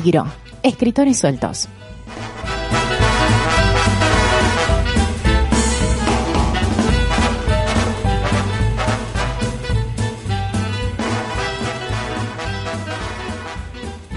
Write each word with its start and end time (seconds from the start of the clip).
Peligro. 0.00 0.24
Escritores 0.62 1.18
sueltos. 1.18 1.68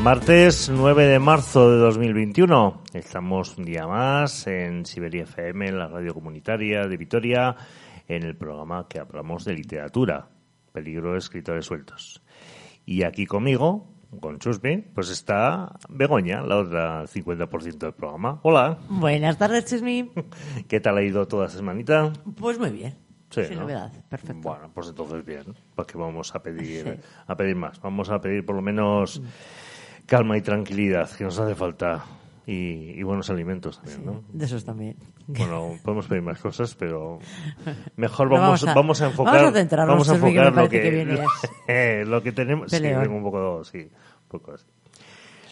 Martes 0.01 0.69
9 0.73 1.05
de 1.05 1.19
marzo 1.19 1.69
de 1.69 1.77
2021. 1.77 2.83
Estamos 2.93 3.57
un 3.57 3.65
día 3.65 3.85
más 3.85 4.47
en 4.47 4.85
Siberia 4.85 5.23
FM, 5.23 5.67
en 5.67 5.79
la 5.79 5.89
radio 5.89 6.13
comunitaria 6.13 6.87
de 6.87 6.95
Vitoria, 6.95 7.57
en 8.07 8.23
el 8.23 8.37
programa 8.37 8.87
que 8.87 8.99
hablamos 8.99 9.43
de 9.43 9.53
literatura, 9.53 10.29
Peligro 10.71 11.11
de 11.11 11.17
Escritores 11.17 11.65
Sueltos. 11.65 12.21
Y 12.85 13.03
aquí 13.03 13.25
conmigo, 13.25 13.92
con 14.19 14.39
Chusmi, 14.39 14.77
pues 14.93 15.09
está 15.09 15.77
Begoña, 15.89 16.41
la 16.41 16.57
otra 16.57 17.03
50% 17.03 17.77
del 17.77 17.93
programa. 17.93 18.39
Hola. 18.43 18.77
Buenas 18.89 19.37
tardes, 19.37 19.65
Chusmi. 19.65 20.11
¿Qué 20.67 20.79
tal 20.79 20.97
ha 20.97 21.03
ido 21.03 21.27
toda 21.27 21.45
esta 21.45 21.57
semanita? 21.57 22.11
Pues 22.35 22.59
muy 22.59 22.71
bien. 22.71 22.95
Sí, 23.29 23.45
Sin 23.45 23.55
¿no? 23.55 23.61
novedad. 23.61 23.91
Perfecto. 24.09 24.41
Bueno, 24.41 24.69
pues 24.73 24.89
entonces 24.89 25.25
bien, 25.25 25.43
porque 25.75 25.97
vamos 25.97 26.35
a 26.35 26.43
pedir, 26.43 26.99
a 27.25 27.35
pedir 27.35 27.55
más. 27.55 27.81
Vamos 27.81 28.09
a 28.09 28.21
pedir 28.21 28.45
por 28.45 28.55
lo 28.55 28.61
menos 28.61 29.21
calma 30.05 30.37
y 30.37 30.41
tranquilidad, 30.41 31.09
que 31.09 31.23
nos 31.23 31.39
hace 31.39 31.55
falta. 31.55 32.05
Y, 32.45 32.99
y 32.99 33.03
buenos 33.03 33.29
alimentos 33.29 33.77
también, 33.77 34.05
¿no? 34.05 34.21
De 34.33 34.45
esos 34.45 34.65
también. 34.65 34.97
Bueno, 35.27 35.75
podemos 35.83 36.07
pedir 36.07 36.21
más 36.23 36.39
cosas, 36.39 36.75
pero 36.75 37.19
mejor 37.95 38.27
No, 38.29 38.33
vamos, 38.35 38.63
vamos 38.63 38.67
a- 38.67 38.73
vamos 38.73 39.01
a 39.01 39.05
enfocar, 39.07 39.33
vamos 39.35 39.49
a 39.49 39.53
centrarnos, 39.59 39.93
vamos 39.93 40.09
a 40.09 40.15
enfocar 40.15 40.53
lo 40.53 40.69
que, 40.69 41.25
eh, 41.67 42.03
lo 42.05 42.21
que 42.21 42.31
tenemos. 42.33 42.69
Sí, 42.69 42.85
un 42.85 43.23
poco, 43.23 43.63
sí, 43.63 43.77
un 43.79 44.27
poco 44.27 44.53
así. 44.53 44.65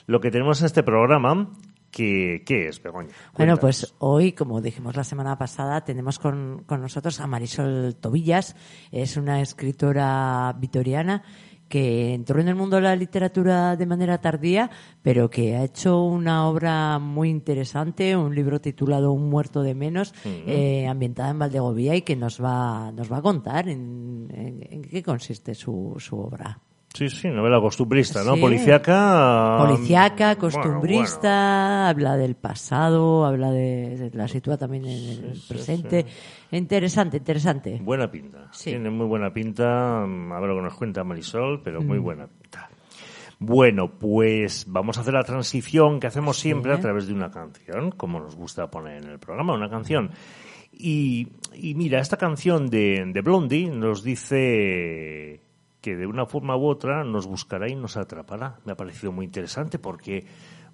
Lo 0.07 0.19
que 0.19 0.31
tenemos 0.31 0.59
en 0.59 0.65
este 0.65 0.83
programa, 0.83 1.49
que, 1.91 2.43
¿qué 2.45 2.67
es, 2.67 2.81
Begoña? 2.83 3.09
Bueno, 3.37 3.55
pues 3.57 3.93
hoy, 3.99 4.33
como 4.33 4.59
dijimos 4.61 4.95
la 4.97 5.03
semana 5.05 5.37
pasada, 5.37 5.85
tenemos 5.85 6.19
con, 6.19 6.63
con 6.65 6.81
nosotros 6.81 7.19
a 7.21 7.27
Marisol 7.27 7.95
Tobillas. 7.99 8.55
Es 8.91 9.15
una 9.15 9.41
escritora 9.41 10.53
vitoriana 10.57 11.23
que 11.71 12.13
entró 12.13 12.39
en 12.41 12.49
el 12.49 12.55
mundo 12.55 12.75
de 12.75 12.81
la 12.83 12.95
literatura 12.95 13.75
de 13.77 13.85
manera 13.87 14.19
tardía, 14.19 14.69
pero 15.01 15.29
que 15.29 15.55
ha 15.55 15.63
hecho 15.63 16.03
una 16.03 16.47
obra 16.47 16.99
muy 16.99 17.29
interesante, 17.29 18.15
un 18.15 18.35
libro 18.35 18.59
titulado 18.61 19.11
Un 19.13 19.29
muerto 19.29 19.63
de 19.63 19.73
menos, 19.73 20.13
eh, 20.47 20.85
ambientada 20.87 21.29
en 21.31 21.39
Valdegovía 21.39 21.95
y 21.95 22.01
que 22.03 22.15
nos 22.15 22.39
va, 22.43 22.91
nos 22.91 23.11
va 23.11 23.17
a 23.17 23.21
contar 23.21 23.69
en, 23.69 24.27
en- 24.33 24.67
en 24.69 24.81
qué 24.83 25.01
consiste 25.01 25.55
su, 25.55 25.95
su 25.97 26.19
obra. 26.19 26.59
Sí, 26.93 27.09
sí, 27.09 27.29
novela 27.29 27.59
costumbrista, 27.61 28.23
¿no? 28.23 28.35
Sí. 28.35 28.41
Policiaca. 28.41 29.57
Policiaca, 29.65 30.35
bueno, 30.35 30.39
costumbrista, 30.39 31.87
habla 31.89 32.17
del 32.17 32.35
pasado, 32.35 33.25
habla 33.25 33.49
de, 33.51 34.11
la 34.13 34.27
sitúa 34.27 34.57
también 34.57 34.85
en 34.85 35.23
el 35.25 35.41
presente. 35.47 36.05
Interesante, 36.51 37.17
interesante. 37.17 37.79
buena 37.81 38.11
pinta. 38.11 38.49
Sí. 38.51 38.71
Tiene 38.71 38.89
muy 38.89 39.05
buena 39.07 39.31
pinta. 39.33 40.03
A 40.03 40.39
ver 40.39 40.49
lo 40.49 40.55
que 40.57 40.61
nos 40.63 40.73
cuenta 40.75 41.03
Marisol, 41.03 41.61
pero 41.63 41.81
Mm. 41.81 41.87
muy 41.87 41.97
buena 41.99 42.27
pinta. 42.27 42.69
Bueno, 43.39 43.89
pues 43.97 44.65
vamos 44.67 44.97
a 44.97 45.01
hacer 45.01 45.13
la 45.13 45.23
transición 45.23 45.99
que 45.99 46.07
hacemos 46.07 46.37
siempre 46.37 46.73
a 46.73 46.79
través 46.79 47.07
de 47.07 47.13
una 47.13 47.31
canción, 47.31 47.91
como 47.91 48.19
nos 48.19 48.35
gusta 48.35 48.69
poner 48.69 49.01
en 49.03 49.09
el 49.09 49.17
programa, 49.17 49.53
una 49.53 49.69
canción. 49.69 50.11
Y, 50.73 51.27
y 51.53 51.73
mira, 51.73 51.99
esta 51.99 52.17
canción 52.17 52.69
de, 52.69 53.03
de 53.07 53.21
Blondie 53.21 53.69
nos 53.71 54.03
dice 54.03 55.41
que 55.81 55.95
de 55.95 56.05
una 56.05 56.25
forma 56.25 56.55
u 56.55 56.67
otra 56.67 57.03
nos 57.03 57.27
buscará 57.27 57.67
y 57.69 57.75
nos 57.75 57.97
atrapará. 57.97 58.59
Me 58.65 58.71
ha 58.71 58.75
parecido 58.75 59.11
muy 59.11 59.25
interesante 59.25 59.79
porque 59.79 60.25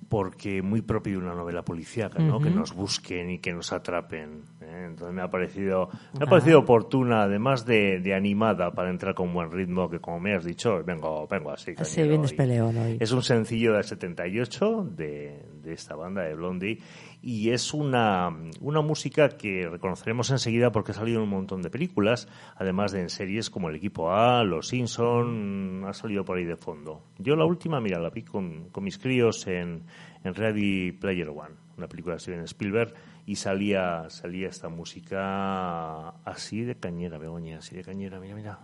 porque 0.09 0.61
muy 0.61 0.81
propio 0.81 1.13
de 1.13 1.25
una 1.25 1.33
novela 1.33 1.63
policíaca, 1.63 2.19
¿no? 2.19 2.39
Que 2.39 2.49
nos 2.49 2.73
busquen 2.73 3.31
y 3.31 3.39
que 3.39 3.51
nos 3.51 3.73
atrapen. 3.73 4.43
¿eh? 4.61 4.85
Entonces 4.89 5.13
me 5.13 5.21
ha 5.21 5.29
parecido 5.29 5.89
me 6.17 6.25
ha 6.25 6.29
parecido 6.29 6.59
oportuna, 6.59 7.23
además 7.23 7.65
de, 7.65 7.99
de 7.99 8.13
animada 8.13 8.71
para 8.71 8.89
entrar 8.89 9.15
con 9.15 9.33
buen 9.33 9.51
ritmo, 9.51 9.89
que 9.89 9.99
como 9.99 10.19
me 10.19 10.35
has 10.35 10.45
dicho, 10.45 10.81
vengo 10.83 11.27
vengo 11.27 11.51
así. 11.51 11.73
Cañero 11.73 12.09
vienes 12.09 12.33
peleón 12.33 12.77
hoy. 12.77 12.97
es 12.99 13.11
un 13.11 13.23
sencillo 13.23 13.73
del 13.73 13.83
78 13.83 14.87
de, 14.95 15.45
de 15.61 15.73
esta 15.73 15.95
banda 15.95 16.21
de 16.21 16.35
Blondie 16.35 16.79
y 17.21 17.49
es 17.49 17.73
una, 17.73 18.29
una 18.61 18.81
música 18.81 19.29
que 19.29 19.67
reconoceremos 19.69 20.29
enseguida 20.29 20.71
porque 20.71 20.91
ha 20.91 20.95
salido 20.95 21.17
en 21.17 21.23
un 21.23 21.29
montón 21.29 21.61
de 21.61 21.69
películas, 21.69 22.27
además 22.55 22.91
de 22.91 23.01
en 23.01 23.09
series 23.09 23.49
como 23.49 23.69
El 23.69 23.75
Equipo 23.75 24.11
A, 24.11 24.43
Los 24.43 24.67
Simpson, 24.67 25.83
ha 25.85 25.93
salido 25.93 26.23
por 26.23 26.37
ahí 26.37 26.45
de 26.45 26.57
fondo. 26.57 27.03
Yo 27.17 27.35
la 27.35 27.45
última, 27.45 27.81
mira, 27.81 27.99
la 27.99 28.09
vi 28.09 28.23
con, 28.23 28.69
con 28.69 28.83
mis 28.83 28.97
críos 28.97 29.47
en, 29.47 29.83
en 30.23 30.33
Ready 30.33 30.91
Player 30.93 31.29
One, 31.29 31.55
una 31.77 31.87
película 31.87 32.15
de 32.15 32.19
Steven 32.19 32.43
Spielberg, 32.43 32.93
y 33.25 33.35
salía, 33.35 34.09
salía 34.09 34.47
esta 34.47 34.69
música 34.69 36.09
así 36.23 36.61
de 36.61 36.75
cañera, 36.75 37.17
Begoña, 37.17 37.57
así 37.57 37.75
de 37.75 37.83
cañera, 37.83 38.19
mira, 38.19 38.35
mira. 38.35 38.59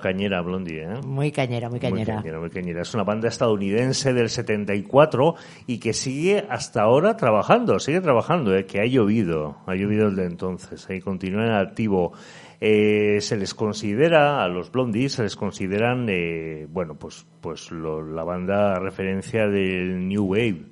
Cañera, 0.00 0.40
Blondie, 0.42 0.82
¿eh? 0.82 1.00
Muy 1.06 1.30
cañera, 1.32 1.68
muy 1.68 1.78
cañera. 1.80 2.14
Muy 2.14 2.22
cañera, 2.22 2.40
muy 2.40 2.50
cañera. 2.50 2.82
Es 2.82 2.94
una 2.94 3.04
banda 3.04 3.28
estadounidense 3.28 4.12
del 4.12 4.28
74 4.28 5.34
y 5.66 5.78
que 5.78 5.92
sigue 5.92 6.44
hasta 6.48 6.82
ahora 6.82 7.16
trabajando, 7.16 7.78
sigue 7.78 8.00
trabajando, 8.00 8.54
¿eh? 8.56 8.66
que 8.66 8.80
ha 8.80 8.86
llovido, 8.86 9.58
ha 9.66 9.74
llovido 9.74 10.10
desde 10.10 10.26
entonces, 10.26 10.88
ahí 10.90 11.00
continúa 11.00 11.44
en 11.46 11.52
activo. 11.52 12.12
Eh, 12.62 13.18
se 13.22 13.36
les 13.38 13.54
considera, 13.54 14.44
a 14.44 14.48
los 14.48 14.70
Blondies, 14.70 15.12
se 15.14 15.22
les 15.22 15.34
consideran, 15.36 16.06
eh, 16.10 16.66
bueno, 16.68 16.94
pues, 16.98 17.26
pues 17.40 17.70
lo- 17.70 18.02
la 18.02 18.22
banda 18.24 18.78
referencia 18.78 19.46
del 19.48 20.06
New 20.06 20.24
Wave 20.26 20.64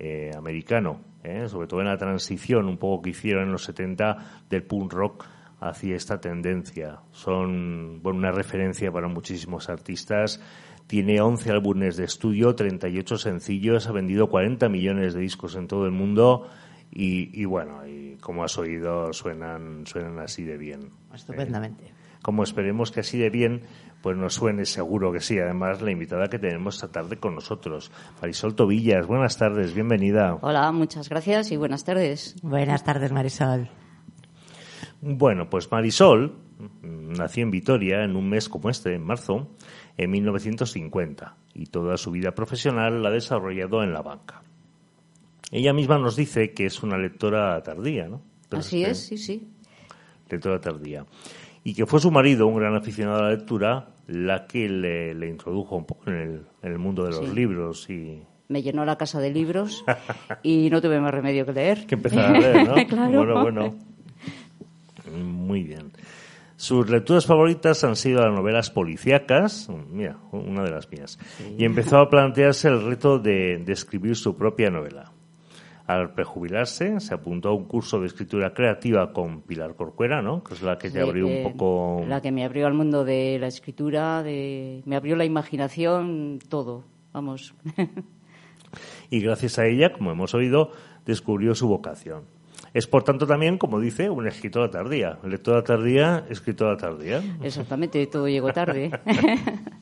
eh, 0.00 0.30
americano, 0.36 1.00
¿eh? 1.22 1.44
sobre 1.48 1.68
todo 1.68 1.80
en 1.80 1.86
la 1.86 1.96
transición 1.98 2.66
un 2.66 2.78
poco 2.78 3.02
que 3.02 3.10
hicieron 3.10 3.44
en 3.44 3.52
los 3.52 3.62
70 3.64 4.16
del 4.48 4.62
punk 4.64 4.92
rock 4.92 5.24
hacia 5.60 5.94
esta 5.94 6.20
tendencia. 6.20 7.00
Son 7.12 8.02
bueno, 8.02 8.18
una 8.18 8.32
referencia 8.32 8.90
para 8.90 9.08
muchísimos 9.08 9.68
artistas. 9.68 10.40
Tiene 10.86 11.20
11 11.20 11.50
álbumes 11.50 11.96
de 11.96 12.04
estudio, 12.04 12.54
38 12.54 13.18
sencillos, 13.18 13.86
ha 13.86 13.92
vendido 13.92 14.28
40 14.28 14.68
millones 14.68 15.14
de 15.14 15.20
discos 15.20 15.54
en 15.54 15.68
todo 15.68 15.86
el 15.86 15.92
mundo 15.92 16.48
y, 16.90 17.40
y 17.40 17.44
bueno, 17.44 17.86
y 17.86 18.16
como 18.16 18.42
has 18.42 18.58
oído, 18.58 19.12
suenan, 19.12 19.86
suenan 19.86 20.18
así 20.18 20.42
de 20.44 20.56
bien. 20.56 20.90
Estupendamente. 21.14 21.92
Como 22.22 22.42
esperemos 22.42 22.90
que 22.90 23.00
así 23.00 23.18
de 23.18 23.30
bien, 23.30 23.62
pues 24.02 24.16
nos 24.16 24.34
suene 24.34 24.64
seguro 24.66 25.12
que 25.12 25.20
sí. 25.20 25.38
Además, 25.38 25.80
la 25.80 25.90
invitada 25.90 26.28
que 26.28 26.38
tenemos 26.38 26.74
esta 26.74 26.88
tarde 26.88 27.16
con 27.16 27.34
nosotros, 27.34 27.90
Marisol 28.20 28.54
Tobillas. 28.54 29.06
Buenas 29.06 29.38
tardes, 29.38 29.74
bienvenida. 29.74 30.38
Hola, 30.42 30.70
muchas 30.72 31.08
gracias 31.08 31.50
y 31.52 31.56
buenas 31.56 31.84
tardes. 31.84 32.36
Buenas 32.42 32.84
tardes, 32.84 33.12
Marisol. 33.12 33.70
Bueno, 35.00 35.48
pues 35.48 35.70
Marisol 35.70 36.34
mm, 36.82 37.12
nació 37.12 37.42
en 37.44 37.50
Vitoria 37.50 38.04
en 38.04 38.16
un 38.16 38.28
mes 38.28 38.48
como 38.48 38.68
este, 38.70 38.94
en 38.94 39.02
marzo, 39.02 39.48
en 39.96 40.10
1950, 40.10 41.36
y 41.54 41.66
toda 41.66 41.96
su 41.96 42.10
vida 42.10 42.32
profesional 42.32 43.02
la 43.02 43.08
ha 43.08 43.12
desarrollado 43.12 43.82
en 43.82 43.92
la 43.92 44.02
banca. 44.02 44.42
Ella 45.50 45.72
misma 45.72 45.98
nos 45.98 46.16
dice 46.16 46.52
que 46.52 46.66
es 46.66 46.82
una 46.82 46.96
lectora 46.98 47.60
tardía, 47.62 48.08
¿no? 48.08 48.22
Pero 48.48 48.60
Así 48.60 48.84
es, 48.84 48.98
sí, 48.98 49.18
sí. 49.18 49.48
lectora 50.28 50.60
tardía. 50.60 51.06
Y 51.64 51.74
que 51.74 51.86
fue 51.86 52.00
su 52.00 52.10
marido, 52.10 52.46
un 52.46 52.56
gran 52.58 52.74
aficionado 52.76 53.18
a 53.18 53.22
la 53.24 53.30
lectura, 53.30 53.88
la 54.06 54.46
que 54.46 54.68
le, 54.68 55.14
le 55.14 55.28
introdujo 55.28 55.76
un 55.76 55.84
poco 55.86 56.08
en 56.10 56.16
el, 56.16 56.42
en 56.62 56.72
el 56.72 56.78
mundo 56.78 57.04
de 57.04 57.10
los 57.10 57.28
Sí. 57.28 57.34
libros 57.34 57.90
y 57.90 58.22
Me 58.48 58.62
llenó 58.62 58.84
la 58.84 58.96
casa 58.96 59.20
de 59.20 59.30
libros 59.30 59.84
y 60.42 60.70
no 60.70 60.80
tuve 60.80 61.00
más 61.00 61.12
remedio 61.12 61.44
que 61.46 61.52
leer. 61.52 61.86
que 61.88 61.94
empezar 61.96 62.34
a 62.34 62.38
leer, 62.38 62.66
¿no? 62.68 62.74
Claro. 62.88 63.18
Bueno, 63.18 63.42
bueno. 63.42 63.78
Muy 65.10 65.62
bien. 65.62 65.92
Sus 66.56 66.90
lecturas 66.90 67.24
favoritas 67.24 67.84
han 67.84 67.96
sido 67.96 68.20
las 68.20 68.34
novelas 68.34 68.70
policíacas, 68.70 69.70
mira, 69.90 70.18
una 70.30 70.62
de 70.62 70.70
las 70.70 70.90
mías, 70.90 71.18
y 71.56 71.64
empezó 71.64 71.96
a 71.96 72.10
plantearse 72.10 72.68
el 72.68 72.84
reto 72.84 73.18
de, 73.18 73.62
de 73.64 73.72
escribir 73.72 74.14
su 74.14 74.36
propia 74.36 74.68
novela. 74.68 75.10
Al 75.86 76.12
prejubilarse, 76.12 77.00
se 77.00 77.14
apuntó 77.14 77.48
a 77.48 77.54
un 77.54 77.64
curso 77.64 77.98
de 77.98 78.08
escritura 78.08 78.52
creativa 78.52 79.12
con 79.12 79.40
Pilar 79.40 79.74
Corcuera, 79.74 80.20
¿no? 80.20 80.44
Que 80.44 80.52
es 80.52 80.62
la 80.62 80.76
que 80.76 80.90
te 80.90 81.02
Sí, 81.02 81.08
abrió 81.08 81.26
eh, 81.26 81.44
un 81.44 81.52
poco... 81.52 82.04
La 82.06 82.20
que 82.20 82.30
me 82.30 82.44
abrió 82.44 82.66
al 82.66 82.74
mundo 82.74 83.04
de 83.04 83.38
la 83.40 83.46
escritura, 83.46 84.22
de, 84.22 84.82
me 84.84 84.96
abrió 84.96 85.16
la 85.16 85.24
imaginación, 85.24 86.38
todo. 86.48 86.84
Vamos. 87.12 87.54
y 89.10 89.20
gracias 89.20 89.58
a 89.58 89.66
ella, 89.66 89.92
como 89.92 90.12
hemos 90.12 90.34
oído, 90.34 90.72
descubrió 91.06 91.54
su 91.54 91.66
vocación. 91.66 92.24
Es, 92.72 92.86
por 92.86 93.02
tanto, 93.02 93.26
también, 93.26 93.58
como 93.58 93.80
dice, 93.80 94.10
una 94.10 94.28
escritora 94.28 94.70
tardía. 94.70 95.18
Lectora 95.24 95.62
tardía, 95.62 96.24
escritora 96.28 96.76
tardía. 96.76 97.20
Exactamente, 97.42 98.06
todo 98.06 98.28
llegó 98.28 98.52
tarde. 98.52 98.90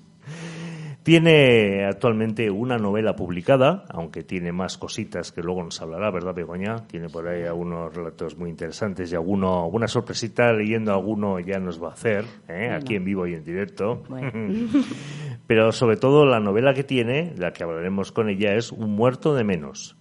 Tiene 1.08 1.86
actualmente 1.86 2.50
una 2.50 2.76
novela 2.76 3.16
publicada, 3.16 3.86
aunque 3.88 4.24
tiene 4.24 4.52
más 4.52 4.76
cositas 4.76 5.32
que 5.32 5.40
luego 5.40 5.64
nos 5.64 5.80
hablará, 5.80 6.10
¿verdad, 6.10 6.34
Begoña? 6.34 6.86
Tiene 6.86 7.08
por 7.08 7.26
ahí 7.26 7.44
algunos 7.44 7.94
relatos 7.94 8.36
muy 8.36 8.50
interesantes 8.50 9.10
y 9.10 9.14
alguno, 9.14 9.64
alguna 9.64 9.88
sorpresita 9.88 10.52
leyendo 10.52 10.92
alguno 10.92 11.40
ya 11.40 11.58
nos 11.60 11.82
va 11.82 11.88
a 11.88 11.92
hacer, 11.92 12.26
¿eh? 12.46 12.68
aquí 12.74 12.96
en 12.96 13.06
vivo 13.06 13.26
y 13.26 13.32
en 13.32 13.42
directo. 13.42 14.02
Bueno. 14.06 14.30
Pero 15.46 15.72
sobre 15.72 15.96
todo 15.96 16.26
la 16.26 16.40
novela 16.40 16.74
que 16.74 16.84
tiene, 16.84 17.32
la 17.38 17.54
que 17.54 17.64
hablaremos 17.64 18.12
con 18.12 18.28
ella, 18.28 18.54
es 18.54 18.70
Un 18.70 18.90
muerto 18.90 19.34
de 19.34 19.44
menos. 19.44 19.97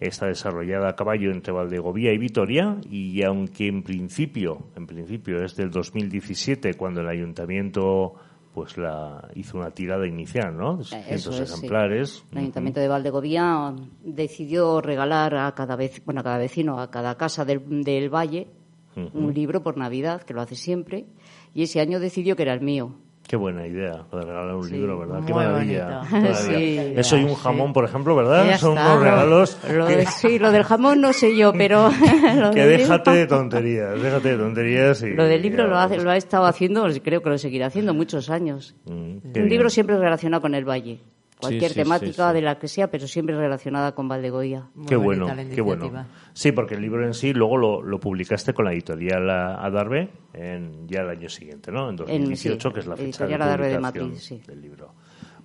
Está 0.00 0.26
desarrollada 0.26 0.90
a 0.90 0.96
caballo 0.96 1.32
entre 1.32 1.52
Valdegovía 1.52 2.12
y 2.12 2.18
Vitoria 2.18 2.76
y 2.88 3.22
aunque 3.24 3.66
en 3.66 3.82
principio, 3.82 4.68
en 4.76 4.86
principio 4.86 5.42
es 5.42 5.56
del 5.56 5.70
2017 5.70 6.74
cuando 6.74 7.00
el 7.00 7.08
ayuntamiento 7.08 8.14
pues 8.54 8.76
la 8.76 9.28
hizo 9.34 9.58
una 9.58 9.70
tirada 9.70 10.06
inicial, 10.06 10.56
¿no? 10.56 10.78
De 10.78 10.84
600 10.84 11.12
Eso 11.14 11.30
es, 11.30 11.48
sí. 11.48 11.54
ejemplares. 11.54 12.24
El 12.32 12.38
Ayuntamiento 12.38 12.80
de 12.80 12.88
Valdegovía 12.88 13.74
decidió 14.02 14.80
regalar 14.80 15.36
a 15.36 15.54
cada 15.54 15.76
vez, 15.76 16.02
bueno, 16.04 16.22
a 16.22 16.24
cada 16.24 16.38
vecino, 16.38 16.80
a 16.80 16.90
cada 16.90 17.16
casa 17.16 17.44
del, 17.44 17.84
del 17.84 18.12
valle, 18.12 18.48
un 19.12 19.32
libro 19.32 19.62
por 19.62 19.76
Navidad, 19.76 20.22
que 20.22 20.34
lo 20.34 20.40
hace 20.40 20.56
siempre, 20.56 21.06
y 21.54 21.62
ese 21.62 21.80
año 21.80 22.00
decidió 22.00 22.34
que 22.34 22.42
era 22.42 22.52
el 22.52 22.62
mío. 22.62 22.96
Qué 23.28 23.36
buena 23.36 23.66
idea, 23.66 24.06
lo 24.10 24.18
de 24.20 24.24
regalar 24.24 24.54
un 24.56 24.64
Sí, 24.64 24.72
libro, 24.72 24.98
¿verdad? 25.00 25.20
Qué 25.26 25.34
maravilla. 25.34 26.00
Sí. 26.34 26.94
Eso 26.96 27.18
y 27.18 27.24
un 27.24 27.28
Sí. 27.30 27.36
jamón, 27.42 27.74
por 27.74 27.84
ejemplo, 27.84 28.16
¿verdad? 28.16 28.56
Son 28.58 28.76
está. 28.78 28.92
unos 28.94 29.02
regalos 29.02 29.58
Lo 29.70 29.86
que, 29.86 29.96
de- 29.98 30.06
sí, 30.06 30.38
lo 30.38 30.50
del 30.50 30.62
jamón 30.64 31.00
no 31.02 31.12
sé 31.12 31.36
yo, 31.36 31.52
pero 31.52 31.90
lo 32.40 32.50
que 32.52 32.64
déjate 32.66 33.10
libro- 33.10 33.12
de 33.20 33.26
tonterías, 33.26 34.00
déjate 34.02 34.28
de 34.30 34.36
tonterías 34.38 35.02
y... 35.02 35.10
Lo 35.10 35.24
del 35.24 35.42
libro 35.42 35.66
lo, 35.66 35.76
hace- 35.78 35.98
lo 36.02 36.10
ha 36.10 36.16
estado 36.16 36.46
haciendo, 36.46 36.86
creo 37.04 37.20
que 37.22 37.28
lo 37.28 37.36
seguirá 37.36 37.66
haciendo 37.66 37.92
muchos 37.92 38.30
años. 38.30 38.74
Mm, 38.86 38.90
Un 38.92 39.20
bien. 39.24 39.48
libro 39.50 39.68
siempre 39.68 39.98
relacionado 39.98 40.40
con 40.40 40.54
el 40.54 40.64
valle. 40.64 41.00
Cualquier 41.40 41.70
sí, 41.70 41.74
sí, 41.74 41.82
temática 41.82 42.28
sí. 42.30 42.34
de 42.34 42.42
la 42.42 42.58
que 42.58 42.68
sea, 42.68 42.90
pero 42.90 43.06
siempre 43.06 43.36
relacionada 43.36 43.94
con 43.94 44.08
Valdegoía. 44.08 44.68
Muy 44.74 44.86
Qué 44.86 44.96
bueno, 44.96 45.26
qué 45.54 45.60
bueno. 45.60 46.06
Sí, 46.32 46.52
porque 46.52 46.74
el 46.74 46.82
libro 46.82 47.04
en 47.06 47.14
sí 47.14 47.32
luego 47.32 47.56
lo, 47.56 47.80
lo 47.82 48.00
publicaste 48.00 48.52
con 48.52 48.64
la 48.64 48.72
editorial 48.72 49.30
A- 49.30 49.64
Adarve 49.64 50.10
en, 50.34 50.88
ya 50.88 51.02
el 51.02 51.10
año 51.10 51.28
siguiente, 51.28 51.70
¿no? 51.70 51.90
En 51.90 51.96
2018, 51.96 52.68
sí, 52.68 52.74
que 52.74 52.80
es 52.80 52.86
la 52.86 52.96
fecha 52.96 53.26
de 53.26 53.36
publicación 53.38 53.82
Madrid, 53.82 54.12
sí. 54.16 54.42
del 54.46 54.60
libro. 54.60 54.92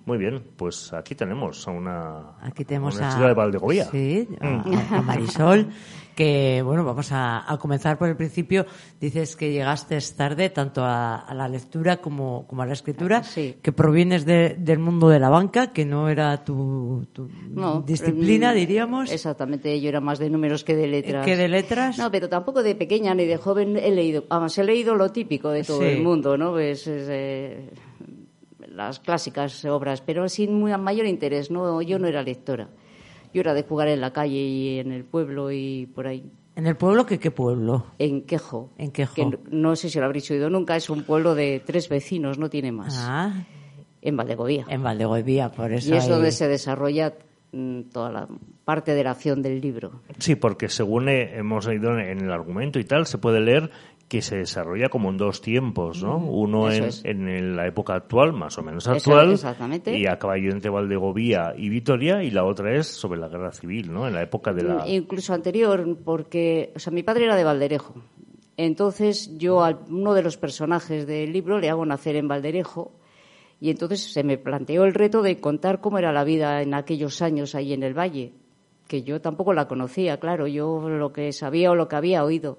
Muy 0.06 0.18
bien, 0.18 0.42
pues 0.56 0.92
aquí 0.92 1.14
tenemos 1.14 1.66
a 1.66 1.70
una, 1.70 2.32
Aquí 2.42 2.64
tenemos 2.64 2.96
una 2.96 3.16
a, 3.16 3.28
de 3.28 3.32
Valdegovía. 3.34 3.84
Sí, 3.86 4.28
a, 4.40 4.46
Mm. 4.50 4.94
a 4.94 5.00
Marisol, 5.02 5.68
que 6.14 6.62
bueno, 6.62 6.84
vamos 6.84 7.10
a, 7.12 7.50
a 7.52 7.58
comenzar 7.58 7.98
por 7.98 8.08
el 8.08 8.16
principio. 8.16 8.66
Dices 9.00 9.36
que 9.36 9.52
llegaste 9.52 9.98
tarde 10.16 10.50
tanto 10.50 10.82
a, 10.84 11.16
a 11.16 11.34
la 11.34 11.48
lectura 11.48 11.98
como, 11.98 12.46
como 12.46 12.62
a 12.62 12.66
la 12.66 12.72
escritura, 12.72 13.22
Sí. 13.22 13.56
que 13.62 13.72
provienes 13.72 14.24
de- 14.24 14.56
del 14.58 14.78
mundo 14.78 15.08
de 15.08 15.18
la 15.20 15.28
banca, 15.28 15.72
que 15.72 15.84
no 15.84 16.08
era 16.08 16.44
tu, 16.44 17.06
tu 17.12 17.28
No, 17.50 17.80
disciplina, 17.82 18.52
mm, 18.52 18.54
diríamos. 18.56 19.12
Exactamente, 19.12 19.80
yo 19.80 19.88
era 19.88 20.00
más 20.00 20.18
de 20.18 20.30
números 20.30 20.64
que 20.64 20.74
de 20.76 20.86
letras. 20.86 21.24
Que 21.24 21.36
de 21.36 21.48
letras. 21.48 21.98
No, 21.98 22.10
pero 22.10 22.28
tampoco 22.28 22.62
de 22.62 22.74
pequeña 22.74 23.14
ni 23.14 23.24
de 23.26 23.36
joven 23.36 23.76
he 23.76 23.90
leído. 23.90 24.24
Vamos, 24.28 24.56
he 24.58 24.64
leído 24.64 24.94
lo 24.94 25.10
típico 25.10 25.50
de 25.50 25.64
todo 25.64 25.80
Sí. 25.80 25.86
el 25.86 26.02
mundo, 26.02 26.36
¿no? 26.36 26.52
Pues, 26.52 26.86
es, 26.86 27.06
eh, 27.10 27.70
las 28.68 28.98
clásicas 29.00 29.64
obras, 29.66 30.00
pero 30.00 30.28
sin 30.28 30.54
muy, 30.58 30.76
mayor 30.78 31.06
interés. 31.06 31.50
No, 31.50 31.80
yo 31.82 31.98
no 31.98 32.08
era 32.08 32.22
lectora. 32.22 32.68
Yo 33.34 33.40
era 33.40 33.52
de 33.52 33.64
jugar 33.64 33.88
en 33.88 34.00
la 34.00 34.12
calle 34.12 34.38
y 34.38 34.78
en 34.78 34.92
el 34.92 35.04
pueblo 35.04 35.50
y 35.52 35.86
por 35.94 36.06
ahí. 36.06 36.30
¿En 36.56 36.66
el 36.68 36.76
pueblo? 36.76 37.04
¿Qué, 37.04 37.18
qué 37.18 37.30
pueblo? 37.32 37.84
En 37.98 38.22
Quejo. 38.22 38.70
En 38.78 38.92
Quejo. 38.92 39.14
Que 39.14 39.26
no, 39.26 39.38
no 39.50 39.76
sé 39.76 39.90
si 39.90 39.98
lo 39.98 40.04
habréis 40.06 40.30
oído 40.30 40.48
nunca, 40.48 40.76
es 40.76 40.88
un 40.88 41.02
pueblo 41.02 41.34
de 41.34 41.60
tres 41.66 41.88
vecinos, 41.88 42.38
no 42.38 42.48
tiene 42.48 42.70
más. 42.72 42.94
Ah, 42.96 43.32
En 44.00 44.16
Valdegovía. 44.16 44.64
en 44.68 44.82
Valdegovía, 44.82 45.50
por 45.50 45.72
eso. 45.72 45.92
y 45.92 45.96
es 45.96 46.04
ahí- 46.04 46.10
donde 46.10 46.30
se 46.30 46.46
desarrolla 46.46 47.14
mm, 47.52 47.82
toda 47.92 48.10
la 48.12 48.28
parte 48.64 48.94
de 48.94 49.02
la 49.04 49.10
acción 49.10 49.42
del 49.42 49.60
libro. 49.60 50.00
Sí, 50.18 50.36
porque 50.36 50.68
según 50.68 51.08
he- 51.08 51.36
hemos 51.36 51.66
leído 51.66 51.98
en 51.98 52.20
el 52.20 52.30
argumento 52.30 52.78
y 52.78 52.84
tal, 52.84 53.06
se 53.06 53.18
puede 53.18 53.40
leer 53.40 53.70
que 54.08 54.22
se 54.22 54.36
desarrolla 54.36 54.88
como 54.88 55.10
en 55.10 55.16
dos 55.16 55.40
tiempos, 55.40 56.02
¿no? 56.02 56.18
Uno 56.18 56.70
en, 56.70 56.84
es. 56.84 57.04
en 57.04 57.56
la 57.56 57.66
época 57.66 57.94
actual, 57.94 58.32
más 58.32 58.58
o 58.58 58.62
menos 58.62 58.84
Eso, 58.84 58.92
actual, 58.92 59.32
exactamente. 59.32 59.98
y 59.98 60.06
a 60.06 60.18
caballo 60.18 60.50
entre 60.50 60.70
Valdegovía 60.70 61.54
y 61.56 61.68
Vitoria, 61.68 62.22
y 62.22 62.30
la 62.30 62.44
otra 62.44 62.76
es 62.76 62.86
sobre 62.86 63.18
la 63.18 63.28
guerra 63.28 63.52
civil, 63.52 63.92
¿no? 63.92 64.06
En 64.06 64.14
la 64.14 64.22
época 64.22 64.52
de 64.52 64.62
la... 64.62 64.86
Incluso 64.86 65.32
anterior, 65.34 65.98
porque, 66.04 66.72
o 66.76 66.78
sea, 66.78 66.92
mi 66.92 67.02
padre 67.02 67.24
era 67.24 67.36
de 67.36 67.44
Valderejo. 67.44 67.94
Entonces 68.56 69.36
yo 69.36 69.64
a 69.64 69.78
uno 69.88 70.14
de 70.14 70.22
los 70.22 70.36
personajes 70.36 71.06
del 71.06 71.32
libro 71.32 71.58
le 71.58 71.70
hago 71.70 71.84
nacer 71.84 72.16
en 72.16 72.28
Valderejo 72.28 72.92
y 73.60 73.70
entonces 73.70 74.12
se 74.12 74.22
me 74.22 74.38
planteó 74.38 74.84
el 74.84 74.94
reto 74.94 75.22
de 75.22 75.40
contar 75.40 75.80
cómo 75.80 75.98
era 75.98 76.12
la 76.12 76.24
vida 76.24 76.62
en 76.62 76.74
aquellos 76.74 77.22
años 77.22 77.54
ahí 77.54 77.72
en 77.72 77.82
el 77.82 77.98
valle, 77.98 78.32
que 78.86 79.02
yo 79.02 79.20
tampoco 79.20 79.54
la 79.54 79.66
conocía, 79.66 80.18
claro, 80.20 80.46
yo 80.46 80.88
lo 80.88 81.12
que 81.12 81.32
sabía 81.32 81.70
o 81.70 81.74
lo 81.74 81.88
que 81.88 81.96
había 81.96 82.24
oído. 82.24 82.58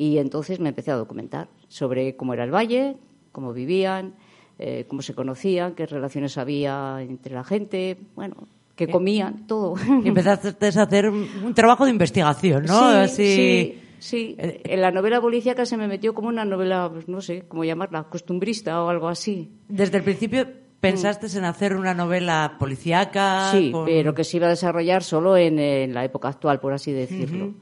Y 0.00 0.16
entonces 0.16 0.60
me 0.60 0.70
empecé 0.70 0.90
a 0.92 0.96
documentar 0.96 1.48
sobre 1.68 2.16
cómo 2.16 2.32
era 2.32 2.44
el 2.44 2.50
valle, 2.54 2.96
cómo 3.32 3.52
vivían, 3.52 4.14
eh, 4.58 4.86
cómo 4.88 5.02
se 5.02 5.12
conocían, 5.14 5.74
qué 5.74 5.84
relaciones 5.84 6.38
había 6.38 7.02
entre 7.02 7.34
la 7.34 7.44
gente, 7.44 7.98
bueno, 8.16 8.34
qué 8.76 8.88
comían, 8.88 9.46
todo. 9.46 9.74
Y 10.02 10.08
empezaste 10.08 10.48
a 10.78 10.82
hacer 10.84 11.10
un 11.10 11.52
trabajo 11.54 11.84
de 11.84 11.90
investigación, 11.90 12.64
¿no? 12.64 12.78
Sí, 12.78 12.96
Así, 12.96 13.34
sí. 13.36 13.78
Sí, 13.98 14.34
Eh, 14.38 14.62
en 14.64 14.80
la 14.80 14.90
novela 14.90 15.20
policíaca 15.20 15.66
se 15.66 15.76
me 15.76 15.86
metió 15.86 16.14
como 16.14 16.28
una 16.28 16.46
novela, 16.46 16.88
pues, 16.90 17.06
no 17.06 17.20
sé 17.20 17.42
cómo 17.46 17.64
llamarla, 17.64 18.04
costumbrista 18.04 18.82
o 18.82 18.88
algo 18.88 19.06
así. 19.08 19.50
Desde 19.68 19.98
el 19.98 20.02
principio 20.04 20.48
pensaste 20.80 21.26
en 21.36 21.44
hacer 21.44 21.76
una 21.76 21.92
novela 21.92 22.56
policíaca. 22.58 23.50
Sí, 23.52 23.70
con- 23.70 23.84
pero 23.84 24.14
que 24.14 24.24
se 24.24 24.38
iba 24.38 24.46
a 24.46 24.50
desarrollar 24.56 25.02
solo 25.02 25.36
en, 25.36 25.58
en 25.58 25.92
la 25.92 26.02
época 26.06 26.28
actual, 26.28 26.58
por 26.60 26.72
así 26.72 26.90
decirlo. 26.90 27.52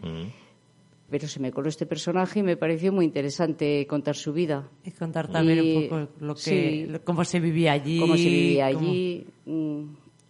Pero 1.10 1.26
se 1.26 1.40
me 1.40 1.50
coló 1.52 1.68
este 1.70 1.86
personaje 1.86 2.40
y 2.40 2.42
me 2.42 2.56
pareció 2.58 2.92
muy 2.92 3.04
interesante 3.06 3.86
contar 3.86 4.14
su 4.14 4.32
vida. 4.34 4.68
Y 4.84 4.90
contar 4.90 5.28
también 5.28 5.64
Y- 5.64 5.76
un 5.76 5.82
poco 5.88 6.08
lo 6.20 6.34
que, 6.34 6.40
sí. 6.40 6.86
cómo 7.04 7.24
se 7.24 7.40
vivía 7.40 7.72
allí. 7.72 7.98
cómo 7.98 8.16
se 8.16 8.24
vivía 8.28 8.66
allí, 8.66 9.26
mm, 9.46 9.82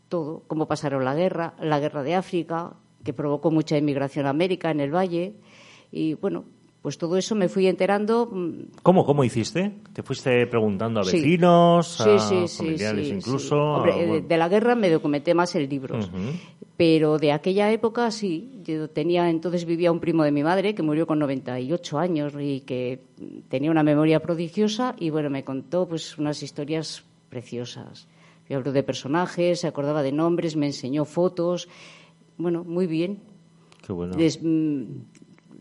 todo, 0.08 0.44
cómo 0.46 0.68
pasaron 0.68 1.04
la 1.04 1.14
guerra, 1.16 1.54
la 1.60 1.80
guerra 1.80 2.02
de 2.04 2.14
África, 2.14 2.74
que 3.04 3.12
provocó 3.12 3.50
mucha 3.50 3.76
inmigración 3.76 4.26
a 4.26 4.30
América 4.30 4.70
en 4.70 4.80
el 4.80 4.94
Valle. 4.94 5.34
Y 5.90 6.14
bueno, 6.14 6.44
pues 6.88 6.96
todo 6.96 7.18
eso 7.18 7.34
me 7.34 7.50
fui 7.50 7.66
enterando. 7.66 8.24
mm, 8.32 8.80
¿Cómo, 8.82 9.04
¿Cómo 9.04 9.22
hiciste? 9.22 9.72
¿Te 9.92 10.02
fuiste 10.02 10.46
preguntando 10.46 11.00
a 11.00 11.04
Sí. 11.04 11.18
vecinos, 11.18 11.86
Sí, 11.86 12.02
a 12.08 12.18
sí, 12.18 12.48
sí, 12.48 12.56
familiares 12.64 13.08
sí, 13.08 13.12
incluso? 13.12 13.48
sí. 13.50 13.54
a- 13.54 13.76
Hombre, 13.76 14.06
bueno. 14.06 14.26
de 14.26 14.36
la 14.38 14.48
guerra 14.48 14.74
me 14.74 14.88
documenté 14.88 15.34
más 15.34 15.54
en 15.54 15.68
libros. 15.68 16.06
Ujú. 16.08 16.18
Pero 16.78 17.18
de 17.18 17.32
aquella 17.32 17.70
época 17.72 18.10
sí, 18.10 18.60
yo 18.64 18.88
tenía 18.88 19.28
entonces 19.28 19.66
vivía 19.66 19.92
un 19.92 20.00
primo 20.00 20.24
de 20.24 20.32
mi 20.32 20.42
madre 20.42 20.74
que 20.74 20.82
murió 20.82 21.06
con 21.06 21.18
98 21.18 21.98
años 21.98 22.32
y 22.40 22.60
que 22.60 23.02
tenía 23.50 23.70
una 23.70 23.82
memoria 23.82 24.20
prodigiosa 24.20 24.96
y 24.98 25.10
bueno, 25.10 25.28
me 25.28 25.44
contó 25.44 25.86
pues 25.86 26.16
unas 26.16 26.42
historias 26.42 27.04
preciosas. 27.28 28.08
Me 28.48 28.56
habló 28.56 28.72
de 28.72 28.82
personajes, 28.82 29.60
se 29.60 29.66
acordaba 29.66 30.02
de 30.02 30.12
nombres, 30.12 30.56
me 30.56 30.64
enseñó 30.64 31.04
fotos. 31.04 31.68
Bueno, 32.38 32.64
muy 32.64 32.86
bien. 32.86 33.18
Qué 33.86 33.92
bueno. 33.92 34.16
Mm, 34.16 34.84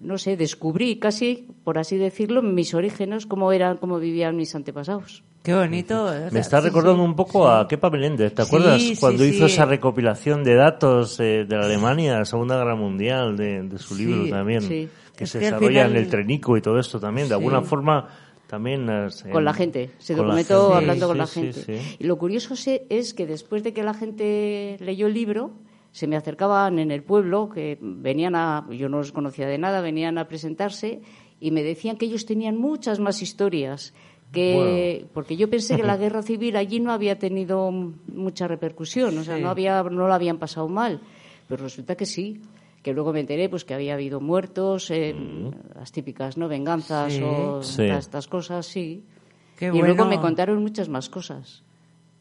no 0.01 0.18
sé, 0.18 0.38
descubrí 0.38 1.00
casi, 1.00 1.48
por 1.63 1.77
así 1.77 1.98
decirlo, 1.98 2.42
mis 2.42 2.74
orígenes, 2.74 3.25
cómo 3.25 3.51
eran, 3.51 3.77
cómo 3.77 4.00
vivían 4.00 4.36
mis 4.36 4.54
antepasados. 4.56 5.24
Qué 5.44 5.54
bonito. 5.56 6.06
o 6.06 6.10
sea, 6.12 6.30
Me 6.32 6.39
está 6.39 6.60
sí, 6.62 6.68
recordando 6.68 7.04
sí. 7.04 7.10
un 7.10 7.16
poco 7.16 7.48
a 7.48 7.68
Kepa 7.68 7.89
Meléndez. 7.89 8.34
¿Te 8.36 8.42
acuerdas 8.42 8.82
sí, 8.82 8.96
cuando 9.00 9.24
sí. 9.24 9.30
hizo 9.30 9.46
esa 9.46 9.66
recopilación 9.66 10.44
de 10.44 10.56
datos 10.56 11.20
eh, 11.20 11.46
de 11.48 11.56
la 11.56 11.66
Alemania, 11.66 12.13
de 12.13 12.20
la 12.20 12.25
Segunda 12.25 12.58
Guerra 12.58 12.75
Mundial, 12.75 13.38
de, 13.38 13.63
de 13.63 13.77
su 13.77 13.96
Sí, 13.96 14.06
libro 14.06 14.30
también, 14.30 14.62
sí. 14.62 14.89
que 15.16 15.24
Es 15.24 15.30
se 15.32 15.39
que 15.39 15.46
desarrolla 15.46 15.86
final- 15.86 15.92
en 15.92 15.98
el 16.04 16.10
Trenico 16.10 16.58
y 16.58 16.62
todo 16.62 16.77
esto 16.80 17.00
también? 17.00 17.27
De 17.27 17.30
Sí. 17.30 17.34
alguna 17.36 17.62
forma 17.62 18.08
también... 18.46 18.89
eh, 18.89 19.08
en- 19.25 19.32
con 19.32 19.46
la 19.46 19.54
gente, 19.54 19.92
se 20.00 20.16
documentó 20.16 20.63
gente. 20.74 20.77
hablando 20.77 21.06
Sí, 21.06 21.10
con 21.10 21.18
la 21.18 21.27
gente. 21.27 21.54
sí. 21.80 21.96
Y 22.00 22.04
lo 22.06 22.18
curioso 22.18 22.56
se- 22.58 22.86
es 22.89 23.13
que 23.13 23.25
después 23.25 23.63
de 23.63 23.74
que 23.74 23.84
la 23.84 23.94
gente 23.94 24.75
leyó 24.82 25.08
el 25.08 25.13
libro, 25.13 25.51
se 25.91 26.08
me 26.08 26.15
acercaban 26.15 26.79
en 26.79 26.91
el 26.91 27.03
pueblo, 27.03 27.50
que 27.50 27.77
venían 27.82 28.36
a, 28.36 28.67
yo 28.72 28.89
no 28.89 28.98
los 28.98 29.12
conocía 29.12 29.48
de 29.48 29.58
nada, 29.58 29.82
venían 29.82 30.17
a 30.17 30.27
presentarse 30.27 31.01
y 31.39 31.51
me 31.51 31.63
decían 31.63 31.98
que 31.98 32.06
ellos 32.06 32.25
tenían 32.25 32.58
muchas 32.58 33.00
más 33.00 33.22
historias. 33.22 33.94
Que, 34.32 35.06
porque 35.13 35.38
yo 35.38 35.50
pensé 35.50 35.77
que 35.77 35.84
la 35.84 35.96
guerra 36.03 36.22
civil 36.22 36.58
allí 36.58 36.79
no 36.82 36.91
había 36.91 37.17
tenido 37.17 37.72
mucha 37.72 38.48
repercusión, 38.48 39.17
o 39.17 39.24
sea, 39.24 39.38
Sí. 39.38 39.41
no 39.41 39.50
había, 39.50 39.82
no 39.84 40.08
lo 40.08 40.13
habían 40.13 40.38
pasado 40.38 40.67
mal, 40.67 41.00
pero 41.48 41.63
resulta 41.63 41.96
que 41.96 42.06
sí, 42.06 42.41
que 42.84 42.94
luego 42.94 43.13
me 43.13 43.22
enteré 43.22 43.48
pues 43.48 43.63
que 43.63 43.74
había 43.74 43.94
habido 43.94 44.20
muertos, 44.20 44.91
eh, 44.91 45.15
las 45.75 45.91
típicas 45.94 46.38
no 46.38 46.50
venganzas 46.50 47.13
Sí. 47.13 47.22
o 47.24 47.63
Sí. 47.63 47.84
estas 47.84 48.27
cosas, 48.27 48.65
sí. 48.65 49.06
Qué 49.58 49.67
y 49.67 49.70
bueno. 49.70 49.86
luego 49.88 50.06
me 50.06 50.20
contaron 50.20 50.62
muchas 50.62 50.89
más 50.89 51.10
cosas. 51.10 51.63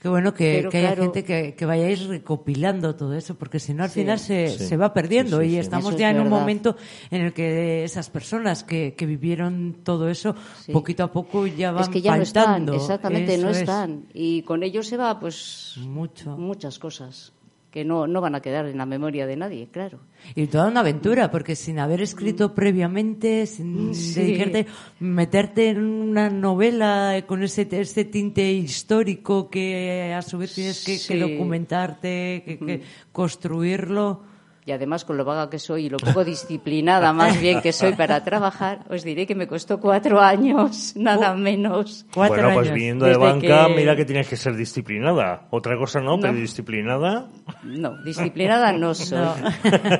Qué 0.06 0.10
bueno 0.10 0.32
que, 0.32 0.68
haya 0.72 0.94
gente 0.94 1.24
que, 1.24 1.54
que 1.56 1.66
vayáis 1.66 2.06
recopilando 2.06 2.94
todo 2.94 3.12
eso, 3.14 3.34
porque 3.34 3.58
si 3.58 3.74
no 3.74 3.82
al 3.82 3.90
Sí. 3.90 4.02
final 4.02 4.20
se, 4.20 4.50
Sí. 4.50 4.64
se 4.68 4.76
va 4.76 4.92
perdiendo 4.94 5.40
Sí, 5.40 5.46
sí, 5.46 5.50
y 5.50 5.54
sí. 5.54 5.58
estamos 5.58 5.96
ya 5.96 6.10
es 6.10 6.14
en 6.16 6.22
un 6.22 6.28
momento 6.28 6.76
en 7.10 7.22
el 7.22 7.32
que 7.32 7.82
esas 7.82 8.08
personas 8.08 8.62
que, 8.62 8.94
que 8.94 9.04
vivieron 9.04 9.78
todo 9.82 10.08
eso, 10.08 10.36
Sí. 10.64 10.70
poquito 10.70 11.02
a 11.02 11.10
poco 11.10 11.44
ya 11.48 11.72
van 11.72 11.82
Es 11.82 11.88
que 11.88 12.00
ya 12.00 12.12
faltando. 12.16 12.74
no 12.74 12.78
están, 12.78 12.94
exactamente, 12.94 13.38
no 13.38 13.48
es. 13.50 13.56
están. 13.58 14.06
Y 14.14 14.42
con 14.42 14.62
ello 14.62 14.84
se 14.84 14.96
va, 14.96 15.18
pues, 15.18 15.74
Mucho. 15.80 16.36
muchas 16.36 16.78
cosas 16.78 17.32
que 17.70 17.84
no, 17.84 18.06
no 18.06 18.20
van 18.20 18.34
a 18.34 18.40
quedar 18.40 18.66
en 18.66 18.78
la 18.78 18.86
memoria 18.86 19.26
de 19.26 19.36
nadie, 19.36 19.68
claro. 19.70 19.98
Y 20.34 20.46
toda 20.46 20.68
una 20.68 20.80
aventura, 20.80 21.30
porque 21.30 21.54
sin 21.54 21.78
haber 21.78 22.00
escrito 22.00 22.54
previamente, 22.54 23.46
sin 23.46 23.90
Mm. 23.90 23.94
Sí. 23.94 24.20
dedicarte, 24.20 24.66
meterte 25.00 25.68
en 25.70 25.78
una 25.84 26.30
novela 26.30 27.22
con 27.26 27.42
ese, 27.42 27.68
ese 27.70 28.04
tinte 28.06 28.50
histórico 28.52 29.50
que 29.50 30.14
a 30.16 30.22
su 30.22 30.38
vez 30.38 30.54
tienes 30.54 30.84
que, 31.06 31.18
documentarte, 31.18 32.42
que, 32.46 32.58
que 32.58 32.82
construirlo. 33.12 34.22
Y 34.68 34.72
además, 34.72 35.04
con 35.04 35.16
lo 35.16 35.24
vaga 35.24 35.48
que 35.48 35.60
soy 35.60 35.86
y 35.86 35.88
lo 35.88 35.96
poco 35.96 36.24
disciplinada 36.24 37.12
más 37.12 37.40
bien 37.40 37.60
que 37.62 37.72
soy 37.72 37.92
para 37.92 38.24
trabajar, 38.24 38.80
os 38.90 39.04
diré 39.04 39.24
que 39.24 39.36
me 39.36 39.46
costó 39.46 39.78
cuatro 39.78 40.20
años, 40.20 40.92
nada 40.96 41.34
menos. 41.36 42.04
Cuatro 42.12 42.34
bueno, 42.42 42.52
pues 42.54 42.66
años. 42.66 42.74
viniendo 42.74 43.06
de 43.06 43.16
banca, 43.16 43.68
que- 43.68 43.74
mira 43.76 43.94
que 43.94 44.04
tienes 44.04 44.26
que 44.28 44.36
ser 44.36 44.56
disciplinada. 44.56 45.46
Otra 45.50 45.78
cosa 45.78 46.00
no, 46.00 46.18
pero 46.18 46.32
disciplinada. 46.34 47.28
No, 47.62 48.02
disciplinada 48.02 48.72
no 48.72 48.92
soy. 48.96 49.18
No. 49.18 49.34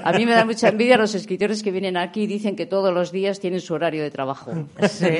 A 0.04 0.12
mí 0.12 0.26
me 0.26 0.32
da 0.32 0.44
mucha 0.44 0.68
envidia 0.70 0.96
los 0.96 1.14
escritores 1.14 1.62
que 1.62 1.70
vienen 1.70 1.96
aquí 1.96 2.22
y 2.22 2.26
dicen 2.26 2.56
que 2.56 2.66
todos 2.66 2.92
los 2.92 3.12
días 3.12 3.38
tienen 3.38 3.60
su 3.60 3.72
horario 3.72 4.02
de 4.02 4.10
trabajo. 4.10 4.50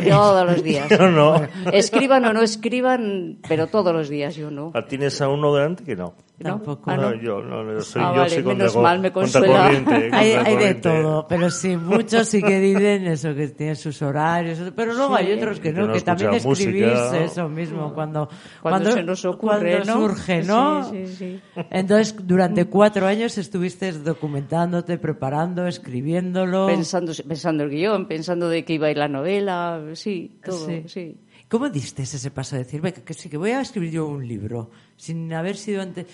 Todos 0.08 0.44
los 0.46 0.62
días. 0.64 0.88
No, 0.98 1.10
no. 1.10 1.46
Escriban 1.72 2.24
o 2.24 2.32
no 2.32 2.42
escriban, 2.42 3.38
pero 3.48 3.68
todos 3.68 3.94
los 3.94 4.08
días 4.08 4.34
yo 4.34 4.50
no. 4.50 4.72
¿Tienes 4.88 5.20
a 5.20 5.28
uno 5.28 5.54
delante 5.54 5.84
que 5.84 5.94
no? 5.94 6.14
¿No? 6.38 6.60
Ah, 6.84 6.96
No, 6.96 7.02
no. 7.02 7.14
yo, 7.14 7.40
no, 7.42 7.72
yo 7.72 7.80
soy, 7.80 8.02
Ah, 8.04 8.10
yo 8.12 8.18
vale, 8.20 8.30
soy 8.30 8.42
menos 8.42 8.72
contra- 8.74 8.82
mal, 8.82 9.00
me 9.00 9.10
consuela. 9.10 9.66
Hay, 10.12 10.32
hay 10.32 10.56
de 10.56 10.74
todo, 10.74 11.26
pero 11.26 11.50
sí, 11.50 11.78
muchos 11.78 12.28
sí 12.28 12.42
que 12.42 12.60
dicen 12.60 13.06
eso, 13.06 13.34
que 13.34 13.48
tienen 13.48 13.74
sus 13.76 14.02
horarios, 14.02 14.58
pero 14.76 14.92
luego 14.92 15.16
Sí. 15.16 15.24
hay 15.24 15.32
otros 15.32 15.60
que 15.60 15.72
Que 15.72 15.80
no, 15.80 15.90
que 15.94 16.00
también 16.02 16.34
escribís 16.34 16.44
música. 16.84 17.24
eso 17.24 17.48
mismo, 17.48 17.94
cuando, 17.94 18.28
Cuando 18.60 18.90
se 18.92 19.02
nos 19.02 19.24
ocurre, 19.24 19.76
cuando 19.82 19.94
¿no? 19.94 20.00
surge, 20.08 20.42
¿no? 20.42 20.90
Sí, 20.90 21.06
sí, 21.06 21.16
sí. 21.16 21.40
Entonces, 21.70 22.14
durante 22.26 22.66
cuatro 22.66 23.06
años 23.06 23.38
estuviste 23.38 23.90
documentándote, 23.92 24.98
preparando, 24.98 25.66
escribiéndolo. 25.66 26.66
Pensando, 26.66 27.12
pensando 27.26 27.64
el 27.64 27.70
guion, 27.70 28.06
pensando 28.06 28.50
de 28.50 28.62
qué 28.62 28.74
iba 28.74 28.88
a 28.88 28.90
ir 28.90 28.98
la 28.98 29.08
novela, 29.08 29.80
sí, 29.94 30.38
todo, 30.44 30.68
Sí. 30.86 31.16
¿Cómo 31.48 31.68
diste 31.68 32.02
ese 32.02 32.30
paso 32.30 32.56
de 32.56 32.64
decir, 32.64 32.80
venga, 32.80 33.02
que 33.02 33.14
sí, 33.14 33.28
que 33.28 33.36
voy 33.36 33.50
a 33.50 33.60
escribir 33.60 33.92
yo 33.92 34.06
un 34.08 34.26
libro, 34.26 34.70
sin 34.96 35.32
haber 35.32 35.56
sido 35.56 35.80
antes 35.82 36.06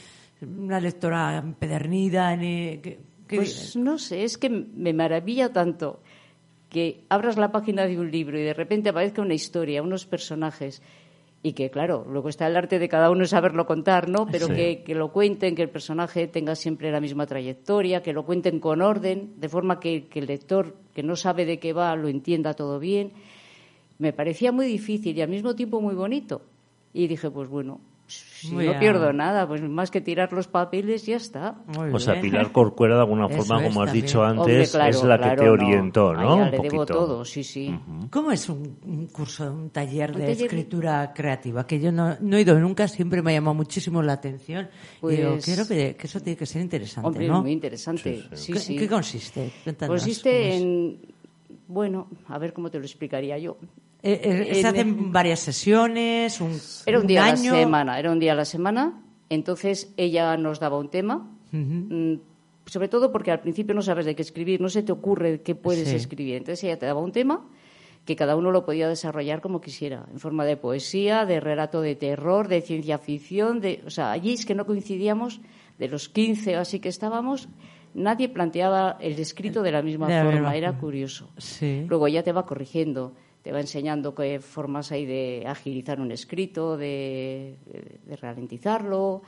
una 0.43 0.79
lectora 0.81 1.39
empedernida, 1.39 2.37
ni... 2.37 2.79
que- 2.79 2.99
que- 3.27 3.37
Pues 3.37 3.77
no 3.77 3.99
sé, 3.99 4.25
es 4.25 4.37
que 4.37 4.51
me 4.51 4.93
maravilla 4.93 5.53
tanto 5.53 6.01
que 6.69 7.05
abras 7.09 7.37
la 7.37 7.51
página 7.53 7.87
de 7.87 7.99
un 7.99 8.11
libro 8.11 8.39
y 8.39 8.43
de 8.43 8.55
repente 8.55 8.91
aparezca 8.91 9.23
una 9.23 9.35
historia, 9.35 9.83
unos 9.83 10.05
personajes, 10.07 10.83
y 11.43 11.55
que, 11.55 11.71
claro, 11.71 12.07
luego 12.09 12.29
está 12.29 12.47
el 12.47 12.57
arte 12.57 12.79
de 12.79 12.89
cada 12.89 13.11
uno 13.11 13.25
saberlo 13.27 13.67
contar, 13.67 14.09
¿no? 14.09 14.27
Pero 14.27 14.47
Sí. 14.49 14.55
que, 14.55 14.83
que 14.85 14.95
lo 14.95 15.12
cuenten, 15.12 15.55
que 15.57 15.62
el 15.62 15.71
personaje 15.71 16.29
tenga 16.29 16.55
siempre 16.55 16.91
la 16.93 17.01
misma 17.01 17.27
trayectoria, 17.27 18.03
que 18.03 18.12
lo 18.12 18.25
cuenten 18.25 18.61
con 18.61 18.81
orden, 18.81 19.33
de 19.39 19.49
forma 19.49 19.81
que, 19.81 20.07
que 20.09 20.21
el 20.21 20.27
lector 20.27 20.77
que 20.95 21.03
no 21.03 21.17
sabe 21.17 21.45
de 21.45 21.59
qué 21.59 21.73
va 21.73 21.97
lo 21.97 22.09
entienda 22.09 22.55
todo 22.55 22.79
bien. 22.79 23.12
Me 23.99 24.13
parecía 24.13 24.53
muy 24.53 24.67
difícil 24.67 25.17
y 25.17 25.23
al 25.23 25.29
mismo 25.29 25.55
tiempo 25.55 25.81
muy 25.81 25.95
bonito. 25.95 26.43
Y 26.93 27.07
dije, 27.07 27.31
pues 27.31 27.49
bueno, 27.49 27.81
si 28.07 28.49
Muy 28.51 28.65
no 28.67 28.71
bien. 28.73 28.81
pierdo 28.81 29.13
nada, 29.15 29.47
pues 29.49 29.63
más 29.63 29.91
que 29.91 30.03
tirar 30.03 30.31
los 30.35 30.47
papeles, 30.49 31.07
ya 31.07 31.17
está. 31.17 31.55
Muy 31.79 31.91
O 31.91 31.99
sea, 31.99 32.15
bien. 32.15 32.25
Pilar 32.27 32.53
Corcuera, 32.53 32.97
de 32.97 33.01
alguna 33.03 33.27
Eso 33.29 33.37
forma, 33.43 33.63
como 33.63 33.81
has 33.81 33.87
también. 33.87 34.05
dicho 34.05 34.23
antes, 34.23 34.41
Hombre, 34.41 34.67
claro, 34.69 34.91
es 34.91 35.05
la 35.05 35.17
que 35.17 35.23
claro, 35.23 35.43
te 35.43 35.49
orientó, 35.49 36.11
A 36.11 36.15
¿no? 36.15 36.21
ella 36.35 36.35
Un 36.35 36.51
le 36.51 36.59
debo 36.59 36.63
poquito. 36.65 36.85
todo, 36.87 37.25
sí, 37.25 37.43
sí. 37.45 37.75
¿Cómo 38.11 38.31
es 38.33 38.47
un, 38.51 38.77
un 38.85 39.07
curso, 39.07 39.51
un 39.51 39.71
taller 39.71 40.11
Un 40.11 40.19
de 40.19 40.27
taller- 40.27 40.43
escritura 40.43 41.13
creativa? 41.15 41.67
Que 41.67 41.81
yo 41.81 41.91
no, 41.93 42.17
no 42.21 42.37
he 42.37 42.41
ido 42.43 42.59
nunca, 42.59 42.87
siempre 42.89 43.23
me 43.23 43.31
ha 43.31 43.35
llamado 43.35 43.55
muchísimo 43.55 44.03
la 44.03 44.15
atención. 44.15 44.69
y 45.03 45.07
digo, 45.17 45.31
Pues- 45.31 45.45
quiero 45.47 45.67
que, 45.67 45.97
que 45.97 46.07
eso 46.07 46.21
tiene 46.21 46.37
que 46.37 46.45
ser 46.45 46.61
interesante, 46.61 47.07
Hombre, 47.09 47.29
¿no? 47.29 47.41
muy 47.41 47.53
interesante. 47.53 48.25
Sí, 48.35 48.53
¿Qué, 48.53 48.59
sí. 48.59 48.77
qué 48.77 48.89
consiste? 48.89 49.51
Cuéntanos, 49.65 49.95
Consiste 50.03 50.57
en, 50.57 50.99
bueno, 51.73 52.09
a 52.29 52.38
ver 52.38 52.52
cómo 52.52 52.71
te 52.71 52.79
lo 52.79 52.85
explicaría 52.85 53.38
yo. 53.38 53.57
Eh, 54.02 54.21
eh, 54.50 54.55
¿Se 54.55 54.61
en- 54.61 54.67
hacen 54.67 55.12
varias 55.12 55.41
sesiones? 55.41 56.41
¿Un, 56.41 56.59
Era 56.87 56.99
un 57.00 57.07
día 57.07 57.25
a 57.25 57.26
la 57.29 57.33
año? 57.35 57.55
semana, 57.55 57.99
era 57.99 58.11
un 58.11 58.19
día 58.19 58.33
a 58.33 58.37
la 58.37 58.45
semana. 58.45 59.02
Entonces 59.29 59.93
ella 59.97 60.37
nos 60.37 60.61
daba 60.61 60.79
un 60.79 60.91
tema, 60.91 61.31
mm, 61.52 62.14
sobre 62.67 62.88
todo 62.88 63.11
porque 63.12 63.31
al 63.31 63.41
principio 63.41 63.75
no 63.75 63.83
sabes 63.83 64.05
de 64.07 64.14
qué 64.14 64.23
escribir, 64.23 64.61
no 64.61 64.69
se 64.69 64.83
te 64.83 64.93
ocurre 64.93 65.41
qué 65.43 65.55
puedes 65.55 65.88
Sí. 65.88 65.97
escribir. 65.97 66.37
Entonces 66.37 66.62
ella 66.64 66.79
te 66.79 66.87
daba 66.87 67.00
un 67.00 67.12
tema 67.12 67.49
que 68.05 68.17
cada 68.17 68.35
uno 68.37 68.50
lo 68.50 68.64
podía 68.67 68.88
desarrollar 68.88 69.41
como 69.41 69.61
quisiera, 69.61 70.07
en 70.12 70.19
forma 70.19 70.45
de 70.45 70.57
poesía, 70.57 71.25
de 71.25 71.38
relato 71.38 71.81
de 71.81 71.95
terror, 71.95 72.49
de 72.49 72.61
ciencia 72.61 72.99
ficción, 72.99 73.61
de, 73.61 73.81
o 73.87 73.91
sea, 73.91 74.11
allí 74.11 74.33
es 74.33 74.45
que 74.45 74.57
no 74.57 74.67
coincidíamos, 74.67 75.41
de 75.79 75.88
los 75.88 76.09
15 76.09 76.57
o 76.57 76.61
así 76.61 76.81
que 76.81 76.88
estábamos, 76.88 77.49
nadie 77.95 78.29
planteaba 78.29 78.97
el 79.01 79.19
escrito 79.19 79.63
de 79.63 79.73
la 79.73 79.83
misma 79.83 80.09
De 80.09 80.23
forma, 80.23 80.55
era 80.57 80.77
curioso. 80.79 81.31
Sí. 81.39 81.85
Luego 81.89 82.09
ya 82.09 82.23
te 82.23 82.33
va 82.33 82.47
corrigiendo, 82.47 83.13
te 83.43 83.53
va 83.53 83.61
enseñando 83.61 84.15
qué 84.15 84.41
formas 84.41 84.93
hay 84.93 85.07
de 85.07 85.45
agilizar 85.47 86.01
un 86.01 86.13
escrito, 86.13 86.77
de, 86.77 87.57
de 88.07 88.17
ralentizarlo, 88.17 89.23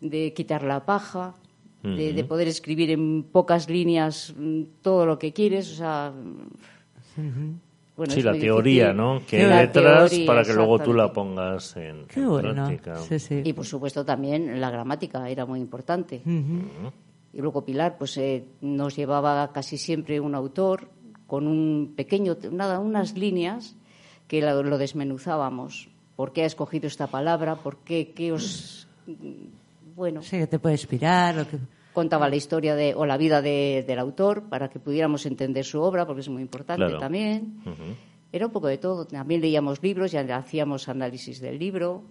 de 0.00 0.32
quitar 0.32 0.62
la 0.62 0.84
paja, 0.84 1.34
de, 1.82 2.12
de 2.12 2.24
poder 2.24 2.48
escribir 2.48 2.90
en 2.90 3.22
pocas 3.22 3.70
líneas 3.70 4.34
mm, 4.36 4.62
todo 4.82 5.06
lo 5.06 5.18
que 5.18 5.32
quieres. 5.32 5.70
O 5.72 5.76
sea, 5.76 6.12
Bueno, 7.96 8.12
sí, 8.12 8.22
la 8.22 8.32
teoría, 8.32 8.92
difícil. 8.92 8.96
¿no? 8.96 9.22
Que 9.26 9.44
hay 9.44 10.26
para 10.26 10.42
que 10.42 10.52
luego 10.52 10.78
tú 10.80 10.92
la 10.92 11.12
pongas 11.12 11.76
en, 11.76 12.06
Qué 12.06 12.20
en 12.20 12.28
bueno. 12.28 12.52
práctica. 12.54 12.96
Sí, 12.96 13.18
sí. 13.18 13.40
Y 13.44 13.52
por 13.52 13.64
supuesto 13.64 14.04
también 14.04 14.60
la 14.60 14.70
gramática 14.70 15.28
era 15.30 15.46
muy 15.46 15.60
importante. 15.60 16.22
Y 17.36 17.40
luego 17.42 17.66
Pilar 17.66 17.98
pues 17.98 18.16
eh, 18.16 18.46
nos 18.62 18.96
llevaba 18.96 19.52
casi 19.52 19.76
siempre 19.76 20.18
un 20.20 20.34
autor 20.34 20.88
con 21.26 21.46
un 21.46 21.92
pequeño, 21.94 22.36
nada, 22.50 22.78
unas 22.80 23.14
líneas 23.16 23.76
que 24.26 24.40
lo, 24.40 24.62
lo 24.62 24.78
desmenuzábamos. 24.78 25.90
¿Por 26.16 26.32
qué 26.32 26.44
ha 26.44 26.46
escogido 26.46 26.86
esta 26.86 27.08
palabra? 27.08 27.56
¿Por 27.56 27.76
qué? 27.84 28.12
¿Qué 28.12 28.32
os...? 28.32 28.88
Bueno, 29.94 30.22
Sí, 30.22 30.38
que 30.38 30.46
te 30.46 30.58
puede 30.58 30.74
inspirar. 30.76 31.38
o 31.40 31.46
que- 31.48 31.58
contaba 31.92 32.28
la 32.28 32.36
historia 32.36 32.74
de, 32.74 32.94
o 32.94 33.06
la 33.06 33.16
vida 33.16 33.40
de- 33.42 33.82
del 33.86 33.98
autor 33.98 34.44
para 34.50 34.68
que 34.68 34.78
pudiéramos 34.78 35.24
entender 35.26 35.64
su 35.64 35.80
obra, 35.80 36.06
porque 36.06 36.20
es 36.20 36.28
muy 36.28 36.42
importante 36.42 36.84
Claro. 36.84 36.98
también. 36.98 37.58
Era 38.32 38.46
un 38.46 38.52
poco 38.52 38.66
de 38.66 38.76
todo. 38.78 39.06
También 39.06 39.40
leíamos 39.40 39.82
libros 39.82 40.12
y 40.12 40.18
hacíamos 40.18 40.88
análisis 40.90 41.40
del 41.40 41.58
libro, 41.58 42.02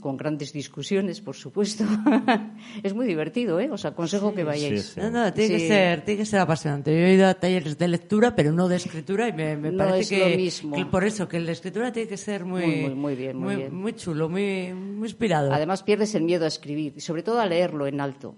con 0.00 0.16
grandes 0.16 0.52
discusiones, 0.52 1.20
por 1.20 1.34
supuesto. 1.36 1.84
es 2.82 2.94
muy 2.94 3.06
divertido, 3.06 3.60
¿eh? 3.60 3.70
Os 3.70 3.84
aconsejo 3.84 4.34
que 4.34 4.44
vayáis. 4.44 4.92
sí. 4.94 5.00
No, 5.00 5.10
no, 5.10 5.32
tiene, 5.32 5.54
que 5.54 5.58
Sí. 5.60 5.68
ser, 5.68 6.04
tiene 6.04 6.18
que 6.20 6.26
ser 6.26 6.40
apasionante. 6.40 6.90
Yo 6.90 7.06
he 7.06 7.14
ido 7.14 7.26
a 7.28 7.34
talleres 7.34 7.78
de 7.78 7.88
lectura, 7.88 8.34
pero 8.34 8.52
no 8.52 8.68
de 8.68 8.76
escritura, 8.76 9.28
y 9.28 9.32
me, 9.32 9.56
me 9.56 9.70
No 9.70 9.78
parece 9.78 10.00
es 10.00 10.08
que, 10.22 10.30
lo 10.30 10.36
mismo. 10.36 10.76
que 10.76 10.86
por 10.86 11.04
eso, 11.04 11.28
que 11.28 11.36
el 11.36 11.46
de 11.46 11.52
escritura 11.52 11.92
tiene 11.92 12.08
que 12.08 12.16
ser 12.16 12.44
muy, 12.44 12.62
Muy, 12.66 12.76
muy, 12.80 12.94
muy 12.94 13.14
bien, 13.14 13.36
muy 13.36 13.44
muy, 13.46 13.56
bien. 13.56 13.74
muy 13.74 13.92
chulo, 13.94 14.28
muy, 14.28 14.72
muy 14.74 15.06
inspirado. 15.08 15.52
Además, 15.52 15.82
pierdes 15.82 16.14
el 16.14 16.22
miedo 16.24 16.44
a 16.44 16.48
escribir, 16.48 16.94
y 16.96 17.00
sobre 17.00 17.22
todo 17.22 17.40
a 17.40 17.46
leerlo 17.46 17.86
en 17.86 18.00
alto. 18.00 18.34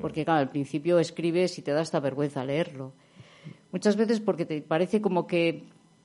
Porque, 0.00 0.24
claro, 0.24 0.40
al 0.40 0.50
principio 0.50 1.00
escribes 1.00 1.58
y 1.58 1.62
te 1.62 1.72
da 1.72 1.82
esta 1.82 1.98
vergüenza 1.98 2.44
leerlo. 2.44 2.92
Muchas 3.72 3.96
veces 3.96 4.20
porque 4.20 4.44
te 4.46 4.60
parece 4.62 5.00
como 5.00 5.26
que 5.26 5.64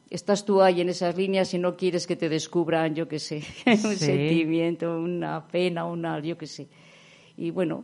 estás 0.10 0.46
tú 0.46 0.62
ahí 0.62 0.82
en 0.82 0.90
esas 0.90 1.16
líneas 1.18 1.54
y 1.54 1.58
no 1.60 1.76
quieres 1.76 2.08
que 2.08 2.16
te 2.16 2.30
descubran, 2.30 2.96
yo 2.96 3.08
qué 3.08 3.20
sé, 3.20 3.44
un 3.68 3.78
Sí. 3.78 3.96
sentimiento, 3.98 4.98
una 5.00 5.46
pena, 5.48 5.86
una, 5.86 6.20
yo 6.20 6.38
qué 6.38 6.48
sé. 6.48 6.68
Y 7.38 7.52
bueno, 7.52 7.84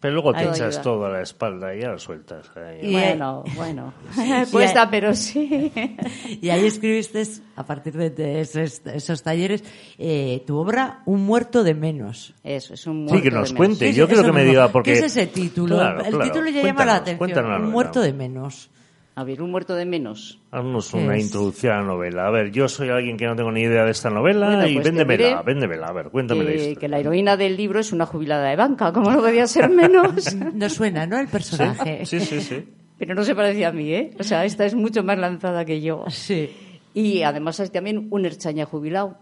Pero 0.00 0.14
luego 0.14 0.32
te 0.32 0.42
echas 0.42 0.60
ayuda. 0.62 0.82
todo 0.82 1.06
a 1.06 1.10
la 1.10 1.22
espalda 1.22 1.72
y 1.76 1.80
ya 1.82 1.90
lo 1.90 1.98
sueltas. 2.00 2.50
ahí. 2.56 2.78
Y- 2.82 2.92
bueno, 2.92 3.44
bueno, 3.54 3.94
Sí. 4.12 4.22
cuesta, 4.50 4.90
pero 4.90 5.14
sí. 5.14 5.70
Y 6.42 6.48
ahí 6.48 6.66
escribiste, 6.66 7.22
a 7.54 7.64
partir 7.64 7.92
de, 7.96 8.10
de 8.10 8.40
esos, 8.40 8.82
esos 8.86 9.22
talleres, 9.22 9.62
eh, 9.98 10.42
tu 10.44 10.56
obra 10.56 11.02
Un 11.06 11.24
muerto 11.24 11.62
de 11.62 11.74
menos. 11.74 12.34
Eso, 12.42 12.74
es 12.74 12.84
un 12.88 13.08
Sí, 13.08 13.14
que 13.22 13.30
muerto 13.30 13.38
nos 13.38 13.48
de 13.50 13.54
menos. 13.54 13.56
cuente. 13.56 13.84
¿Qué 13.84 13.90
es 13.90 13.96
Yo 13.96 14.06
quiero 14.08 14.22
eso 14.22 14.32
que 14.32 14.36
me 14.36 14.44
diga 14.44 14.68
porque... 14.72 14.92
¿Qué 14.94 14.98
es 14.98 15.04
ese 15.04 15.28
título? 15.28 15.76
Claro, 15.76 16.00
el 16.04 16.10
claro. 16.10 16.24
título 16.24 16.50
ya 16.50 16.62
llama 16.64 16.84
la 16.84 16.96
atención. 16.96 17.62
Un 17.62 17.70
muerto 17.70 18.00
de 18.00 18.12
menos. 18.12 18.70
A 19.14 19.24
ver, 19.24 19.42
un 19.42 19.50
muerto 19.50 19.74
de 19.74 19.84
menos. 19.84 20.40
Haznos 20.50 20.90
¿Qué 20.90 20.96
una 20.96 21.16
es? 21.16 21.24
introducción 21.24 21.72
a 21.74 21.80
la 21.80 21.86
novela. 21.86 22.26
A 22.26 22.30
ver, 22.30 22.50
yo 22.50 22.66
soy 22.68 22.88
alguien 22.88 23.18
que 23.18 23.26
no 23.26 23.36
tengo 23.36 23.52
ni 23.52 23.60
idea 23.60 23.84
de 23.84 23.90
esta 23.90 24.08
novela 24.08 24.46
Bueno, 24.46 24.66
y 24.66 24.74
pues 24.74 24.86
véndemela, 24.86 25.28
diré 25.28 25.42
véndemela. 25.44 25.88
A 25.88 25.92
ver, 25.92 26.08
cuéntame 26.08 26.44
la 26.44 26.74
Que, 26.80 26.88
la 26.88 26.98
heroína 26.98 27.36
del 27.36 27.56
libro 27.56 27.78
es 27.78 27.92
una 27.92 28.06
jubilada 28.06 28.48
de 28.48 28.56
banca, 28.56 28.90
como 28.92 29.10
no 29.10 29.20
podía 29.20 29.46
ser 29.46 29.68
menos. 29.68 30.34
No 30.54 30.68
suena, 30.70 31.06
¿no? 31.06 31.18
El 31.18 31.28
personaje. 31.28 32.06
Sí, 32.06 32.20
sí, 32.20 32.40
sí. 32.40 32.64
Pero 32.98 33.14
no 33.14 33.24
se 33.24 33.34
parece 33.34 33.66
a 33.66 33.72
mí, 33.72 33.92
¿eh? 33.92 34.12
O 34.18 34.22
sea, 34.22 34.44
esta 34.44 34.64
es 34.64 34.74
mucho 34.74 35.02
más 35.02 35.18
lanzada 35.18 35.64
que 35.64 35.80
yo. 35.80 36.04
Sí. 36.08 36.50
Y 36.94 37.22
además 37.22 37.60
es 37.60 37.70
también 37.70 38.06
un 38.10 38.24
erchaña 38.24 38.64
jubilado. 38.64 39.18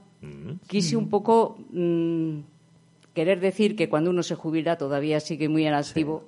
Quise 0.67 0.97
un 0.97 1.09
poco 1.09 1.59
mm, 1.73 2.41
querer 3.15 3.41
decir 3.41 3.75
que 3.75 3.89
cuando 3.89 4.11
uno 4.11 4.23
se 4.23 4.35
jubila 4.35 4.77
todavía 4.77 5.19
sigue 5.19 5.49
muy 5.49 5.67
en 5.67 5.75
activo 5.75 6.25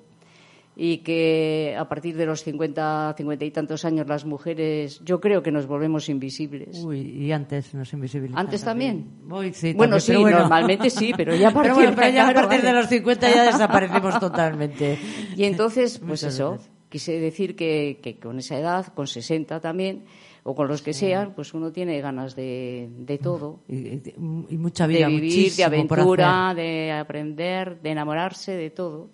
y 0.75 0.97
que 0.99 1.75
a 1.77 1.87
partir 1.87 2.17
de 2.17 2.25
los 2.25 2.43
50, 2.43 3.13
50 3.15 3.45
y 3.45 3.51
tantos 3.51 3.85
años 3.85 4.07
las 4.07 4.25
mujeres, 4.25 4.99
yo 5.05 5.19
creo 5.19 5.43
que 5.43 5.51
nos 5.51 5.67
volvemos 5.67 6.09
invisibles. 6.09 6.83
Uy, 6.83 6.99
y 7.01 7.31
antes 7.31 7.73
nos 7.75 7.93
invisibilizan. 7.93 8.39
¿Antes 8.39 8.63
también? 8.63 9.05
Uy, 9.29 9.53
sí, 9.53 9.73
Bueno, 9.73 9.97
también, 9.97 10.17
sí, 10.17 10.21
bueno. 10.21 10.39
normalmente 10.39 10.89
sí, 10.89 11.13
pero 11.15 11.35
ya 11.35 11.49
a 11.49 11.51
partir, 11.51 11.71
Pero 11.73 11.75
bueno, 11.75 11.95
pero 11.95 12.09
ya 12.13 12.27
a 12.29 12.33
partir 12.33 12.61
de 12.61 12.73
los 12.73 12.87
50 12.87 13.29
ya 13.33 13.43
desaparecemos 13.45 14.19
totalmente. 14.19 14.97
Y 15.37 15.43
entonces, 15.43 15.99
pues 15.99 16.23
Muchas 16.23 16.33
eso, 16.35 16.51
veces. 16.53 16.69
quise 16.89 17.19
decir 17.19 17.55
que, 17.55 17.99
que 18.01 18.17
con 18.19 18.39
esa 18.39 18.57
edad, 18.57 18.87
con 18.93 19.05
60 19.07 19.59
también, 19.59 20.05
o 20.45 20.55
con 20.55 20.67
los 20.67 20.81
que 20.81 20.93
sean, 20.93 21.33
pues 21.35 21.53
uno 21.53 21.71
tiene 21.71 22.01
ganas 22.01 22.35
de, 22.35 22.89
de 22.97 23.17
todo. 23.17 23.61
Y, 23.69 23.75
y- 24.09 24.57
mucha 24.57 24.87
vida, 24.87 25.07
de 25.07 25.13
vivir, 25.13 25.53
de 25.53 25.63
aventura, 25.63 26.53
de 26.55 26.91
aprender, 26.91 27.79
de 27.81 27.91
enamorarse, 27.91 28.51
de 28.53 28.69
todo. 28.71 29.09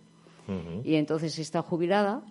Y 0.84 0.96
entonces 0.96 1.38
está 1.40 1.62
jubilada. 1.62 2.22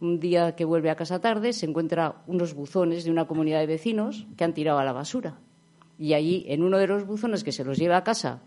Un 0.00 0.18
día 0.18 0.56
que 0.56 0.64
vuelve 0.64 0.90
a 0.90 0.96
casa 0.96 1.20
tarde 1.20 1.52
se 1.52 1.66
encuentra 1.66 2.22
unos 2.26 2.54
buzones 2.54 3.04
de 3.04 3.10
una 3.10 3.26
comunidad 3.26 3.60
de 3.60 3.66
vecinos 3.66 4.26
que 4.36 4.42
han 4.44 4.52
tirado 4.54 4.78
a 4.78 4.84
la 4.84 4.92
basura. 4.92 5.38
Y 5.98 6.14
allí, 6.14 6.44
en 6.48 6.62
uno 6.64 6.78
de 6.78 6.86
los 6.88 7.06
buzones 7.06 7.44
que 7.44 7.52
se 7.52 7.62
los 7.64 7.78
lleva 7.78 7.96
a 7.98 8.04
casa 8.04 8.40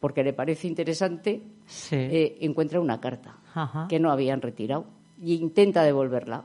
porque 0.00 0.22
le 0.24 0.32
parece 0.32 0.66
interesante, 0.68 1.42
Sí. 1.66 1.96
eh, 1.96 2.38
encuentra 2.40 2.80
una 2.80 3.00
carta 3.00 3.36
Ajá. 3.54 3.86
que 3.88 3.98
no 4.00 4.10
habían 4.10 4.40
retirado 4.40 4.86
y 5.22 5.34
intenta 5.34 5.82
devolverla. 5.82 6.44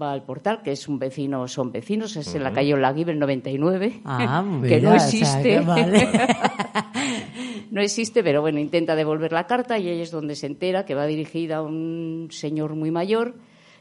Va 0.00 0.12
al 0.12 0.22
portal, 0.24 0.62
que 0.62 0.72
es 0.72 0.88
un 0.88 0.98
vecino, 0.98 1.46
son 1.48 1.70
vecinos, 1.70 2.16
es 2.16 2.34
en 2.34 2.42
la 2.42 2.52
calle 2.52 2.72
Olaguibel 2.74 3.18
99, 3.18 4.00
Ah, 4.06 4.42
que 4.62 4.76
mira, 4.76 4.90
no 4.90 4.96
o 4.96 4.98
sea, 4.98 5.06
existe. 5.08 5.42
que 5.42 5.60
vale. 5.60 6.08
no 7.72 7.80
existe, 7.80 8.22
pero 8.22 8.42
bueno, 8.42 8.60
intenta 8.60 8.94
devolver 8.94 9.32
la 9.32 9.46
carta 9.46 9.78
y 9.78 9.88
ahí 9.88 10.02
es 10.02 10.10
donde 10.10 10.36
se 10.36 10.46
entera 10.46 10.84
que 10.84 10.94
va 10.94 11.06
dirigida 11.06 11.56
a 11.56 11.62
un 11.62 12.28
señor 12.30 12.74
muy 12.74 12.90
mayor 12.90 13.34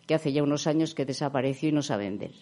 que 0.07 0.15
hace 0.15 0.31
ya 0.31 0.43
unos 0.43 0.65
años 0.65 0.95
que 0.95 1.05
desapareció 1.05 1.67
y 1.69 1.71
no 1.73 1.81
saben 1.81 2.17
de 2.17 2.27
él. 2.27 2.35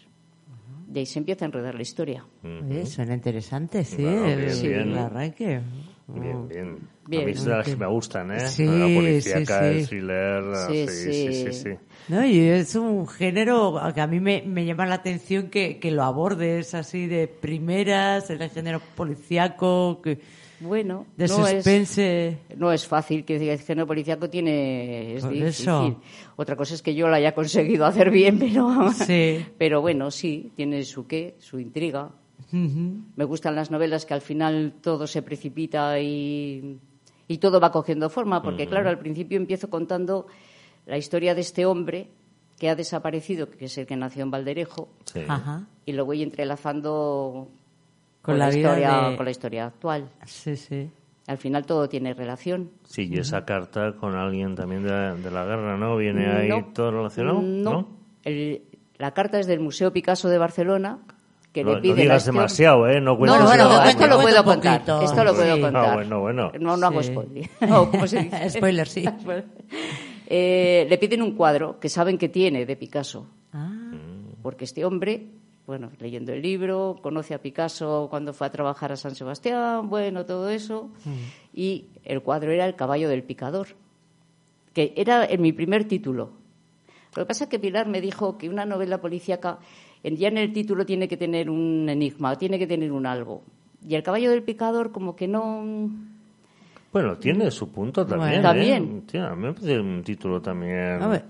Y 0.94 1.00
ahí 1.00 1.06
se 1.08 1.18
empieza 1.18 1.46
a 1.46 1.48
enredar 1.48 1.74
la 1.74 1.82
historia. 1.82 2.24
Oye, 2.44 2.86
suena 2.86 3.16
interesante, 3.16 3.84
sí, 3.84 4.04
Bueno, 4.04 4.26
bien, 4.26 4.62
bien. 4.62 4.74
el 4.92 4.98
arranque. 4.98 5.62
Bien, 6.08 6.48
bien. 6.48 6.78
Bien. 7.08 7.24
A 7.24 7.26
mí 7.26 7.32
es 7.32 7.44
de 7.44 7.50
las 7.52 7.66
que 7.68 7.76
me 7.76 7.88
gustan, 7.88 8.32
¿eh? 8.32 8.48
Sí, 8.48 8.66
la 8.66 8.86
policíaca, 8.86 9.60
sí, 9.60 9.80
el 9.80 9.88
thriller, 9.88 10.44
Sí, 10.68 10.88
sí, 10.88 11.14
sí, 11.14 11.34
sí, 11.34 11.54
sí. 11.54 11.54
sí. 11.54 11.70
No, 12.10 12.24
y 12.26 12.40
es 12.42 12.76
un 12.76 13.08
género 13.08 13.80
que 13.96 14.02
a 14.02 14.08
mí 14.08 14.20
me, 14.20 14.44
me 14.44 14.66
llama 14.66 14.86
la 14.86 14.96
atención 14.96 15.50
que, 15.50 15.80
que 15.80 15.90
lo 15.90 16.04
abordes 16.04 16.76
así 16.76 17.08
de 17.08 17.28
primeras, 17.28 18.30
el 18.30 18.48
género 18.50 18.82
policíaco, 18.96 20.02
que, 20.04 20.20
Bueno, 20.62 21.06
de 21.16 21.28
no 21.28 21.48
es, 21.48 21.98
no 22.58 22.72
es 22.72 22.86
fácil, 22.88 23.24
que 23.24 23.36
el 23.54 23.60
género 23.60 23.88
policíaco 23.88 24.30
tiene, 24.30 25.16
es 25.16 25.22
Por 25.24 25.32
difícil. 25.34 25.48
eso. 25.68 26.02
Otra 26.36 26.56
cosa 26.56 26.74
es 26.76 26.82
que 26.82 26.94
yo 26.94 27.08
lo 27.08 27.16
haya 27.16 27.34
conseguido 27.34 27.86
hacer 27.86 28.10
bien, 28.12 28.38
pero, 28.40 28.92
Sí. 28.92 29.46
pero 29.58 29.82
bueno, 29.82 30.12
sí, 30.12 30.52
tiene 30.56 30.84
su 30.84 31.08
qué, 31.08 31.36
su 31.40 31.60
intriga. 31.60 32.12
Me 32.52 33.26
gustan 33.26 33.56
las 33.56 33.70
novelas 33.70 34.06
que 34.06 34.14
al 34.16 34.22
final 34.22 34.74
todo 34.82 35.06
se 35.08 35.22
precipita 35.22 36.00
y, 36.00 36.80
y 37.28 37.38
todo 37.38 37.60
va 37.60 37.72
cogiendo 37.72 38.10
forma, 38.10 38.42
porque 38.42 38.66
claro, 38.66 38.90
al 38.90 38.98
principio 38.98 39.38
empiezo 39.38 39.70
contando 39.70 40.26
la 40.88 40.98
historia 40.98 41.36
de 41.36 41.42
este 41.42 41.66
hombre 41.68 42.08
que 42.58 42.68
ha 42.70 42.76
desaparecido, 42.76 43.50
que 43.52 43.66
es 43.66 43.78
el 43.78 43.86
que 43.86 43.96
nació 43.96 44.24
en 44.24 44.32
Valderejo, 44.32 44.90
Sí. 45.06 45.22
Y 45.86 45.92
lo 45.94 46.06
voy 46.06 46.24
entrelazando 46.24 47.50
Con 48.22 48.34
con, 48.34 48.40
la 48.40 48.46
la, 48.48 48.52
vida 48.56 48.68
historia, 48.70 49.10
de- 49.10 49.16
con 49.16 49.26
la 49.26 49.32
historia 49.32 49.66
actual. 49.68 50.10
Sí, 50.26 50.56
sí. 50.56 50.90
Al 51.28 51.38
final 51.38 51.66
todo 51.66 51.88
tiene 51.88 52.14
relación. 52.14 52.72
Sí, 52.86 53.08
y 53.12 53.18
esa 53.20 53.46
carta 53.46 53.94
con 53.94 54.16
alguien 54.16 54.56
también 54.56 54.84
de 54.84 54.90
la, 54.90 55.14
de 55.16 55.32
la 55.32 55.46
guerra, 55.46 55.78
¿no? 55.78 55.96
¿Viene 55.96 56.28
ahí 56.28 56.50
No. 56.50 56.66
todo 56.74 56.92
relacionado? 56.92 57.42
No. 57.42 57.88
El- 58.24 58.64
la 58.98 59.12
carta 59.14 59.40
es 59.40 59.48
del 59.48 59.60
Museo 59.60 59.94
Picasso 59.94 60.28
de 60.28 60.38
Barcelona, 60.38 60.98
que 61.54 61.64
No, 61.64 61.76
le 61.76 61.82
pide 61.82 61.94
no 61.94 62.02
digas 62.02 62.26
la- 62.28 62.32
demasiado, 62.34 62.88
¿eh? 62.90 63.00
No 63.00 63.12
No, 63.14 63.18
cuentes 63.18 63.40
no, 63.40 63.46
bueno, 63.48 63.64
no, 63.70 63.84
esto 63.86 64.08
lo 64.08 64.20
puedo 64.22 64.44
contar. 64.44 64.80
poquito. 64.84 65.02
Esto 65.04 65.24
lo 65.24 65.34
puedo 65.36 65.56
Sí. 65.56 65.62
contar. 65.62 65.86
Ah, 65.86 65.94
bueno, 65.96 66.20
bueno. 66.20 66.52
No, 66.60 66.76
no 66.78 66.88
hago 66.88 67.02
Sí. 67.04 67.12
spoiler. 67.12 67.50
O, 67.72 67.90
¿cómo 67.90 68.06
se 68.08 68.24
dice? 68.24 68.50
Spoiler, 68.50 68.88
sí. 68.88 69.06
Eh, 70.32 70.86
le 70.90 70.98
piden 71.00 71.24
un 71.24 71.32
cuadro 71.36 71.80
que 71.80 71.90
saben 71.90 72.18
que 72.18 72.30
tiene 72.30 72.66
de 72.66 72.76
Picasso, 72.76 73.26
Ah, 73.52 73.92
porque 74.44 74.66
este 74.66 74.86
hombre, 74.86 75.26
bueno, 75.70 75.92
leyendo 76.00 76.34
el 76.34 76.42
libro, 76.42 76.98
conoce 77.00 77.36
a 77.36 77.44
Picasso 77.44 78.08
cuando 78.10 78.34
fue 78.34 78.48
a 78.48 78.50
trabajar 78.50 78.92
a 78.92 78.96
San 78.96 79.14
Sebastián, 79.14 79.88
bueno, 79.88 80.26
todo 80.26 80.50
eso, 80.50 80.90
y 81.54 81.86
el 82.04 82.24
cuadro 82.24 82.52
era 82.52 82.66
El 82.66 82.76
caballo 82.76 83.08
del 83.08 83.22
picador, 83.22 83.68
que 84.74 84.94
era 84.96 85.24
en 85.26 85.44
mi 85.44 85.54
primer 85.54 85.88
título. 85.88 86.32
Lo 87.16 87.22
que 87.22 87.28
pasa 87.28 87.44
es 87.44 87.52
que 87.52 87.60
Pilar 87.60 87.88
me 87.88 88.02
dijo 88.02 88.36
que 88.40 88.50
una 88.50 88.66
novela 88.66 89.00
policíaca, 89.00 89.60
ya 90.04 90.30
en 90.30 90.40
el 90.40 90.54
título 90.54 90.88
tiene 90.88 91.08
que 91.08 91.18
tener 91.18 91.52
un 91.52 91.88
enigma, 91.88 92.36
tiene 92.36 92.58
que 92.58 92.66
tener 92.66 92.92
un 92.92 93.06
algo. 93.06 93.44
Y 93.88 93.94
el 93.94 94.02
caballo 94.02 94.32
del 94.32 94.42
picador 94.42 94.92
como 94.92 95.16
que 95.16 95.28
no... 95.28 95.88
Bueno, 96.92 97.18
tiene 97.18 97.52
su 97.52 97.72
punto 97.72 98.06
también. 98.06 98.42
Bueno. 98.42 98.50
¿eh? 98.50 98.54
También. 98.56 99.02
Tiene- 99.06 99.28
a 99.28 99.36
mí 99.36 99.44
me 99.48 99.54
parece 99.54 99.80
un 99.80 100.04
título 100.04 100.42
también. 100.42 101.02
a 101.02 101.08
ver, 101.08 101.26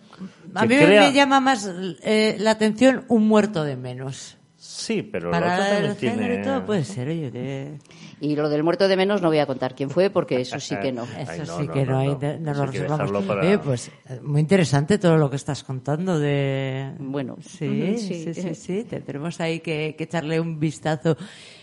a 0.55 0.61
mí 0.65 0.75
crea- 0.75 1.01
me 1.01 1.13
llama 1.13 1.39
más 1.41 1.69
eh, 2.03 2.37
la 2.39 2.51
atención 2.51 3.03
un 3.09 3.27
muerto 3.27 3.63
de 3.63 3.75
menos. 3.75 4.37
Sí, 4.61 5.03
pero 5.03 5.31
Para 5.31 5.55
el 5.79 5.87
también 5.87 5.95
género 5.97 6.27
tiene... 6.27 6.41
y 6.41 6.43
todo 6.43 6.65
puede 6.65 6.83
ser, 6.83 7.07
oye, 7.07 7.31
que... 7.31 7.77
Y 8.19 8.35
lo 8.35 8.49
del 8.49 8.61
muerto 8.63 8.89
de 8.89 8.97
menos 8.97 9.21
no 9.21 9.29
voy 9.29 9.39
a 9.39 9.45
contar 9.45 9.73
quién 9.73 9.89
fue 9.89 10.09
porque 10.09 10.41
eso 10.41 10.59
sí 10.59 10.75
que 10.81 10.91
no. 10.91 11.03
Eso 11.17 11.45
no, 11.45 11.57
sí 11.59 11.67
no, 11.67 11.73
que 11.73 11.85
no, 11.85 12.03
no, 12.39 12.53
lo 12.65 12.71
dejarlo 12.71 13.21
para- 13.21 13.61
pues 13.61 13.89
eh, 14.09 14.19
muy 14.21 14.41
interesante 14.41 14.97
todo 14.97 15.15
lo 15.17 15.29
que 15.29 15.37
estás 15.37 15.63
contando 15.63 16.19
de... 16.19 16.91
Bueno, 16.99 17.37
Sí, 17.41 17.97
sí, 17.97 18.33
sí. 18.33 18.41
sí, 18.41 18.55
sí, 18.55 18.83
Tendremos 18.83 19.39
ahí 19.39 19.59
que, 19.61 19.95
que 19.97 20.03
echarle 20.03 20.39
un 20.41 20.59
vistazo 20.59 21.15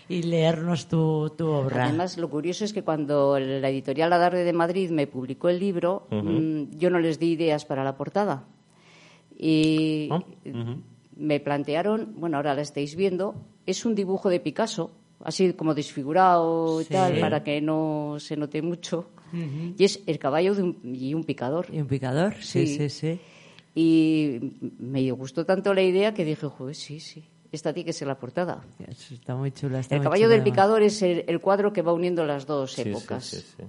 y 0.09 0.23
leernos 0.23 0.87
tu, 0.87 1.29
tu 1.37 1.47
obra. 1.47 1.85
Además, 1.85 2.17
lo 2.17 2.29
curioso 2.29 2.63
es 2.65 2.73
que 2.73 2.83
cuando 2.83 3.37
la 3.39 3.69
editorial 3.69 4.11
Adarve 4.13 4.43
de 4.43 4.53
Madrid 4.53 4.89
me 4.91 5.07
publicó 5.07 5.49
el 5.49 5.59
libro, 5.59 6.07
mm, 6.11 6.77
yo 6.77 6.89
no 6.89 6.99
les 6.99 7.19
di 7.19 7.31
ideas 7.33 7.65
para 7.65 7.83
la 7.83 7.95
portada. 7.97 8.45
Y 9.37 10.09
Ah, 10.11 10.23
me 11.15 11.39
plantearon, 11.39 12.13
bueno, 12.17 12.37
ahora 12.37 12.53
la 12.53 12.61
estáis 12.61 12.95
viendo, 12.95 13.35
es 13.65 13.85
un 13.85 13.95
dibujo 13.95 14.29
de 14.29 14.39
Picasso, 14.39 14.91
así 15.23 15.53
como 15.53 15.73
desfigurado 15.73 16.79
y 16.81 16.85
Sí. 16.85 16.93
tal, 16.93 17.19
para 17.19 17.43
que 17.43 17.59
no 17.61 18.17
se 18.19 18.37
note 18.37 18.61
mucho. 18.61 19.09
Y 19.77 19.83
es 19.83 20.01
el 20.07 20.19
caballo 20.19 20.55
de 20.55 20.63
un, 20.63 20.77
y 20.83 21.13
un 21.13 21.23
picador. 21.25 21.67
¿Y 21.71 21.81
un 21.81 21.87
picador? 21.87 22.35
Sí, 22.39 22.65
sí, 22.67 22.89
Sí. 22.89 22.89
sí. 22.89 23.19
Y 23.75 24.39
me 24.79 25.11
gustó 25.11 25.45
tanto 25.45 25.73
la 25.73 25.83
idea 25.83 26.13
que 26.13 26.23
dije, 26.25 26.47
joder, 26.47 26.73
sí, 26.75 26.99
sí, 26.99 27.25
esta 27.51 27.73
tiene 27.73 27.85
que 27.85 27.93
ser 27.93 28.07
la 28.07 28.15
portada. 28.19 28.61
Eso 28.87 29.13
Está 29.13 29.35
muy 29.35 29.51
chula. 29.51 29.79
Está 29.79 29.95
El 29.95 29.99
muy 30.01 30.03
caballo 30.05 30.23
chula, 30.25 30.35
del 30.35 30.43
picador 30.43 30.81
es 30.83 31.01
el, 31.01 31.23
el 31.27 31.39
cuadro 31.39 31.71
que 31.73 31.81
va 31.81 31.93
uniendo 31.93 32.25
las 32.25 32.45
dos 32.45 32.73
Sí, 32.73 32.83
sí, 32.83 32.89
épocas. 32.89 33.25
sí, 33.25 33.37
sí. 33.57 33.63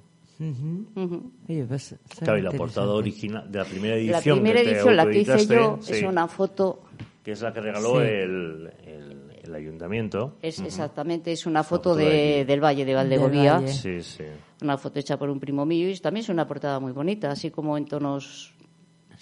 Ujú. 0.45 0.87
Ujú. 0.95 1.33
Oye, 1.49 1.64
pues, 1.64 1.83
suena 1.85 2.01
Claro, 2.21 2.38
y 2.38 2.43
la 2.43 2.51
portada 2.53 2.93
original 2.93 3.51
de 3.51 3.59
la 3.59 3.64
primera 3.64 3.97
La 3.97 4.01
edición 4.01 4.38
primera 4.38 4.62
que 4.62 4.71
edición, 4.71 4.97
la 4.97 5.07
que 5.07 5.19
hice 5.19 5.47
yo, 5.47 5.79
sí, 5.81 5.93
es 5.95 6.03
una 6.05 6.29
foto, 6.29 6.83
que 7.25 7.33
es 7.33 7.41
la 7.43 7.53
que 7.53 7.61
regaló 7.61 7.95
Sí. 8.01 8.07
el, 8.07 8.71
el, 8.87 9.23
el 9.43 9.55
ayuntamiento. 9.55 10.37
es 10.41 10.61
exactamente, 10.61 11.33
es 11.33 11.45
una 11.47 11.64
foto, 11.64 11.91
foto 11.91 11.97
de 11.97 12.05
de- 12.05 12.45
del 12.45 12.62
Valle 12.62 12.85
de 12.85 12.95
Valdegovía. 12.95 13.67
Sí, 13.67 14.01
sí. 14.03 14.25
una 14.62 14.79
foto 14.79 15.01
hecha 15.01 15.17
por 15.19 15.29
un 15.29 15.41
primo 15.41 15.67
mío 15.67 15.91
y 15.91 15.97
también 15.99 16.23
es 16.23 16.29
una 16.29 16.47
portada 16.47 16.79
muy 16.79 16.93
bonita, 16.93 17.33
así 17.33 17.51
como 17.51 17.77
en 17.77 17.87
tonos 17.87 18.55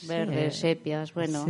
verdes, 0.07 0.57
sepias, 0.57 1.15
bueno. 1.15 1.47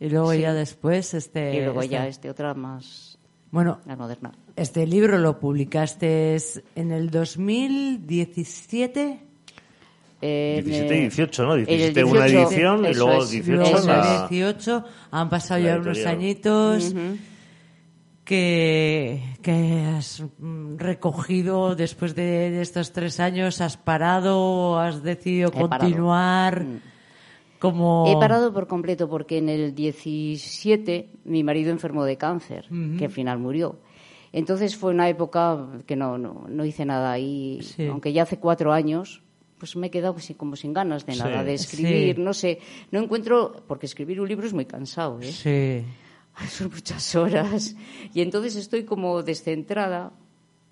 Y 0.00 0.08
luego 0.10 0.32
Sí. 0.32 0.40
ya 0.40 0.52
después, 0.54 1.12
este... 1.14 1.56
Y 1.56 1.60
luego 1.64 1.80
este- 1.82 1.92
ya 1.94 2.06
este 2.06 2.28
otra 2.30 2.52
más, 2.54 3.18
Bueno, 3.50 3.80
más 3.86 3.96
moderna. 3.98 4.32
este 4.56 4.86
libro 4.86 5.18
lo 5.18 5.38
publicaste 5.40 6.36
en 6.74 6.92
el 6.92 7.10
2017. 7.10 9.20
Eh, 10.22 10.62
17 10.64 10.86
y 10.86 10.88
me- 10.98 11.00
18, 11.02 11.44
¿no? 11.44 11.54
en 11.54 11.60
el 11.60 11.66
17 11.66 12.04
una 12.04 12.24
18, 12.24 12.48
edición 12.48 12.86
y 12.86 12.94
luego 12.94 13.22
es. 13.22 13.30
18 13.30 13.60
Luego 13.62 13.78
Eso 13.78 13.86
la... 13.86 14.24
es. 14.24 14.30
18, 14.30 14.84
han 15.10 15.28
pasado 15.28 15.60
la 15.60 15.66
ya 15.66 15.74
unos 15.76 15.86
editorial. 15.98 16.14
añitos 16.18 16.84
Ujú. 16.92 17.16
que, 18.24 19.22
que 19.42 19.84
has 19.96 20.22
recogido 20.76 21.76
después 21.76 22.14
de, 22.14 22.50
de 22.50 22.62
estos 22.62 22.92
tres 22.92 23.20
años, 23.20 23.60
has 23.60 23.76
parado, 23.76 24.78
has 24.80 25.02
decidido 25.02 25.48
He 25.48 25.52
parado. 25.52 25.68
continuar. 25.80 26.64
Mm. 26.64 26.80
Como... 27.58 28.04
He 28.06 28.14
parado 28.20 28.52
por 28.52 28.66
completo 28.66 29.08
porque 29.08 29.38
en 29.38 29.48
el 29.48 29.74
17 29.74 31.10
mi 31.24 31.42
marido 31.42 31.70
enfermó 31.70 32.04
de 32.04 32.16
cáncer, 32.16 32.68
que 32.98 33.06
al 33.06 33.10
final 33.10 33.38
murió. 33.38 33.78
Entonces 34.32 34.76
fue 34.76 34.90
una 34.92 35.08
época 35.08 35.66
que 35.86 35.96
no, 35.96 36.18
no, 36.18 36.44
no 36.48 36.64
hice 36.64 36.84
nada 36.84 37.18
y 37.18 37.60
Sí. 37.62 37.86
aunque 37.86 38.12
ya 38.12 38.22
hace 38.24 38.38
cuatro 38.38 38.72
años, 38.72 39.22
pues 39.58 39.74
me 39.76 39.86
he 39.86 39.90
quedado 39.90 40.16
así 40.18 40.34
como 40.34 40.56
sin 40.56 40.74
ganas 40.74 41.06
de 41.06 41.14
Sí. 41.14 41.18
nada, 41.20 41.42
de 41.42 41.54
escribir, 41.54 42.16
Sí. 42.16 42.22
no 42.22 42.34
sé, 42.34 42.58
no 42.90 43.00
encuentro, 43.00 43.62
porque 43.66 43.86
escribir 43.86 44.20
un 44.20 44.28
libro 44.28 44.46
es 44.46 44.52
muy 44.52 44.66
cansado, 44.66 45.18
¿eh? 45.22 45.84
Son 46.50 46.70
muchas 46.70 47.14
horas 47.14 47.74
y 48.12 48.20
entonces 48.20 48.56
estoy 48.56 48.84
como 48.84 49.22
descentrada. 49.22 50.12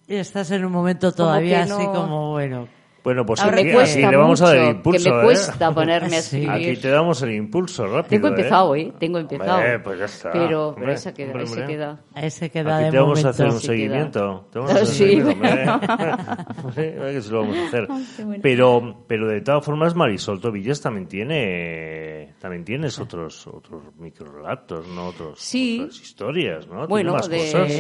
Y 0.07 0.16
estás 0.16 0.51
en 0.51 0.62
un 0.66 0.73
momento 0.73 1.07
Como 1.12 1.16
todavía 1.16 1.62
así 1.62 1.87
como, 1.87 2.33
bueno, 2.33 2.68
Bueno, 3.05 3.25
pues 3.27 3.40
Que 3.43 3.47
aquí, 3.49 3.64
me 3.64 3.81
aquí 3.83 4.01
le 4.01 4.17
vamos 4.17 4.40
a 4.40 4.47
dar 4.47 4.57
mucho, 4.57 4.71
impulso, 4.77 5.05
que 5.05 5.11
me 5.12 5.21
¿eh? 5.21 5.25
cuesta 5.25 5.75
ponerme 5.75 6.17
a 6.17 6.19
escribir. 6.21 6.51
Aquí 6.51 6.77
te 6.79 6.88
damos 6.88 7.21
el 7.23 7.33
impulso 7.35 7.87
rápido, 7.87 8.09
Tengo 8.09 8.27
¿eh? 8.27 8.31
empezado, 8.31 8.75
¿eh? 8.77 8.93
Tengo 8.99 9.19
empezado. 9.19 9.55
Hombre, 9.59 9.79
pues 9.81 9.99
ya 9.99 10.05
está. 10.07 10.33
Pero, 10.33 10.69
Hombre, 10.69 10.81
pero 10.85 10.93
esa 10.95 11.12
queda, 11.14 11.27
hombre, 11.29 11.43
ahí 11.43 11.47
se 11.47 11.53
hombre. 11.61 11.67
queda. 11.75 12.01
ahí 12.14 12.31
se 12.31 12.51
queda 12.51 12.77
Aquí 12.77 12.85
de 12.87 12.90
te 12.90 12.97
vamos 12.97 13.09
momento. 13.11 13.29
a 13.29 13.31
hacer 13.31 13.47
un 13.47 13.61
seguimiento. 13.61 14.49
Te 14.51 14.59
vamos 14.59 14.75
a 14.75 14.75
hacer 14.75 14.87
un 14.88 14.95
Sí, 14.95 15.05
seguimiento. 15.05 15.81
Sí, 16.75 16.83
que 17.14 17.23
se 17.23 17.31
lo 17.31 17.40
vamos 17.43 17.57
a 17.59 17.67
hacer. 17.67 17.87
bueno. 18.25 18.40
Pero, 18.43 19.05
pero 19.07 19.29
de 19.29 19.40
todas 19.43 19.64
formas, 19.64 19.95
Marisol 19.95 20.40
Tobillas 20.40 20.81
también 20.81 21.07
tiene, 21.07 22.35
también 22.40 22.64
tienes 22.64 22.99
otros, 22.99 23.47
otros 23.47 23.83
microrelatos, 23.99 24.88
¿no? 24.88 25.09
Otros, 25.09 25.38
Sí. 25.40 25.81
otras 25.83 26.01
historias, 26.01 26.67
¿no? 26.69 26.87
Bueno, 26.88 27.12
más 27.12 27.29
de- 27.29 27.37
cosas. 27.38 27.71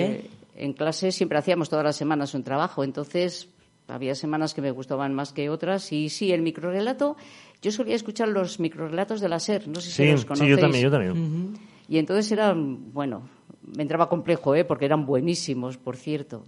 en 0.56 0.72
clase 0.74 1.10
siempre 1.12 1.38
hacíamos 1.38 1.68
todas 1.70 1.84
las 1.84 1.96
semanas 1.96 2.34
un 2.34 2.44
trabajo, 2.44 2.84
entonces 2.84 3.48
había 3.88 4.14
semanas 4.14 4.54
que 4.54 4.62
me 4.62 4.70
gustaban 4.70 5.14
más 5.14 5.32
que 5.32 5.50
otras 5.50 5.92
y 5.92 6.08
sí, 6.08 6.32
el 6.32 6.42
microrelato, 6.42 7.16
yo 7.62 7.70
solía 7.70 7.94
escuchar 7.94 8.28
los 8.28 8.60
microrelatos 8.60 9.20
de 9.20 9.28
la 9.28 9.38
SER, 9.38 9.68
no 9.68 9.80
sé 9.80 9.90
si 9.90 9.96
Sí, 10.04 10.10
los 10.10 10.20
sí, 10.22 10.26
conocéis. 10.26 10.50
yo 10.50 10.58
también, 10.58 10.82
yo 10.84 10.90
también. 10.90 11.58
Y 11.88 11.98
entonces 11.98 12.30
eran, 12.32 12.92
bueno, 12.92 13.28
me 13.76 13.82
entraba 13.82 14.08
complejo, 14.08 14.54
¿eh? 14.54 14.64
porque 14.64 14.86
eran 14.86 15.04
buenísimos, 15.06 15.76
por 15.76 15.96
cierto. 15.96 16.44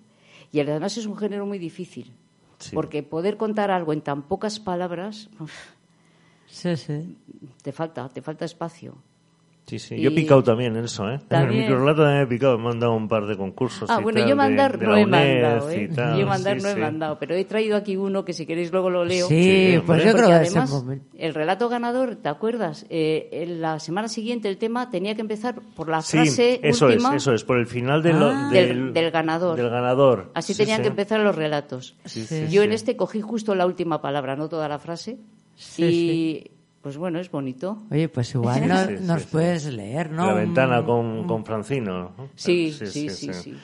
Y 0.53 0.61
además 0.61 0.97
es 0.97 1.07
un 1.07 1.17
género 1.17 1.45
muy 1.47 1.59
difícil, 1.59 2.13
Sí. 2.59 2.75
porque 2.75 3.03
poder 3.03 3.37
contar 3.37 3.71
algo 3.71 3.93
en 3.93 4.01
tan 4.01 4.23
pocas 4.23 4.59
palabras, 4.61 5.29
Sí, 6.47 6.75
sí. 6.77 7.17
te 7.63 7.73
falta, 7.73 8.09
te 8.09 8.23
falta 8.23 8.45
espacio. 8.47 8.97
Sí, 9.67 9.81
sí. 9.81 10.01
Yo 10.01 10.11
he 10.11 10.13
picado 10.13 10.45
también 10.45 10.77
en 10.77 10.85
eso, 10.85 11.11
¿eh? 11.11 11.19
También. 11.27 11.51
En 11.51 11.57
el 11.65 11.71
microrelato 11.71 12.03
también 12.05 12.23
he 12.23 12.27
picado. 12.29 12.57
Me 12.57 12.69
han 12.71 12.79
dado 12.79 12.95
un 12.95 13.09
par 13.09 13.27
de 13.27 13.37
concursos 13.37 13.91
Ah, 13.91 13.97
y 13.99 14.03
bueno, 14.05 14.21
tal, 14.21 14.29
yo 14.29 14.37
mandar 14.37 14.79
de 14.79 14.87
no 14.87 14.97
he 14.97 15.05
mandado, 15.07 15.71
¿eh? 15.71 15.91
Yo 16.17 16.27
mandar 16.27 16.57
Sí, 16.61 16.63
no 16.63 16.69
he 16.71 16.77
mandado, 16.77 17.19
pero 17.19 17.35
he 17.35 17.45
traído 17.45 17.77
aquí 17.77 17.97
uno 17.97 18.25
que 18.25 18.33
si 18.33 18.47
queréis 18.47 18.71
luego 18.71 18.91
lo 18.91 19.05
leo. 19.05 19.27
Sí, 19.27 19.43
Sí, 19.75 19.83
pues 19.85 20.05
yo 20.05 20.13
creo 20.13 20.29
que 20.29 20.33
además, 20.35 20.71
momento. 20.71 21.07
el 21.19 21.35
relato 21.35 21.69
ganador, 21.69 22.15
¿te 22.15 22.29
acuerdas? 22.29 22.87
Eh, 22.91 23.29
en 23.33 23.61
la 23.61 23.81
semana 23.81 24.07
siguiente 24.07 24.49
el 24.49 24.57
tema 24.57 24.89
tenía 24.89 25.17
que 25.17 25.23
empezar 25.23 25.57
por 25.75 25.89
la 25.89 26.01
Sí, 26.01 26.17
frase 26.19 26.61
eso 26.63 26.87
última. 26.87 27.09
es, 27.17 27.23
eso 27.23 27.33
es, 27.35 27.43
por 27.43 27.59
el 27.59 27.67
final 27.67 28.05
de 28.05 28.13
lo- 28.13 28.29
Ah. 28.29 28.51
Del- 28.53 28.93
del 28.93 29.11
ganador. 29.11 29.57
Del 29.57 29.69
ganador. 29.71 30.31
Así 30.35 30.55
Sí, 30.55 30.59
tenían 30.59 30.77
sí. 30.77 30.83
que 30.83 30.89
empezar 30.91 31.19
los 31.19 31.35
relatos. 31.35 31.97
Sí, 32.05 32.21
Sí. 32.25 32.47
sí, 32.47 32.53
Yo 32.55 32.61
sí. 32.63 32.67
en 32.69 32.73
este 32.73 32.97
cogí 32.97 33.21
justo 33.21 33.57
la 33.57 33.67
última 33.67 34.01
palabra, 34.01 34.37
no 34.37 34.49
toda 34.49 34.69
la 34.69 34.79
frase. 34.79 35.19
Sí, 35.57 35.85
y 35.85 36.51
pues 36.87 36.99
bueno, 36.99 37.19
es 37.19 37.29
bonito. 37.33 37.83
Oye, 37.91 38.09
pues 38.09 38.33
igual 38.33 38.61
no- 38.69 38.79
Sí, 38.87 38.97
sí, 38.99 39.03
nos 39.05 39.23
sí. 39.23 39.29
puedes 39.33 39.65
leer, 39.67 40.13
¿no? 40.13 40.25
La 40.25 40.35
ventana 40.35 40.85
con, 40.85 41.27
con 41.27 41.45
Francino. 41.45 42.13
¿no? 42.17 42.29
Sí, 42.37 42.71
sí, 42.71 42.87
sí, 43.11 43.33
sí. 43.35 43.57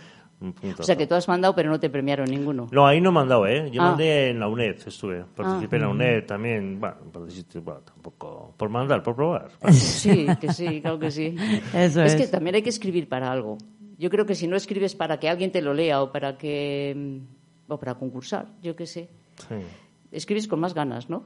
O 0.76 0.82
sea 0.82 0.96
que 0.96 1.06
tú 1.06 1.14
has 1.14 1.28
mandado, 1.28 1.54
pero 1.54 1.70
no 1.70 1.78
te 1.78 1.88
premiaron 1.88 2.28
ninguno. 2.28 2.66
No, 2.72 2.85
ahí 2.85 3.00
no 3.00 3.11
he 3.11 3.12
mandado, 3.12 3.46
¿eh? 3.46 3.70
Yo 3.70 3.80
Ah. 3.80 3.90
mandé 3.90 4.30
en 4.30 4.40
la 4.40 4.48
UNED, 4.48 4.74
estuve. 4.88 5.24
Participé 5.37 5.76
en 5.76 5.82
la 5.82 5.88
UNED 5.90 6.24
también. 6.26 6.80
Bueno, 6.80 6.96
participé, 7.12 7.61
bueno, 7.61 7.82
tampoco. 7.82 8.52
Por 8.56 8.68
mandar, 8.68 9.04
por 9.04 9.14
probar. 9.14 9.50
Sí, 9.70 10.26
que 10.40 10.52
sí, 10.52 10.80
claro 10.80 10.98
que 10.98 11.12
sí. 11.12 11.37
Eso 11.72 12.02
es 12.02 12.14
es. 12.14 12.20
que 12.22 12.26
también 12.26 12.56
hay 12.56 12.62
que 12.62 12.70
escribir 12.70 13.08
para 13.08 13.30
algo. 13.30 13.56
Yo 13.98 14.11
creo 14.11 14.26
que 14.26 14.35
si 14.35 14.48
no 14.48 14.56
escribes 14.56 14.96
para 14.96 15.20
que 15.20 15.28
alguien 15.28 15.52
te 15.52 15.62
lo 15.62 15.74
lea 15.74 16.02
o 16.02 16.11
para 16.11 16.37
que 16.37 16.92
mm, 17.68 17.72
o 17.72 17.78
para 17.78 17.94
concursar, 17.94 18.48
yo 18.61 18.74
qué 18.74 18.87
sé, 18.87 19.11
Sí. 19.48 19.54
escribes 20.11 20.48
con 20.48 20.58
más 20.58 20.74
ganas, 20.74 21.08
¿no? 21.08 21.22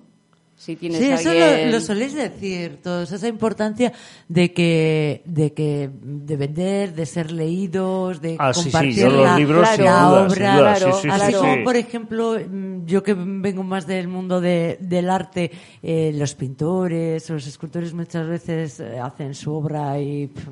Si 0.59 0.75
tienes 0.75 0.99
Sí, 1.01 1.11
eso 1.11 1.31
alguien... 1.31 1.67
lo, 1.67 1.73
lo 1.77 1.81
soléis 1.83 2.15
decir 2.15 2.79
todos, 2.83 3.13
esa 3.13 3.29
importancia 3.29 3.93
de 4.27 4.55
que, 4.55 5.23
de 5.27 5.53
que, 5.53 5.91
de 6.03 6.37
vender, 6.37 6.95
de 6.95 7.05
ser 7.05 7.31
leídos, 7.31 8.23
de 8.23 8.37
Ah, 8.39 8.55
sí, 8.55 8.61
sí, 8.63 8.65
compartir 8.71 8.95
yo 9.05 9.11
los 9.11 9.23
la, 9.25 9.39
libros, 9.39 9.61
la 9.63 9.77
duda, 9.77 10.23
obra. 10.27 10.27
duda, 10.27 10.75
sí, 10.75 10.81
claro, 10.81 10.99
sí, 11.03 11.09
Así 11.11 11.27
sí, 11.27 11.33
como, 11.39 11.55
sí. 11.57 11.61
por 11.63 11.77
ejemplo, 11.77 12.37
mm, 12.39 12.87
yo 12.87 13.03
que 13.03 13.13
vengo 13.15 13.63
más 13.65 13.87
del 13.87 14.09
mundo 14.09 14.41
de- 14.41 14.79
del 14.81 15.11
arte, 15.11 15.51
eh, 15.83 16.13
los 16.15 16.35
pintores, 16.35 17.29
los 17.29 17.47
escultores 17.47 17.93
muchas 17.93 18.27
veces 18.27 18.81
eh, 18.81 18.99
hacen 18.99 19.35
su 19.35 19.53
obra 19.53 20.01
y 20.01 20.29
pff, 20.29 20.49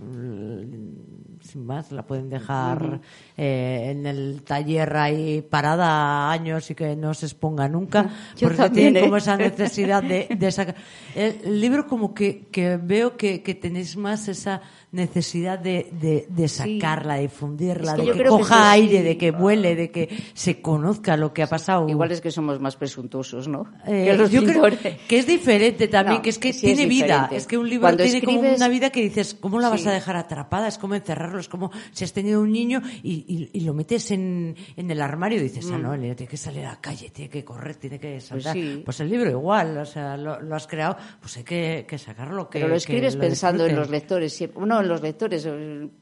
sin 1.55 1.67
más 1.67 1.93
la 1.93 2.03
pueden 2.03 2.29
dejar 2.29 3.01
eh, 3.37 3.93
en 3.93 4.07
el 4.07 4.43
taller 4.43 4.97
ahí 4.97 5.41
parada 5.41 6.29
años 6.33 6.69
y 6.71 6.75
que 6.75 6.97
no 6.97 7.15
se 7.15 7.27
exponga 7.27 7.69
nunca, 7.69 8.11
Yo 8.37 8.49
porque 8.49 8.57
también, 8.57 8.93
tienen 8.93 8.97
¿eh? 8.97 9.07
como 9.07 9.19
esa 9.19 9.37
necesidad 9.37 10.03
de, 10.03 10.27
de 10.37 10.51
sacar. 10.51 10.75
El 11.15 11.61
libro 11.61 11.87
como 11.87 12.13
que, 12.13 12.47
que 12.51 12.77
veo 12.77 13.17
que, 13.17 13.45
que 13.45 13.55
tenéis 13.55 13.97
más 13.97 14.27
esa 14.27 14.63
necesidad 14.95 15.59
de, 15.59 15.89
de, 16.01 16.27
de 16.29 16.49
Sí. 16.49 16.79
sacarla, 16.79 17.17
de 17.17 17.25
Es 17.25 17.33
que 17.33 17.47
de 17.47 18.13
que 18.13 18.25
coja 18.25 18.55
sí. 18.75 18.81
aire, 18.81 19.03
de 19.03 19.19
que 19.19 19.31
vuele, 19.31 19.75
de 19.77 19.91
que 19.91 20.09
se 20.35 20.61
conozca 20.63 21.17
lo 21.17 21.33
que 21.33 21.43
ha 21.43 21.47
pasado. 21.49 21.89
Igual 21.89 22.13
es 22.13 22.21
que 22.21 22.31
somos 22.31 22.61
más 22.61 22.77
presuntuosos, 22.77 23.49
¿no? 23.49 23.67
Eh, 23.87 24.05
que 24.07 24.15
los 24.17 24.31
yo 24.31 24.45
creo 24.45 24.63
que 25.09 25.19
es 25.19 25.27
diferente 25.27 25.89
también, 25.89 26.17
No, 26.19 26.23
que 26.23 26.31
es 26.31 26.39
que 26.39 26.53
sí 26.53 26.71
es 26.71 26.77
tiene 26.77 26.89
vida. 26.89 27.29
Es 27.33 27.47
que 27.47 27.59
un 27.59 27.69
libro 27.69 27.83
Cuando 27.83 28.05
tiene 28.05 28.23
como 28.23 28.39
escribes- 28.43 28.57
una 28.57 28.69
vida 28.69 28.91
que 28.91 29.03
dices, 29.03 29.35
¿cómo 29.39 29.61
la 29.61 29.69
vas 29.69 29.87
a 29.87 29.93
dejar 29.93 30.17
atrapada? 30.17 30.69
Es 30.69 30.79
como 30.79 30.95
encerrarlo 30.95 31.39
Es 31.41 31.49
como 31.49 31.71
si 31.93 32.05
has 32.05 32.13
tenido 32.13 32.41
un 32.41 32.53
niño 32.53 32.81
y, 33.03 33.25
y- 33.29 33.51
y 33.53 33.61
lo 33.61 33.75
metes 33.75 34.11
en, 34.11 34.55
en 34.77 34.91
el 34.91 35.01
armario 35.01 35.39
y 35.39 35.43
dices, 35.43 35.69
ah, 35.73 35.79
no, 35.79 35.95
el 35.95 36.01
niño 36.01 36.17
tiene 36.17 36.31
que 36.31 36.37
salir 36.37 36.65
a 36.67 36.71
la 36.73 36.81
calle, 36.81 37.11
tiene 37.11 37.29
que 37.31 37.45
correr, 37.45 37.77
tiene 37.77 37.99
que 37.99 38.21
saltar. 38.21 38.57
Pues, 38.85 39.01
el 39.01 39.11
libro 39.11 39.31
igual, 39.31 39.77
o 39.79 39.85
sea, 39.85 40.17
lo, 40.17 40.41
lo 40.41 40.55
has 40.55 40.67
creado, 40.67 40.97
pues 41.21 41.37
hay 41.37 41.45
que, 41.45 41.85
que 41.89 41.99
sacarlo. 41.99 42.49
Que, 42.49 42.59
Pero 42.59 42.69
lo 42.69 42.77
escribes 42.77 43.15
lo 43.17 43.21
pensando 43.23 43.67
en 43.67 43.75
los 43.77 43.91
lectores, 43.91 44.33
siempre- 44.33 44.65
no 44.65 44.83
en 44.85 44.89
los 44.91 45.03
lectores, 45.03 45.49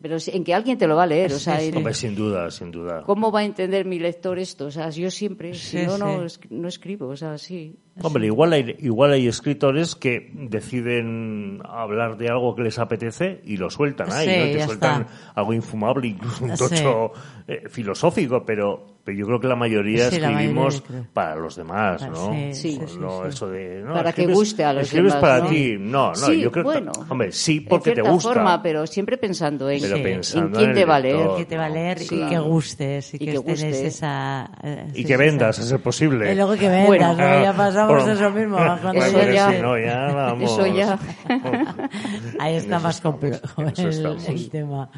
pero 0.00 0.16
en 0.26 0.44
que 0.44 0.54
alguien 0.54 0.76
te 0.78 0.86
lo 0.86 0.96
va 0.96 1.04
a 1.04 1.06
leer. 1.06 1.32
O 1.32 1.38
sea, 1.38 1.58
Sí, 1.58 1.70
sí. 1.70 1.76
Hombre, 1.76 1.94
sin 1.94 2.14
duda, 2.14 2.50
sin 2.50 2.70
duda. 2.70 3.02
¿cómo 3.06 3.32
va 3.32 3.40
a 3.40 3.44
entender 3.44 3.84
mi 3.86 3.98
lector 3.98 4.38
esto? 4.38 4.66
O 4.66 4.70
sea, 4.70 4.90
yo 4.90 5.10
siempre, 5.10 5.54
Sí, 5.54 5.78
si 5.78 5.86
no, 5.86 5.98
no, 5.98 6.26
no 6.50 6.68
escribo, 6.68 7.08
o 7.08 7.16
sea, 7.16 7.38
sí. 7.38 7.76
Hombre, 8.00 8.26
igual 8.26 8.54
hay, 8.54 8.74
igual 8.78 9.12
hay 9.12 9.28
escritores 9.28 9.94
que 9.94 10.30
deciden 10.32 11.60
hablar 11.64 12.16
de 12.16 12.28
algo 12.28 12.54
que 12.54 12.62
les 12.62 12.78
apetece 12.78 13.40
y 13.44 13.56
lo 13.58 13.68
sueltan 13.70 14.10
ahí, 14.10 14.28
Sí, 14.28 14.36
¿no? 14.38 14.44
Te 14.44 14.54
ya 14.58 14.66
sueltan 14.66 15.02
está. 15.02 15.12
algo 15.34 15.52
infumable, 15.52 16.08
incluso 16.08 16.44
un 16.44 16.56
Sí. 16.56 16.64
tocho 16.68 17.12
eh, 17.48 17.64
filosófico, 17.68 18.44
pero, 18.46 18.98
pero 19.04 19.18
yo 19.18 19.26
creo 19.26 19.40
que 19.40 19.48
la 19.48 19.56
mayoría 19.56 20.08
Sí, 20.10 20.20
la 20.20 20.30
escribimos 20.30 20.74
mayoría, 20.74 20.86
creo. 21.02 21.06
para 21.12 21.36
los 21.36 21.56
demás, 21.56 22.00
Para- 22.00 22.12
¿no? 22.12 22.32
sí, 22.32 22.54
sí, 22.54 22.78
No, 22.78 22.86
sí, 22.86 22.94
sí. 23.24 23.28
eso 23.28 23.50
de... 23.50 23.82
no, 23.84 23.94
Para 23.94 24.12
que 24.12 24.22
escribes- 24.22 24.34
guste 24.36 24.64
a 24.64 24.72
los 24.72 24.84
escribes 24.84 25.12
demás, 25.14 25.20
para 25.30 25.42
¿no? 25.44 25.50
ti. 25.50 25.76
No, 25.78 26.08
no, 26.10 26.14
Sí, 26.14 26.40
yo 26.40 26.52
creo 26.52 26.64
bueno, 26.64 26.92
que... 26.92 27.00
Hombre, 27.12 27.32
sí, 27.32 27.60
porque 27.60 27.90
te 27.90 27.94
cierta 27.96 28.12
gusta. 28.12 28.28
forma, 28.32 28.62
pero 28.62 28.86
siempre 28.86 29.16
pensando 29.18 29.68
en, 29.68 29.80
Pero 29.82 29.96
Sí. 29.96 30.02
pensando 30.02 30.46
en 30.46 30.52
quién 30.54 30.70
en 30.70 30.76
te 30.76 30.84
va 30.84 30.96
a 30.96 31.00
leer. 31.00 31.28
que 31.36 31.44
te 31.46 31.56
va 31.58 31.64
a 31.66 31.68
leer 31.68 31.98
Sí. 31.98 32.14
y 32.14 32.28
que 32.28 32.38
gustes 32.38 33.12
y, 33.14 33.16
Y 33.16 33.18
que, 33.18 33.32
que 33.32 33.38
guste. 33.38 33.86
esa 33.86 34.50
eh, 34.62 34.86
Y 34.94 34.98
sí, 34.98 35.04
que 35.04 35.14
sí, 35.14 35.18
vendas, 35.18 35.58
esa- 35.58 35.66
a 35.66 35.70
ser 35.70 35.80
posible. 35.82 36.32
Y 36.32 36.36
luego 36.36 36.52
que 36.54 36.68
vendas, 36.68 36.86
Bueno. 36.86 37.08
¿no? 37.14 37.42
ya 37.42 37.52
pasamos 37.86 38.02
Por- 38.04 38.12
eso 38.12 38.30
mismo. 38.30 38.56
cuando 38.56 38.92
Eso 38.92 39.12
Porque 39.18 39.34
ya- 39.34 39.52
si 39.52 39.62
no, 39.62 39.78
ya 39.78 40.12
vamos. 40.12 40.50
Eso 40.52 40.66
ya. 40.66 40.98
Ahí 42.38 42.56
está 42.56 42.78
más 42.78 43.00
complejo 43.00 43.62
el, 43.62 44.06
el 44.26 44.50
tema. 44.50 44.90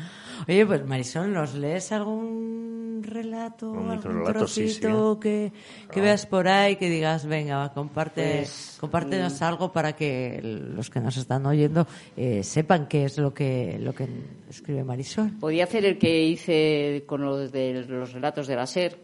Oye, 0.48 0.66
pues 0.66 0.84
Marisol, 0.84 1.32
¿nos 1.32 1.54
lees 1.54 1.90
algún 1.92 3.02
relato, 3.02 3.70
Un 3.70 3.90
algún 3.90 3.96
microrelato, 3.96 4.46
sí, 4.46 4.68
sí. 4.68 4.80
trocito 4.80 5.20
que, 5.20 5.52
que 5.90 6.00
veas 6.00 6.26
por 6.26 6.48
ahí, 6.48 6.76
que 6.76 6.90
digas, 6.90 7.24
venga, 7.26 7.56
va, 7.58 7.72
comparte, 7.72 8.38
Pues, 8.38 8.76
compártenos 8.80 9.40
algo 9.42 9.72
para 9.72 9.94
que 9.94 10.40
los 10.42 10.90
que 10.90 11.00
nos 11.00 11.16
están 11.16 11.46
oyendo 11.46 11.86
eh, 12.16 12.42
sepan 12.42 12.86
qué 12.88 13.04
es 13.04 13.16
lo 13.18 13.32
que, 13.32 13.78
lo 13.80 13.94
que 13.94 14.08
escribe 14.50 14.84
Marisol? 14.84 15.30
Podía 15.40 15.64
hacer 15.64 15.84
el 15.84 15.98
que 15.98 16.24
hice 16.24 17.04
con 17.06 17.22
los 17.24 17.50
de 17.52 17.84
los 17.88 18.12
relatos 18.12 18.46
de 18.46 18.56
la 18.56 18.66
SER, 18.66 18.98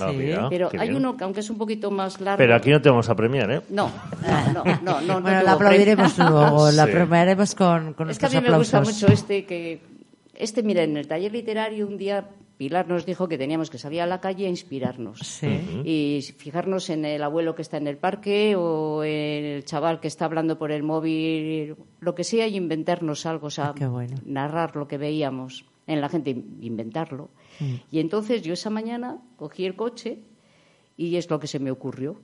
Ah, 0.00 0.08
Sí. 0.10 0.16
mira, 0.16 0.48
pero 0.48 0.68
qué 0.68 0.78
hay 0.78 0.88
bien. 0.88 0.96
uno 1.02 1.16
que 1.16 1.24
aunque 1.24 1.40
es 1.40 1.50
un 1.50 1.58
poquito 1.58 1.90
más 1.90 2.20
largo. 2.20 2.38
Pero 2.38 2.54
aquí 2.54 2.70
no 2.70 2.80
te 2.80 2.88
vamos 2.88 3.08
a 3.08 3.14
premiar, 3.16 3.50
¿eh? 3.50 3.60
No, 3.70 3.90
no, 4.54 4.64
no, 4.64 4.64
no, 4.82 5.00
no. 5.00 5.20
bueno, 5.20 5.38
no 5.38 5.42
la 5.42 5.52
aplaudiremos 5.52 6.12
premio. 6.12 6.32
luego, 6.32 6.70
la 6.70 6.84
Sí. 6.86 6.92
premiaremos 6.92 7.54
con, 7.54 7.94
con 7.94 8.10
Es 8.10 8.18
que 8.18 8.26
a 8.26 8.28
mí 8.30 8.40
me 8.40 8.56
gusta 8.56 8.80
mucho 8.80 9.06
este 9.08 9.44
que 9.44 9.80
este 10.34 10.62
mira 10.62 10.82
en 10.82 10.96
el 10.96 11.08
taller 11.08 11.32
literario 11.32 11.86
un 11.86 11.96
día 11.98 12.24
Pilar 12.58 12.88
nos 12.88 13.06
dijo 13.06 13.28
que 13.28 13.38
teníamos 13.38 13.70
que 13.70 13.78
salir 13.78 14.00
a 14.02 14.06
la 14.06 14.20
calle 14.20 14.46
a 14.46 14.48
inspirarnos 14.50 15.20
Sí. 15.20 15.46
y 15.84 16.20
fijarnos 16.36 16.90
en 16.90 17.04
el 17.04 17.22
abuelo 17.22 17.54
que 17.54 17.62
está 17.62 17.76
en 17.76 17.86
el 17.86 17.96
parque 17.98 18.56
o 18.56 19.04
en 19.04 19.44
el 19.44 19.64
chaval 19.64 20.00
que 20.00 20.08
está 20.08 20.24
hablando 20.24 20.58
por 20.58 20.72
el 20.72 20.82
móvil 20.82 21.76
lo 22.00 22.14
que 22.16 22.24
sea 22.24 22.48
y 22.48 22.56
inventarnos 22.56 23.24
algo 23.26 23.46
o 23.46 23.50
sea 23.50 23.68
Ah, 23.68 23.74
qué 23.76 23.86
bueno. 23.86 24.16
narrar 24.26 24.74
lo 24.76 24.88
que 24.88 24.98
veíamos 24.98 25.64
en 25.86 26.00
la 26.00 26.08
gente 26.08 26.30
inventarlo 26.60 27.30
Mm. 27.60 27.74
y 27.90 28.00
entonces 28.00 28.42
yo 28.42 28.52
esa 28.54 28.70
mañana 28.70 29.18
cogí 29.36 29.64
el 29.64 29.74
coche 29.76 30.18
y 30.96 31.16
es 31.16 31.30
lo 31.30 31.38
que 31.40 31.46
se 31.46 31.58
me 31.60 31.70
ocurrió 31.70 32.20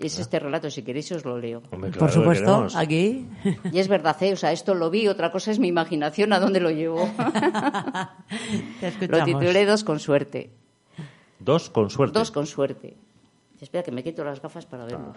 es 0.00 0.18
este 0.18 0.38
relato 0.38 0.70
si 0.70 0.82
queréis 0.82 1.10
os 1.12 1.24
lo 1.24 1.38
leo 1.38 1.62
Hombre, 1.70 1.90
Por 1.92 2.10
supuesto, 2.10 2.66
aquí. 2.74 3.26
y 3.70 3.78
es 3.78 3.88
verdad, 3.88 4.16
¿eh? 4.22 4.32
o 4.32 4.36
sea, 4.36 4.52
esto 4.52 4.74
lo 4.74 4.90
vi, 4.90 5.08
otra 5.08 5.30
cosa 5.30 5.50
es 5.50 5.58
mi 5.58 5.68
imaginación, 5.68 6.32
¿a 6.32 6.40
dónde 6.40 6.60
lo 6.60 6.70
llevo? 6.70 7.08
Te 8.80 9.08
lo 9.08 9.24
titulé 9.24 9.66
Dos 9.66 9.84
con 9.84 9.98
suerte. 10.00 10.50
Dos 11.38 11.70
con 11.70 11.90
suerte. 11.90 12.18
Dos 12.18 12.30
con 12.30 12.46
suerte. 12.46 12.96
Espera 13.60 13.82
que 13.84 13.92
me 13.92 14.02
quito 14.02 14.24
las 14.24 14.40
gafas 14.40 14.66
para 14.66 14.84
verlo. 14.84 15.12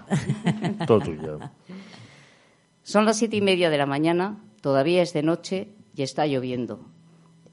Todo 0.86 1.00
tuyo. 1.00 1.40
Son 2.84 3.06
las 3.06 3.18
siete 3.18 3.38
y 3.38 3.42
media 3.42 3.70
de 3.72 3.78
la 3.78 3.88
mañana, 3.88 4.38
todavía 4.62 5.02
es 5.02 5.14
de 5.14 5.24
noche 5.24 5.70
y 5.96 6.04
está 6.04 6.28
lloviendo. 6.28 6.80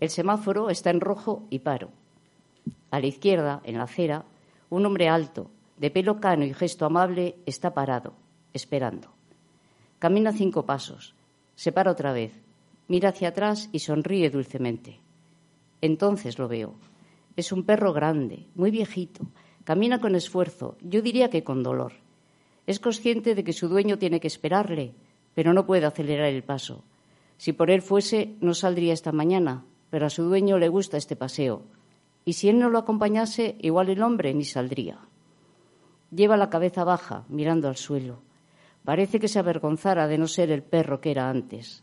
El 0.00 0.10
semáforo 0.10 0.68
está 0.68 0.90
en 0.90 1.00
rojo 1.00 1.46
y 1.48 1.60
paro. 1.60 1.90
A 2.90 3.00
la 3.00 3.06
izquierda, 3.06 3.62
en 3.64 3.78
la 3.78 3.84
acera, 3.84 4.26
un 4.68 4.84
hombre 4.84 5.08
alto, 5.08 5.50
de 5.76 5.90
pelo 5.90 6.20
cano 6.20 6.44
y 6.44 6.54
gesto 6.54 6.86
amable, 6.86 7.36
está 7.46 7.74
parado, 7.74 8.14
esperando. 8.52 9.12
Camina 9.98 10.32
cinco 10.32 10.66
pasos, 10.66 11.14
se 11.54 11.72
para 11.72 11.90
otra 11.90 12.12
vez, 12.12 12.32
mira 12.88 13.10
hacia 13.10 13.28
atrás 13.28 13.68
y 13.72 13.80
sonríe 13.80 14.30
dulcemente. 14.30 15.00
Entonces 15.80 16.38
lo 16.38 16.48
veo. 16.48 16.74
Es 17.36 17.52
un 17.52 17.64
perro 17.64 17.92
grande, 17.92 18.46
muy 18.54 18.70
viejito. 18.70 19.26
Camina 19.64 20.00
con 20.00 20.14
esfuerzo, 20.14 20.76
yo 20.80 21.02
diría 21.02 21.30
que 21.30 21.44
con 21.44 21.62
dolor. 21.62 21.92
Es 22.66 22.78
consciente 22.78 23.34
de 23.34 23.44
que 23.44 23.52
su 23.52 23.68
dueño 23.68 23.98
tiene 23.98 24.20
que 24.20 24.28
esperarle, 24.28 24.94
pero 25.34 25.52
no 25.52 25.66
puede 25.66 25.86
acelerar 25.86 26.28
el 26.28 26.42
paso. 26.42 26.84
Si 27.36 27.52
por 27.52 27.70
él 27.70 27.82
fuese, 27.82 28.36
no 28.40 28.54
saldría 28.54 28.92
esta 28.92 29.12
mañana, 29.12 29.64
pero 29.90 30.06
a 30.06 30.10
su 30.10 30.24
dueño 30.24 30.58
le 30.58 30.68
gusta 30.68 30.96
este 30.96 31.16
paseo. 31.16 31.62
Y 32.24 32.34
si 32.34 32.48
él 32.48 32.58
no 32.58 32.70
lo 32.70 32.78
acompañase, 32.78 33.56
igual 33.60 33.88
el 33.88 34.02
hombre 34.02 34.32
ni 34.34 34.44
saldría. 34.44 34.98
Lleva 36.14 36.36
la 36.36 36.50
cabeza 36.50 36.84
baja, 36.84 37.24
mirando 37.28 37.68
al 37.68 37.76
suelo. 37.76 38.20
Parece 38.84 39.18
que 39.18 39.28
se 39.28 39.38
avergonzara 39.38 40.06
de 40.08 40.18
no 40.18 40.28
ser 40.28 40.50
el 40.50 40.62
perro 40.62 41.00
que 41.00 41.10
era 41.10 41.30
antes. 41.30 41.82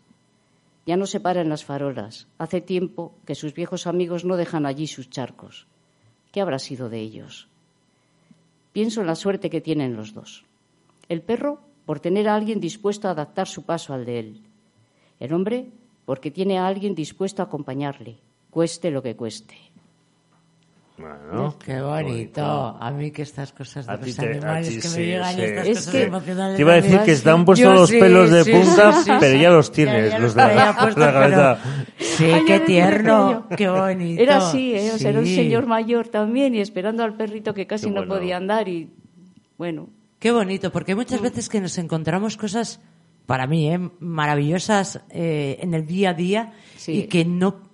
Ya 0.86 0.98
no 0.98 1.08
se 1.08 1.20
para 1.20 1.42
en 1.42 1.50
las 1.50 1.66
farolas. 1.66 2.28
Hace 2.38 2.62
tiempo 2.62 3.16
que 3.26 3.36
sus 3.36 3.54
viejos 3.54 3.88
amigos 3.88 4.26
no 4.26 4.38
dejan 4.38 4.66
allí 4.66 4.86
sus 4.86 5.10
charcos. 5.10 5.68
¿Qué 6.32 6.42
habrá 6.42 6.60
sido 6.60 6.90
de 6.90 7.00
ellos? 7.00 7.48
Pienso 8.72 9.02
en 9.02 9.08
la 9.08 9.16
suerte 9.16 9.50
que 9.50 9.62
tienen 9.62 9.96
los 9.96 10.14
dos. 10.14 10.46
El 11.08 11.22
perro 11.22 11.62
por 11.86 12.00
tener 12.00 12.30
a 12.30 12.36
alguien 12.36 12.60
dispuesto 12.60 13.08
a 13.08 13.12
adaptar 13.12 13.48
su 13.48 13.64
paso 13.64 13.94
al 13.94 14.06
de 14.06 14.20
él. 14.20 14.42
El 15.20 15.34
hombre 15.34 15.72
porque 16.06 16.30
tiene 16.30 16.60
a 16.60 16.68
alguien 16.68 16.94
dispuesto 16.94 17.42
a 17.42 17.46
acompañarle, 17.46 18.18
cueste 18.52 18.92
lo 18.92 19.02
que 19.02 19.16
cueste. 19.16 19.56
Bueno, 21.00 21.56
Qué 21.64 21.82
bonito. 21.82 22.42
A 22.80 22.92
mí 22.92 23.12
que 23.12 23.22
estas 23.22 23.54
cosas 23.54 23.88
de 23.88 23.94
A 23.94 23.98
los 23.98 24.16
te- 24.16 24.26
animales 24.30 24.76
que 24.76 24.82
sí, 24.82 25.00
me 25.00 25.06
llegan 25.06 25.36
sí. 25.36 25.42
estas 25.42 25.68
Es 25.68 25.78
cosas 25.78 25.92
que 25.94 26.04
emocionales. 26.04 26.56
Te 26.58 26.62
iba 26.62 26.72
a 26.74 26.76
decir 26.76 27.00
que 27.02 27.12
están 27.12 27.46
puestos 27.46 27.74
los 27.74 27.90
sí, 27.90 28.00
pelos 28.00 28.30
de 28.32 28.46
punta, 28.46 28.92
sí, 28.94 29.04
sí, 29.06 29.12
pero 29.20 29.34
sí. 29.38 29.42
ya 29.42 29.50
los 29.52 29.72
tienes, 29.72 30.12
Ya, 30.12 30.20
los 30.20 30.36
los 30.36 30.36
de 30.36 30.56
la- 30.56 30.76
cabeza. 30.76 31.60
pero- 31.64 31.80
Sí, 32.00 32.26
Ay, 32.26 32.44
qué 32.46 32.60
tierno, 32.60 33.48
qué 33.56 33.70
bonito. 33.70 34.22
Era 34.22 34.38
así, 34.38 34.76
¿eh? 34.76 34.92
O 34.94 34.98
sea, 34.98 35.12
era 35.12 35.20
un 35.20 35.26
señor 35.26 35.66
mayor 35.68 36.10
también 36.10 36.54
y 36.54 36.60
esperando 36.60 37.04
al 37.04 37.16
perrito 37.16 37.54
que 37.54 37.66
casi 37.66 37.90
no 37.90 38.06
podía 38.06 38.36
andar 38.38 38.68
y 38.68 38.90
bueno, 39.58 39.88
Qué 40.20 40.32
bonito, 40.32 40.70
porque 40.70 40.92
hay 40.92 40.96
muchas 40.98 41.22
veces 41.22 41.48
que 41.48 41.62
nos 41.62 41.78
encontramos 41.78 42.36
cosas, 42.36 42.82
para 43.26 43.48
mí, 43.48 43.72
¿eh? 43.74 43.80
maravillosas 44.02 45.00
eh, 45.12 45.58
en 45.62 45.74
el 45.74 45.86
día 45.86 46.10
a 46.10 46.14
día 46.14 46.54
Sí. 46.76 46.92
y 46.92 47.04
que 47.08 47.24
no 47.24 47.69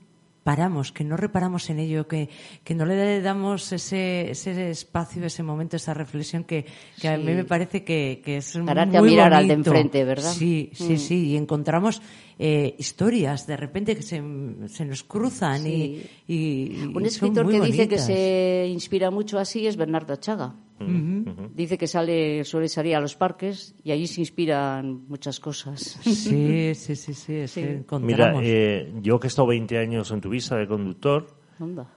paramos, 0.45 0.91
que 0.91 1.03
no 1.03 1.17
reparamos 1.17 1.71
en 1.71 1.79
ello, 1.79 2.08
que, 2.08 2.29
que 2.63 2.75
no 2.75 2.86
le 2.86 3.19
damos 3.19 3.71
ese, 3.71 4.29
ese 4.29 4.69
espacio, 4.69 5.25
ese 5.25 5.41
momento, 5.41 5.75
esa 5.75 5.95
reflexión 5.95 6.43
que, 6.43 6.67
que 7.01 7.08
a 7.10 7.17
mí 7.17 7.34
me 7.34 7.45
parece 7.45 7.84
que, 7.84 8.21
que 8.23 8.38
es 8.38 8.55
Pararte 8.63 8.97
a 8.97 9.01
muy 9.01 9.10
mirar 9.10 9.34
al 9.34 9.47
de 9.47 9.55
enfrente, 9.55 10.03
¿verdad? 10.05 10.31
Sí, 10.31 10.69
sí, 10.73 10.93
Mm. 10.93 10.97
sí, 10.97 11.27
y 11.29 11.36
encontramos 11.36 11.99
eh, 12.38 12.75
historias 12.77 13.47
de 13.47 13.58
repente 13.58 13.95
que 13.95 14.03
se, 14.03 14.21
se 14.67 14.86
nos 14.86 15.03
cruzan 15.03 15.63
Sí. 15.63 16.05
y, 16.27 16.77
un 16.86 16.93
son 16.93 17.05
escritor 17.08 17.45
muy 17.45 17.60
que 17.60 17.65
dice 17.65 17.88
que 17.88 17.97
se 17.97 18.67
inspira 18.69 19.10
mucho 19.10 19.39
así 19.39 19.65
es 19.65 19.77
Bernardo 19.77 20.15
Chaga. 20.17 20.53
Dice 21.56 21.78
que 21.78 21.88
sale, 21.88 22.44
suele 22.44 22.68
salir 22.68 22.96
a 22.96 23.00
los 23.00 23.16
parques 23.16 23.76
y 23.84 23.92
allí 23.92 24.08
se 24.08 24.20
inspiran 24.22 25.08
muchas 25.08 25.40
cosas. 25.40 25.98
Sí, 26.04 26.74
sí, 26.76 26.96
sí, 26.96 27.14
sí, 27.14 27.34
es 27.36 27.52
Sí. 27.52 27.62
que 27.62 27.84
Mira, 28.00 28.34
eh, 28.42 28.92
yo 29.02 29.20
que 29.20 29.28
he 29.28 29.30
estado 29.30 29.48
20 29.48 29.78
años 29.78 30.12
en 30.12 30.20
tu 30.22 30.30
visa 30.30 30.58
de 30.58 30.68
conductor, 30.68 31.28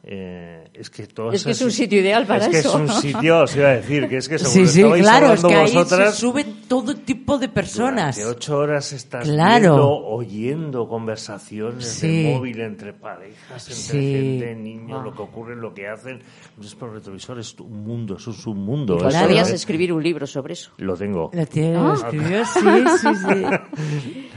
eh, 0.05 0.69
es 0.73 0.89
que 0.91 1.09
todas 1.09 1.35
Es 1.35 1.45
que 1.45 1.51
es 1.51 1.61
un 1.63 1.73
sitio 1.73 1.99
ideal 2.01 2.25
para 2.27 2.45
es 2.45 2.49
que 2.49 2.59
eso. 2.59 2.69
es 2.85 2.91
un 2.93 3.01
sitio, 3.03 3.41
os 3.41 3.57
iba 3.57 3.71
a 3.71 3.75
decir, 3.75 4.09
que 4.09 4.19
es 4.19 4.29
que 4.29 4.39
según 4.39 4.69
Sí, 4.69 4.83
sí, 4.83 5.01
claro, 5.01 5.33
es 5.33 5.43
que 5.43 5.55
ahí 5.55 5.75
vosotras, 5.75 6.15
se 6.15 6.21
sube 6.21 6.47
todo 6.69 6.95
tipo 6.95 7.18
de 7.37 7.49
personas. 7.51 8.17
Durante 8.17 8.39
ocho 8.39 8.57
horas 8.59 8.93
estás 8.95 9.25
Claro. 9.25 9.59
viendo, 9.75 10.07
oyendo 10.07 10.89
conversaciones 10.89 11.85
Sí. 11.87 12.23
de 12.23 12.35
móvil 12.35 12.61
entre 12.61 12.93
parejas, 12.95 13.69
entre 13.69 13.75
Sí. 13.75 14.13
gente, 14.13 14.55
niños, 14.55 15.05
lo 15.05 15.13
que 15.15 15.23
ocurre, 15.23 15.57
lo 15.57 15.75
que 15.75 15.89
hacen. 15.89 16.21
Entonces, 16.51 16.75
por 16.77 16.89
el 16.91 16.95
retrovisor 16.95 17.39
es 17.41 17.55
un 17.61 17.83
mundo, 17.85 18.17
eso 18.17 18.31
es 18.31 18.47
un 18.47 18.65
mundo. 18.65 18.97
Pues 18.97 19.15
eso, 19.15 19.25
podrías 19.25 19.51
escribir 19.51 19.93
un 19.93 20.03
libro 20.03 20.27
sobre 20.27 20.55
eso. 20.55 20.71
Lo 20.79 20.97
tengo. 20.97 21.31
Lo 21.35 21.43
Ah. 21.43 21.83
lo 21.89 21.95
escribió, 21.95 22.45
sí, 22.47 22.61
sí, 23.01 23.09
sí. 23.15 23.45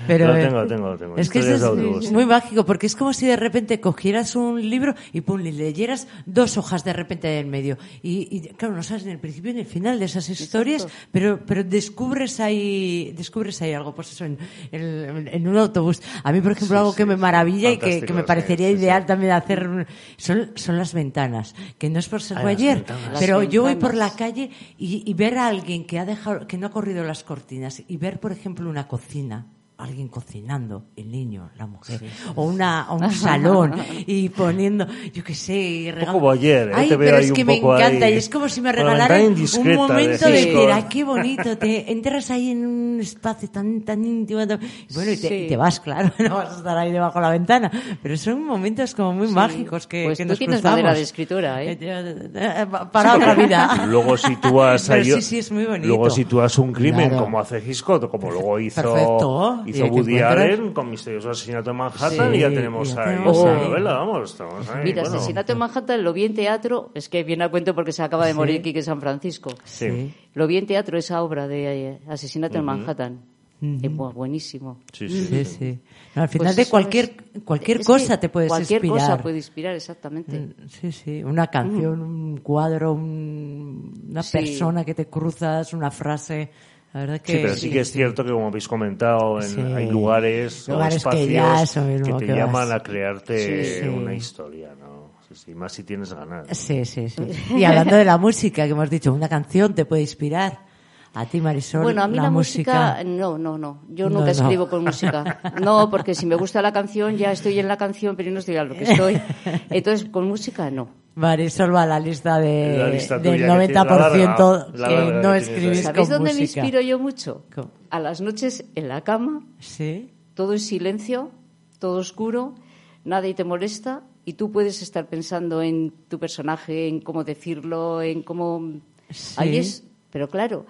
Pero 0.08 0.28
Lo 0.28 0.36
eh, 0.36 0.48
tengo, 0.48 0.66
tengo, 0.66 0.98
tengo. 0.98 1.18
Es 1.18 1.30
que 1.30 1.40
es 1.40 2.12
muy 2.12 2.26
mágico, 2.26 2.66
porque 2.66 2.88
es 2.88 2.96
como 2.96 3.14
si 3.14 3.28
de 3.28 3.36
repente 3.36 3.80
cogieras 3.80 4.36
un 4.36 4.60
libro 4.68 4.96
y 5.14 5.22
pum, 5.22 5.40
le 5.42 5.52
leyeras 5.52 6.08
dos 6.26 6.58
hojas 6.58 6.84
de 6.84 6.94
repente 6.94 7.38
en 7.40 7.50
medio. 7.52 7.78
Y, 8.02 8.28
y, 8.36 8.42
claro, 8.56 8.76
no 8.76 8.82
sabes 8.84 9.06
ni 9.06 9.12
el 9.12 9.20
principio 9.20 9.54
ni 9.54 9.60
el 9.60 9.66
final 9.68 10.00
de 10.00 10.06
esas 10.06 10.28
historias, 10.30 10.88
pero, 11.12 11.40
pero 11.46 11.64
descubres 11.64 12.40
ahí 12.40 12.81
descubres 13.16 13.62
ahí 13.62 13.74
algo, 13.74 13.94
pues 13.96 14.12
eso, 14.12 14.26
en, 14.26 14.38
en- 14.72 15.28
en 15.28 15.48
un 15.48 15.58
autobús. 15.58 16.02
A 16.24 16.32
mí, 16.32 16.42
por 16.42 16.54
ejemplo, 16.54 16.78
algo 16.80 16.96
que 16.96 17.06
me 17.06 17.16
maravilla 17.18 17.72
y 17.72 17.78
que, 17.78 18.02
que 18.06 18.14
me 18.14 18.24
parecería 18.24 18.68
sí, 18.70 18.76
sí. 18.76 18.80
ideal 18.82 19.06
también 19.06 19.32
hacer 19.34 19.88
son, 20.18 20.52
son 20.56 20.78
las 20.78 20.94
ventanas, 20.94 21.56
que 21.78 21.90
no 21.90 22.00
es 22.00 22.08
por 22.08 22.22
ser 22.22 22.38
ayer, 22.40 22.86
pero 23.20 23.44
yo 23.44 23.64
voy 23.64 23.76
por 23.76 23.96
la 23.96 24.10
calle 24.12 24.50
y, 24.78 25.04
y 25.06 25.14
ver 25.14 25.38
a 25.38 25.48
alguien 25.48 25.86
que 25.86 26.00
ha 26.00 26.06
dejado, 26.06 26.48
que 26.48 26.58
no 26.58 26.68
ha 26.68 26.72
corrido 26.72 27.04
las 27.04 27.24
cortinas 27.24 27.82
y 27.88 27.98
ver, 27.98 28.20
por 28.20 28.32
ejemplo, 28.32 28.70
una 28.70 28.88
cocina 28.88 29.48
alguien 29.84 30.08
cocinando, 30.08 30.86
el 30.96 31.12
niño, 31.12 31.50
la 31.58 31.66
mujer, 31.68 32.02
o 32.36 32.44
una 32.44 32.88
o 32.92 32.96
un 32.98 33.12
salón 33.12 33.74
y 34.06 34.30
poniendo, 34.30 34.86
yo 35.14 35.24
qué 35.24 35.34
sé, 35.36 35.54
y 35.60 35.90
Un 35.90 35.96
regal- 35.96 36.06
poco 36.08 36.20
boyer, 36.20 36.70
¿eh? 36.70 36.74
Ay, 36.76 36.90
Te 36.90 36.96
veo 36.96 37.08
pero 37.08 37.18
ahí 37.18 37.24
es 37.26 37.30
un 37.32 37.36
que 37.36 37.46
me 37.46 37.58
encanta 37.58 38.06
ahí 38.06 38.14
y 38.14 38.18
es 38.18 38.30
como 38.30 38.48
si 38.50 38.62
me 38.62 38.72
regalaran 38.72 39.22
un 39.24 39.74
momento 39.76 40.26
de 40.26 40.32
decir, 40.32 40.70
ay, 40.72 40.86
qué 40.90 41.04
bonito, 41.04 41.58
te 41.58 41.92
entras 41.92 42.30
ahí 42.32 42.52
en 42.52 42.66
un 42.66 43.00
espacio 43.02 43.50
tan 43.50 43.82
tan 43.82 44.04
íntimo, 44.06 44.46
tan- 44.48 44.60
bueno, 44.94 45.12
y 45.12 45.18
te, 45.18 45.28
Sí. 45.28 45.34
y 45.36 45.48
te 45.48 45.58
vas, 45.58 45.80
claro, 45.80 46.12
no 46.20 46.36
vas 46.36 46.54
a 46.54 46.58
estar 46.58 46.78
ahí 46.78 46.92
debajo 46.92 47.20
de 47.20 47.24
la 47.24 47.32
ventana, 47.32 47.72
pero 48.04 48.18
son 48.18 48.44
momentos 48.46 48.94
como 48.96 49.14
muy 49.14 49.28
mágicos 49.30 49.88
que, 49.88 50.06
Pues 50.06 50.18
que 50.18 50.26
tú 50.26 50.30
nos 50.30 50.38
tienes 50.38 50.58
cruzamos. 50.58 50.78
madera 50.80 50.94
de 50.96 51.02
escritora, 51.02 51.64
¿eh? 51.64 51.78
Eh, 51.82 52.66
Para 52.92 53.16
otra 53.16 53.34
vida. 53.36 53.86
Luego 53.88 54.18
sitúas 54.18 54.90
ahí- 54.90 55.06
sí, 55.06 55.22
sí, 55.22 55.38
es 55.40 55.52
muy 55.52 55.66
bonito. 55.66 55.88
Luego 55.88 56.10
sitúas 56.10 56.58
un 56.60 56.72
crimen 56.72 57.10
Claro. 57.10 57.24
como 57.26 57.40
hace 57.40 57.60
Hitchcock, 57.66 58.10
como 58.10 58.32
luego 58.32 58.60
hizo, 58.60 58.82
Perfecto. 58.82 59.64
Hizo 59.72 59.86
Woody 59.88 60.20
Allen 60.20 60.74
con 60.74 60.90
Misterioso 60.90 61.32
Asesinato 61.32 61.72
en 61.72 61.78
Manhattan 61.78 62.32
Sí, 62.32 62.38
y 62.38 62.40
ya 62.42 62.50
tenemos 62.50 62.96
ahí 62.98 63.16
ahí. 63.18 63.24
novela, 63.24 63.94
vamos, 63.94 64.32
estamos 64.32 64.70
ahí. 64.70 64.84
Mira, 64.86 65.02
bueno. 65.02 65.18
Asesinato 65.18 65.52
en 65.54 65.58
Manhattan 65.58 66.04
lo 66.04 66.14
vi 66.14 66.26
en 66.26 66.34
teatro, 66.36 66.92
es 66.94 67.10
que 67.10 67.24
viene 67.24 67.44
a 67.44 67.50
cuento 67.50 67.74
porque 67.76 67.92
se 67.92 68.04
acaba 68.04 68.26
de 68.26 68.32
Sí. 68.34 68.38
morir 68.38 68.62
Quique 68.62 68.82
San 68.84 69.02
Francisco. 69.02 69.50
Sí. 69.64 70.14
Lo 70.34 70.48
vi 70.48 70.58
en 70.58 70.66
teatro, 70.68 70.98
esa 70.98 71.22
obra 71.24 71.48
de 71.48 71.90
eh, 71.90 72.00
Asesinato 72.08 72.58
en 72.58 72.66
Manhattan. 72.66 73.32
Eh, 73.64 73.90
bu- 73.92 74.12
buenísimo. 74.12 74.80
Sí, 74.92 75.08
sí, 75.08 75.24
Sí, 75.26 75.46
sí. 75.46 75.80
No, 76.16 76.24
al 76.24 76.30
final 76.30 76.48
Pues 76.48 76.56
de 76.56 76.66
cualquier, 76.66 77.06
es- 77.36 77.42
cualquier 77.44 77.82
es 77.82 77.86
cosa 77.86 78.20
te 78.20 78.28
puedes 78.28 78.50
cualquier 78.50 78.84
inspirar. 78.84 79.10
cosa 79.12 79.22
puede 79.22 79.36
inspirar, 79.38 79.76
exactamente. 79.76 80.40
Mm, 80.40 80.68
Sí, 80.68 80.92
sí. 80.92 81.24
Una 81.24 81.46
canción, 81.46 82.02
un 82.02 82.38
cuadro, 82.38 82.94
un- 82.94 84.08
una 84.10 84.24
Sí. 84.24 84.32
persona 84.40 84.84
que 84.84 84.96
te 84.96 85.06
cruzas, 85.06 85.74
una 85.76 85.92
frase. 85.92 86.50
La 86.94 87.00
verdad 87.02 87.22
que. 87.22 87.32
Sí, 87.34 87.40
pero 87.42 87.56
sí 87.56 87.70
que 87.70 87.80
es 87.82 87.92
cierto 87.92 88.24
que, 88.26 88.32
como 88.32 88.48
habéis 88.48 88.68
comentado, 88.68 89.42
en- 89.42 89.48
Sí. 89.50 89.62
hay 89.62 89.90
lugares, 89.90 90.68
o 90.68 90.74
Lugares 90.74 90.96
que 90.96 90.98
espacios 90.98 91.30
ya 91.30 91.62
eso 91.64 91.82
mismo, 91.84 92.06
que 92.06 92.14
te 92.14 92.26
que 92.26 92.32
vas- 92.34 92.40
llaman 92.40 92.72
a 92.74 92.80
crearte 92.82 93.38
Sí, 93.66 93.82
sí. 93.82 93.88
una 93.88 94.14
historia, 94.14 94.70
¿no? 94.80 95.12
Sí, 95.34 95.56
más 95.56 95.72
si 95.72 95.84
tienes 95.84 96.14
ganas. 96.14 96.46
Sí, 96.58 96.84
sí, 96.84 97.08
sí. 97.08 97.24
Y 97.56 97.64
hablando 97.64 97.96
de 97.96 98.04
la 98.04 98.18
música, 98.18 98.66
que 98.66 98.72
hemos 98.72 98.90
dicho, 98.90 99.14
una 99.14 99.30
canción 99.30 99.74
te 99.74 99.86
puede 99.86 100.02
inspirar. 100.02 100.70
A 101.14 101.26
ti, 101.26 101.40
Marisol, 101.42 101.84
Bueno, 101.84 102.04
a 102.04 102.08
mí 102.08 102.16
la, 102.18 102.30
música. 102.30 102.96
música, 102.98 103.04
no, 103.06 103.38
no, 103.38 103.58
no. 103.58 103.82
Yo 103.90 104.06
No, 104.10 104.20
nunca 104.20 104.26
no. 104.28 104.32
escribo 104.32 104.70
con 104.70 104.84
música. 104.84 105.40
No, 105.62 105.90
porque 105.90 106.16
si 106.16 106.26
me 106.26 106.36
gusta 106.36 106.62
la 106.62 106.72
canción, 106.74 107.18
ya 107.18 107.32
estoy 107.34 107.60
en 107.60 107.68
la 107.70 107.76
canción, 107.78 108.16
pero 108.18 108.32
no 108.32 108.40
estoy 108.40 108.56
a 108.58 108.64
lo 108.64 108.74
que 108.76 108.84
estoy. 108.84 109.22
Entonces, 109.70 110.08
con 110.10 110.26
música, 110.28 110.70
no. 110.72 110.90
Marisol 111.16 111.76
va 111.76 111.84
a 111.84 111.86
la 111.86 112.00
lista, 112.00 112.40
de, 112.40 112.78
La 112.78 112.88
lista 112.90 113.20
del 113.20 113.34
tuya, 113.34 113.48
que 113.60 113.68
tiene 113.68 113.74
la 113.74 113.84
90% 113.86 113.98
larga, 113.98 114.68
la 114.74 114.88
que 114.88 114.96
larga 114.96 115.06
que 115.12 115.22
no 115.28 115.30
ahí. 115.32 115.42
escribís 115.42 115.82
¿Sabéis 115.84 116.08
con 116.08 116.18
dónde 116.18 116.34
me 116.34 116.40
música. 116.42 116.60
inspiro 116.62 116.82
yo 116.82 117.00
mucho? 117.00 117.44
¿Cómo? 117.54 117.72
A 117.90 118.00
las 118.00 118.22
noches 118.22 118.64
en 118.76 118.88
la 118.88 119.02
cama, 119.02 119.46
Sí. 119.60 120.10
todo 120.34 120.54
en 120.54 120.60
silencio, 120.60 121.32
todo 121.80 121.98
oscuro, 122.00 122.56
nadie 123.04 123.34
te 123.34 123.44
molesta 123.44 124.04
y 124.24 124.34
tú 124.34 124.52
puedes 124.52 124.82
estar 124.82 125.08
pensando 125.08 125.62
en 125.62 125.92
tu 126.08 126.18
personaje, 126.20 126.88
en 126.88 127.02
cómo 127.02 127.24
decirlo, 127.24 128.02
en 128.02 128.22
cómo... 128.24 128.80
Sí. 129.10 129.36
Ahí 129.38 129.58
es... 129.58 129.84
Pero 130.12 130.30
claro, 130.30 130.66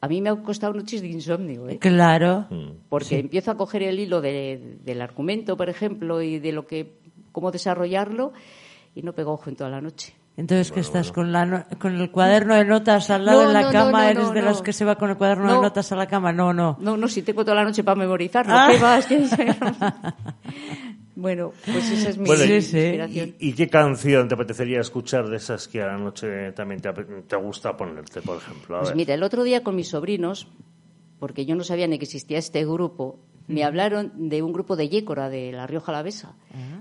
a 0.00 0.08
mí 0.08 0.20
me 0.20 0.28
ha 0.28 0.36
costado 0.36 0.74
noches 0.74 1.00
de 1.00 1.08
insomnio, 1.08 1.68
¿eh? 1.68 1.78
Claro. 1.78 2.46
porque 2.90 3.18
empiezo 3.18 3.50
a 3.50 3.56
coger 3.56 3.82
el 3.84 3.98
hilo 3.98 4.20
de- 4.20 4.76
del 4.84 5.00
argumento, 5.00 5.56
por 5.56 5.70
ejemplo, 5.70 6.20
y 6.20 6.38
de 6.38 6.52
lo 6.52 6.66
que 6.66 6.92
cómo 7.32 7.50
desarrollarlo 7.50 8.32
y 8.94 9.02
no 9.02 9.12
pego 9.12 9.32
ojo 9.32 9.50
en 9.50 9.56
toda 9.56 9.70
la 9.70 9.80
noche. 9.80 10.14
Entonces, 10.36 10.72
que 10.72 10.80
estás 10.80 11.12
con, 11.12 11.30
la 11.30 11.46
no- 11.46 11.64
con 11.78 11.94
el 11.94 12.10
cuaderno 12.10 12.56
de 12.56 12.64
notas 12.64 13.08
al 13.10 13.24
lado 13.24 13.42
No, 13.42 13.48
de 13.48 13.54
la 13.54 13.62
no, 13.62 13.70
cama? 13.70 14.02
no, 14.04 14.08
¿Eres 14.10 14.24
no, 14.24 14.30
de 14.32 14.40
no. 14.42 14.48
los 14.48 14.62
que 14.62 14.72
se 14.72 14.84
va 14.84 14.96
con 14.96 15.08
el 15.10 15.16
cuaderno 15.16 15.44
de 15.46 15.54
No. 15.54 15.62
notas 15.62 15.92
a 15.92 15.96
la 15.96 16.06
cama? 16.08 16.32
No, 16.32 16.52
no. 16.52 16.76
No, 16.80 16.96
no, 16.96 17.06
si 17.06 17.22
tengo 17.22 17.44
toda 17.44 17.54
la 17.56 17.62
noche 17.64 17.84
para 17.84 17.94
memorizarlo. 17.94 18.52
Ah. 18.52 18.68
¿Qué 18.70 18.78
va? 18.78 18.98
Es 18.98 19.06
que- 19.06 19.24
bueno, 21.16 21.52
pues 21.64 21.88
esa 21.90 22.10
es 22.10 22.18
mi 22.18 22.26
Bueno, 22.26 22.44
y- 22.44 22.52
inspiración. 22.54 23.34
¿Y, 23.38 23.50
y 23.50 23.52
qué 23.52 23.68
canción 23.68 24.26
te 24.26 24.34
apetecería 24.34 24.80
escuchar 24.80 25.28
de 25.28 25.36
esas 25.36 25.68
que 25.68 25.80
a 25.82 25.86
la 25.86 25.96
noche 25.98 26.50
también 26.52 26.80
te, 26.80 27.36
gusta 27.36 27.76
ponerte, 27.76 28.20
por 28.20 28.38
ejemplo? 28.38 28.76
A 28.76 28.80
Pues 28.80 28.90
ver. 28.90 28.96
mira, 28.96 29.14
el 29.14 29.22
otro 29.22 29.44
día 29.44 29.62
con 29.62 29.76
mis 29.76 29.88
sobrinos, 29.90 30.48
porque 31.20 31.46
yo 31.46 31.54
no 31.54 31.62
sabía 31.62 31.86
ni 31.86 31.98
que 31.98 32.06
existía 32.06 32.38
este 32.38 32.64
grupo, 32.64 33.20
me 33.46 33.64
hablaron 33.64 34.12
de 34.28 34.42
un 34.42 34.52
grupo 34.52 34.74
de 34.76 34.88
Yécora, 34.88 35.28
de 35.28 35.52
La 35.52 35.66
Rioja 35.66 35.92
Alavesa, 35.92 36.34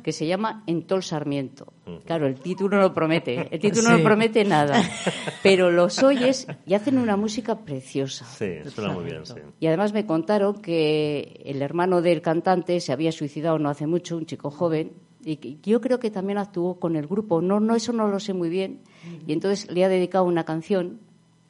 que 0.04 0.12
se 0.12 0.26
llama 0.28 0.64
Entol 0.68 1.04
Sarmiento. 1.04 1.74
Claro, 2.06 2.28
el 2.28 2.40
título 2.40 2.80
no 2.80 2.94
promete, 2.94 3.48
el 3.52 3.60
título 3.60 3.90
Sí. 3.90 3.98
no 3.98 4.04
promete 4.04 4.44
nada, 4.46 4.82
pero 5.44 5.72
los 5.72 6.02
oyes 6.04 6.48
y 6.66 6.74
hacen 6.74 6.98
una 6.98 7.18
música 7.18 7.60
preciosa. 7.60 8.26
Sí, 8.26 8.70
suena 8.70 8.94
muy 8.94 9.06
bien, 9.06 9.26
sí. 9.26 9.36
Y 9.60 9.68
además 9.68 9.94
me 9.94 10.06
contaron 10.06 10.62
que 10.62 11.42
el 11.46 11.62
hermano 11.62 12.02
del 12.02 12.22
cantante 12.22 12.80
se 12.80 12.94
había 12.94 13.12
suicidado 13.12 13.60
no 13.60 13.70
hace 13.70 13.88
mucho, 13.88 14.16
un 14.18 14.26
chico 14.26 14.50
joven, 14.52 14.94
y 15.26 15.38
que 15.38 15.58
yo 15.64 15.80
creo 15.82 16.00
que 16.00 16.12
también 16.12 16.38
actuó 16.38 16.80
con 16.80 16.96
el 16.96 17.08
grupo. 17.08 17.42
No, 17.42 17.60
no, 17.60 17.76
eso 17.76 17.94
no 17.94 18.08
lo 18.08 18.20
sé 18.20 18.34
muy 18.34 18.50
bien. 18.50 18.82
Y 19.26 19.32
entonces 19.34 19.70
le 19.72 19.84
ha 19.86 19.90
dedicado 19.90 20.26
una 20.26 20.44
canción 20.44 21.00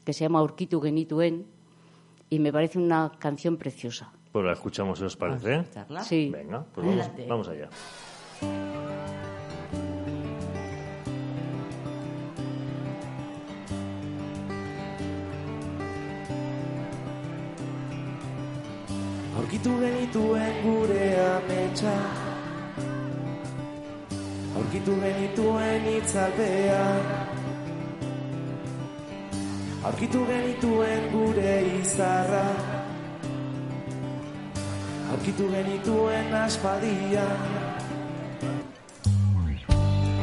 que 0.06 0.14
se 0.14 0.26
llama 0.26 0.44
Urquitu 0.44 0.80
Genituen 0.80 1.46
y 2.30 2.40
me 2.40 2.52
parece 2.52 2.78
una 2.78 3.12
canción 3.20 3.58
preciosa. 3.58 4.12
Pues 4.34 4.46
la 4.46 4.54
escuchamos, 4.54 4.98
si 4.98 5.06
os 5.06 5.16
parece. 5.16 5.58
¿Escucharla? 5.58 6.04
Sí. 6.04 6.32
Venga, 6.34 6.66
pues 6.74 6.88
vamos, 6.88 7.12
vamos 7.30 7.48
allá. 7.50 7.70
Aurkitu 19.38 19.70
genituen 19.80 20.54
gure 20.64 21.06
ametsa 21.26 21.94
Aurkitu 24.56 24.96
genituen 25.02 25.86
itzalpea 25.98 26.86
Aurkitu 29.84 30.26
genituen 30.26 31.12
gure 31.14 31.56
izarra 31.82 32.83
Aurkitu 35.14 35.46
genituen 35.46 36.34
aspadia 36.34 37.24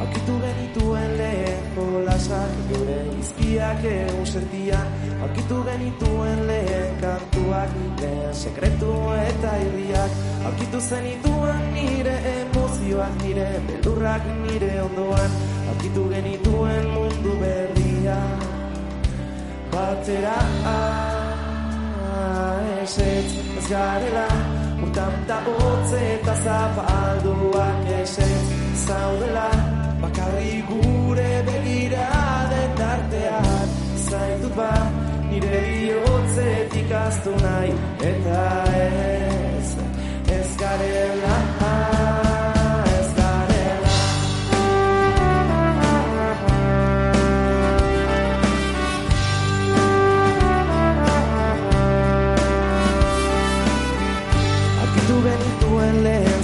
Aurkitu 0.03 0.33
genituen 0.41 1.13
lehen 1.15 1.61
jolasak 1.77 2.57
Gure 2.67 2.97
izkiak 3.21 3.85
egun 3.87 4.27
sentian 4.27 4.91
Aurkitu 5.23 5.61
genituen 5.63 6.43
lehen 6.49 6.99
kantuak 6.99 7.71
Lehen 8.01 8.35
sekretu 8.35 8.91
eta 9.15 9.53
irriak. 9.63 10.19
Aurkitu 10.49 10.81
zenituen 10.81 11.63
nire 11.77 12.17
emozioak 12.35 13.15
Nire 13.23 13.47
beldurrak 13.69 14.27
nire 14.43 14.73
ondoan. 14.89 15.37
Aurkitu 15.71 16.09
genituen 16.11 16.89
mundu 16.97 17.37
berria. 17.39 18.17
Batera 19.71 20.39
ez 22.81 22.97
ez 22.97 23.29
ez 23.57 23.69
garela 23.69 24.60
Urtan 24.91 25.13
da 25.27 25.37
hotze 25.45 25.99
eta 26.13 26.33
zapalduak 26.43 27.91
ez 27.99 28.15
zaudela. 28.85 29.45
Bakarri 30.01 30.63
gure 30.67 31.31
begira 31.47 32.07
den 32.51 32.75
tartean 32.79 33.71
Zaitut 34.09 34.55
ba 34.57 34.73
nire 35.29 35.61
bihotzetik 35.69 36.91
aztu 37.05 37.31
nahi. 37.45 37.71
Eta 38.11 38.43
ez, 38.83 39.75
ez 40.37 40.49
garela 40.59 41.60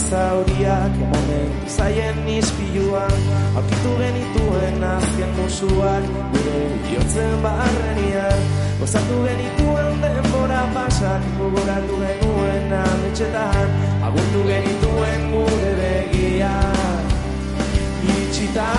zauriak 0.10 0.96
Honen 1.12 1.50
izaien 1.68 2.28
ispiluan 2.38 3.18
Aurkitu 3.56 3.92
genituen 4.00 4.84
azken 4.84 5.32
musuak 5.40 6.08
Gure 6.34 6.62
bihurtzen 6.86 7.36
barrenian 7.44 8.42
Gozatu 8.80 9.20
genituen 9.28 10.02
denbora 10.04 10.64
pasak 10.76 11.28
Gogoratu 11.40 12.02
genuen 12.04 12.78
ametxetan 12.84 13.76
Agundu 14.08 14.44
genituen 14.48 15.28
gure 15.34 15.74
begiak. 15.82 17.18
Itxita 18.08 18.70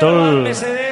Txalo 0.00 0.89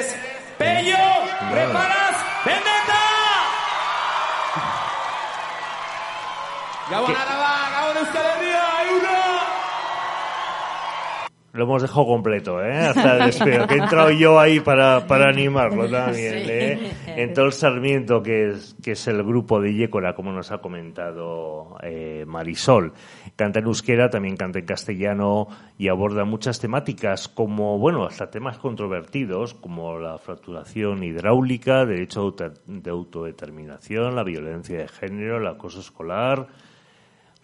Lo 11.59 11.65
hemos 11.65 11.83
dejado 11.83 12.07
completo, 12.07 12.63
¿eh? 12.63 12.87
Hasta 12.87 13.17
el 13.17 13.25
despego. 13.27 13.67
Que 13.67 13.75
he 13.75 13.79
entrado 13.79 14.13
yo 14.13 14.39
ahí 14.39 14.61
para, 14.61 15.09
para 15.09 15.29
animarlo 15.29 15.91
también, 15.91 16.35
¿eh? 16.49 16.93
En 17.09 17.35
todo 17.35 17.47
el 17.47 17.53
Sarmiento, 17.53 18.23
que 18.23 18.51
es, 18.51 18.77
que 18.81 18.93
es 18.93 19.09
el 19.09 19.25
grupo 19.25 19.61
de 19.61 19.75
Yécora, 19.75 20.15
como 20.15 20.31
nos 20.31 20.53
ha 20.53 20.59
comentado 20.59 21.77
eh, 21.83 22.25
Marisol. 22.29 22.93
Canta 23.35 23.59
en 23.59 23.65
euskera, 23.65 24.09
también 24.09 24.37
canta 24.37 24.61
en 24.61 24.67
castellano 24.67 25.49
y 25.77 25.89
aborda 25.89 26.25
muchas 26.25 26.61
temáticas 26.61 27.27
como, 27.27 27.77
bueno, 27.77 28.05
hasta 28.05 28.31
temas 28.31 28.59
controvertidos 28.59 29.55
como 29.55 29.99
la 29.99 30.17
fracturación 30.19 31.03
hidráulica, 31.03 31.85
derecho 31.85 32.37
de 32.67 32.91
autodeterminación, 32.91 34.15
la 34.15 34.23
violencia 34.23 34.79
de 34.79 34.87
género, 34.87 35.39
el 35.39 35.47
acoso 35.49 35.81
escolar, 35.81 36.47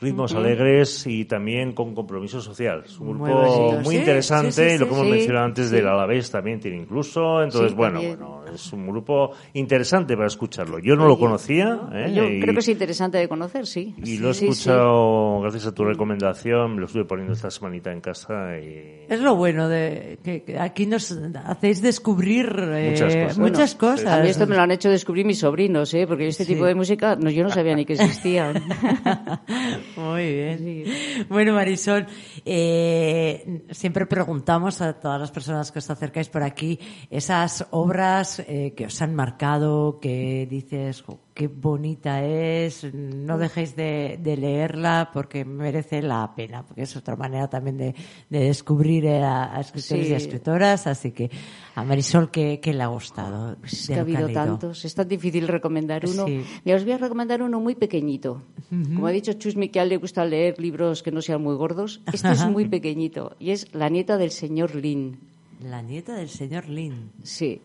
ritmos 0.01 0.35
alegres 0.35 1.07
y 1.07 1.25
también 1.25 1.73
con 1.73 1.95
compromiso 1.95 2.41
social. 2.41 2.83
Es 2.85 2.99
un 2.99 3.17
Muy 3.17 3.31
grupo 3.31 3.41
bonito. 3.43 3.81
muy 3.83 3.95
Sí, 3.95 4.01
interesante 4.01 4.53
sí, 4.53 4.69
sí, 4.71 4.75
y 4.75 4.79
lo 4.79 4.89
que 4.89 4.95
hemos 4.95 5.07
mencionado 5.09 5.45
antes 5.47 5.69
Sí. 5.69 5.77
del 5.77 5.89
Alavés 5.89 6.31
también 6.31 6.61
tiene 6.61 6.77
incluso. 6.79 7.43
Entonces, 7.43 7.71
Sí, 7.71 7.77
bueno, 7.77 8.01
bueno, 8.03 8.45
es 8.53 8.73
un 8.73 8.87
grupo 8.87 9.31
interesante 9.55 10.15
para 10.15 10.27
escucharlo. 10.27 10.79
Yo 10.79 10.95
no 10.97 11.07
lo 11.07 11.19
conocía. 11.19 11.81
¿eh? 11.93 12.13
Yo 12.15 12.25
y, 12.29 12.41
creo 12.41 12.53
que 12.55 12.61
es 12.61 12.69
interesante 12.69 13.19
de 13.19 13.29
conocer, 13.29 13.67
sí. 13.67 13.95
y 14.05 14.19
lo 14.19 14.31
he 14.31 14.35
Sí, 14.35 14.41
sí. 14.41 14.51
escuchado 14.51 15.41
gracias 15.41 15.67
a 15.67 15.73
tu 15.73 15.85
recomendación. 15.85 16.75
Me 16.75 16.81
lo 16.81 16.87
estuve 16.87 17.05
poniendo 17.05 17.33
esta 17.33 17.51
semanita 17.51 17.91
en 17.93 18.01
casa 18.01 18.59
y... 18.59 19.07
Es 19.09 19.21
lo 19.21 19.37
bueno 19.37 19.69
de 19.69 20.19
que 20.23 20.59
aquí 20.59 20.87
nos 20.87 21.17
hacéis 21.47 21.81
descubrir 21.81 22.47
eh, 22.59 22.91
Muchas 22.91 23.15
cosas. 23.17 23.39
muchas 23.39 23.79
Bueno, 23.79 23.97
cosas. 23.97 24.13
A 24.13 24.23
mí 24.23 24.29
esto 24.29 24.47
me 24.47 24.57
lo 24.57 24.63
han 24.63 24.71
hecho 24.73 24.91
descubrir 24.91 25.25
mis 25.25 25.39
sobrinos, 25.39 25.95
¿eh? 25.95 26.07
porque 26.07 26.27
este 26.27 26.45
Sí. 26.45 26.53
tipo 26.55 26.67
de 26.67 26.75
música 26.75 27.17
no, 27.17 27.31
yo 27.31 27.43
no 27.43 27.51
sabía 27.51 27.75
ni 27.75 27.85
que 27.87 27.95
existía. 27.95 28.53
Muy 29.97 30.33
bien. 30.33 30.85
Bueno, 31.29 31.55
Marisol, 31.55 32.07
eh, 32.45 33.65
siempre 33.71 34.07
preguntamos 34.07 34.81
a 34.81 34.95
todas 34.95 35.21
las 35.21 35.31
personas 35.31 35.71
que 35.71 35.79
os 35.79 35.89
acercáis 35.91 36.29
por 36.29 36.43
aquí 36.43 36.79
esas 37.11 37.67
obras 37.71 38.41
eh, 38.41 38.75
que 38.77 38.87
os 38.87 39.03
han 39.03 39.15
marcado, 39.15 40.01
que 40.01 40.47
dices, 40.51 41.03
"Jo, 41.03 41.21
qué 41.35 41.49
bonita 41.49 42.25
es, 42.25 42.85
no 42.95 43.37
dejéis 43.39 43.75
de, 43.75 44.19
de 44.23 44.37
leerla 44.37 45.11
porque 45.13 45.45
merece 45.45 46.01
la 46.01 46.33
pena, 46.37 46.65
porque 46.65 46.83
es 46.83 46.97
otra 46.97 47.17
manera 47.17 47.49
también 47.49 47.77
de, 47.77 47.95
de 48.31 48.39
descubrir 48.39 49.09
a, 49.09 49.55
a 49.57 49.61
escritores 49.61 50.07
Sí. 50.07 50.11
y 50.13 50.15
a 50.15 50.17
escritoras. 50.17 50.87
Así 50.87 51.11
que 51.11 51.31
a 51.75 51.83
Marisol, 51.83 52.31
¿qué, 52.31 52.61
qué 52.61 52.73
le 52.73 52.85
ha 52.85 52.87
gustado? 52.87 53.57
Pues 53.59 53.73
es 53.73 53.87
que 53.89 53.95
ha 53.95 53.97
que 53.97 54.01
habido 54.17 54.29
tantos, 54.33 54.85
es 54.85 54.95
tan 54.95 55.09
difícil 55.09 55.49
recomendar 55.49 56.07
uno. 56.07 56.25
Sí. 56.27 56.43
Mira, 56.65 56.77
os 56.79 56.85
voy 56.85 56.93
a 56.93 56.99
recomendar 56.99 57.43
uno 57.43 57.59
muy 57.61 57.75
pequeñito. 57.75 58.43
Como 58.71 59.07
ha 59.07 59.11
dicho 59.11 59.33
Chusmi 59.33 59.69
que 59.71 59.81
a 59.81 59.83
él 59.83 59.89
le 59.89 59.97
gusta 59.97 60.25
leer 60.25 60.59
libros 60.61 61.03
que 61.03 61.11
no 61.11 61.21
sean 61.21 61.43
muy 61.43 61.57
gordos, 61.57 62.01
este 62.13 62.31
es 62.31 62.47
muy 62.47 62.69
pequeñito 62.69 63.35
y 63.41 63.51
es 63.51 63.75
La 63.75 63.89
nieta 63.89 64.17
del 64.19 64.31
señor 64.31 64.75
Lin. 64.77 65.19
La 65.63 65.83
nieta 65.83 66.15
del 66.15 66.29
señor 66.29 66.69
Lin. 66.69 67.11
Sí. 67.23 67.61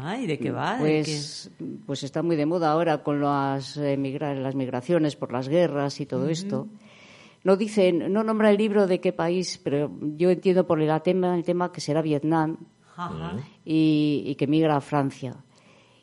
Ay, 0.00 0.26
¿de 0.26 0.38
qué 0.38 0.50
va? 0.50 0.74
¿De 0.74 0.78
Pues, 0.80 1.50
pues 1.86 2.02
está 2.02 2.22
muy 2.22 2.36
de 2.36 2.46
moda 2.46 2.70
ahora 2.72 3.02
con 3.02 3.20
las, 3.20 3.76
eh, 3.76 3.96
migra- 3.98 4.34
las 4.34 4.54
migraciones 4.54 5.16
por 5.16 5.32
las 5.32 5.48
guerras 5.48 6.00
y 6.00 6.06
todo 6.06 6.28
esto. 6.28 6.66
No 7.44 7.56
dice, 7.56 7.92
no 7.92 8.22
nombra 8.24 8.50
el 8.50 8.56
libro 8.56 8.86
de 8.86 9.00
qué 9.00 9.12
país, 9.12 9.60
pero 9.62 9.90
yo 10.16 10.30
entiendo 10.30 10.66
por 10.66 10.80
el 10.80 11.02
tema, 11.02 11.34
el 11.36 11.42
tema 11.44 11.72
que 11.72 11.80
será 11.80 12.00
Vietnam 12.00 12.56
y, 13.64 14.22
y 14.26 14.34
que 14.36 14.46
migra 14.46 14.76
a 14.76 14.80
Francia. 14.80 15.36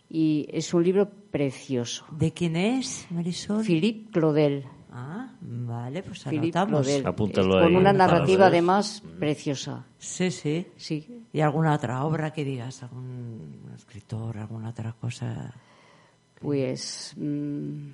Y 0.09 0.47
es 0.51 0.73
un 0.73 0.83
libro 0.83 1.09
precioso. 1.31 2.05
¿De 2.11 2.31
quién 2.31 2.55
es, 2.55 3.07
Marisol? 3.09 3.63
Philippe 3.63 4.11
Claudel. 4.11 4.65
Ah, 4.91 5.31
vale, 5.39 6.01
pues 6.03 6.25
anotamos. 6.27 6.81
Claudel. 6.81 7.05
Apúntalo 7.05 7.61
Con 7.61 7.75
una 7.75 7.93
narrativa 7.93 8.47
además 8.47 9.03
preciosa. 9.19 9.85
Sí, 9.99 10.31
sí. 10.31 10.65
Sí. 10.77 11.23
¿Y 11.31 11.41
alguna 11.41 11.73
otra 11.75 12.03
obra 12.05 12.33
que 12.33 12.43
digas? 12.43 12.81
¿Algún 12.81 13.38
escritor, 14.09 14.37
alguna 14.37 14.69
otra 14.69 14.93
cosa? 14.99 15.53
Pues 16.41 17.13
mm, 17.17 17.89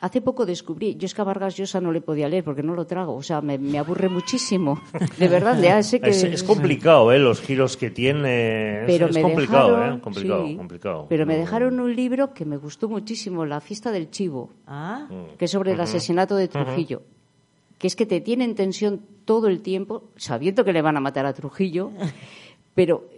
hace 0.00 0.20
poco 0.20 0.46
descubrí, 0.46 0.94
yo 0.96 1.06
es 1.06 1.14
que 1.14 1.20
a 1.20 1.24
Vargas 1.24 1.56
Llosa 1.56 1.80
no 1.80 1.90
le 1.90 2.00
podía 2.00 2.28
leer 2.28 2.44
porque 2.44 2.62
no 2.62 2.74
lo 2.74 2.86
trago, 2.86 3.14
o 3.14 3.22
sea, 3.22 3.40
me, 3.40 3.58
me 3.58 3.78
aburre 3.78 4.08
muchísimo. 4.08 4.80
De 5.18 5.26
verdad, 5.28 5.60
ya 5.60 5.82
sé 5.82 6.00
que 6.00 6.10
Es, 6.10 6.22
es 6.22 6.42
complicado, 6.44 7.12
¿eh? 7.12 7.18
Los 7.18 7.40
giros 7.40 7.76
que 7.76 7.90
tiene. 7.90 8.82
Es, 8.82 8.86
pero 8.86 9.06
es 9.08 9.14
me 9.14 9.22
complicado, 9.22 9.70
dejaron, 9.72 9.98
¿eh? 9.98 10.00
Complicado, 10.00 10.46
sí, 10.46 10.56
complicado. 10.56 11.06
Pero 11.08 11.26
me 11.26 11.34
No- 11.34 11.40
dejaron 11.40 11.80
un 11.80 11.96
libro 11.96 12.32
que 12.34 12.44
me 12.44 12.56
gustó 12.56 12.88
muchísimo, 12.88 13.44
La 13.46 13.60
fiesta 13.60 13.90
del 13.90 14.10
chivo, 14.10 14.50
Ah, 14.66 15.08
que 15.38 15.46
es 15.46 15.50
sobre 15.50 15.72
el 15.72 15.80
asesinato 15.80 16.36
de 16.36 16.46
Trujillo. 16.48 17.02
Que 17.78 17.88
es 17.88 17.96
que 17.96 18.06
te 18.06 18.20
tiene 18.20 18.44
en 18.44 18.54
tensión 18.54 19.00
todo 19.24 19.48
el 19.48 19.60
tiempo, 19.60 20.04
sabiendo 20.16 20.62
que 20.64 20.72
le 20.72 20.82
van 20.82 20.96
a 20.96 21.00
matar 21.00 21.26
a 21.26 21.32
Trujillo, 21.32 21.90
pero 22.76 23.08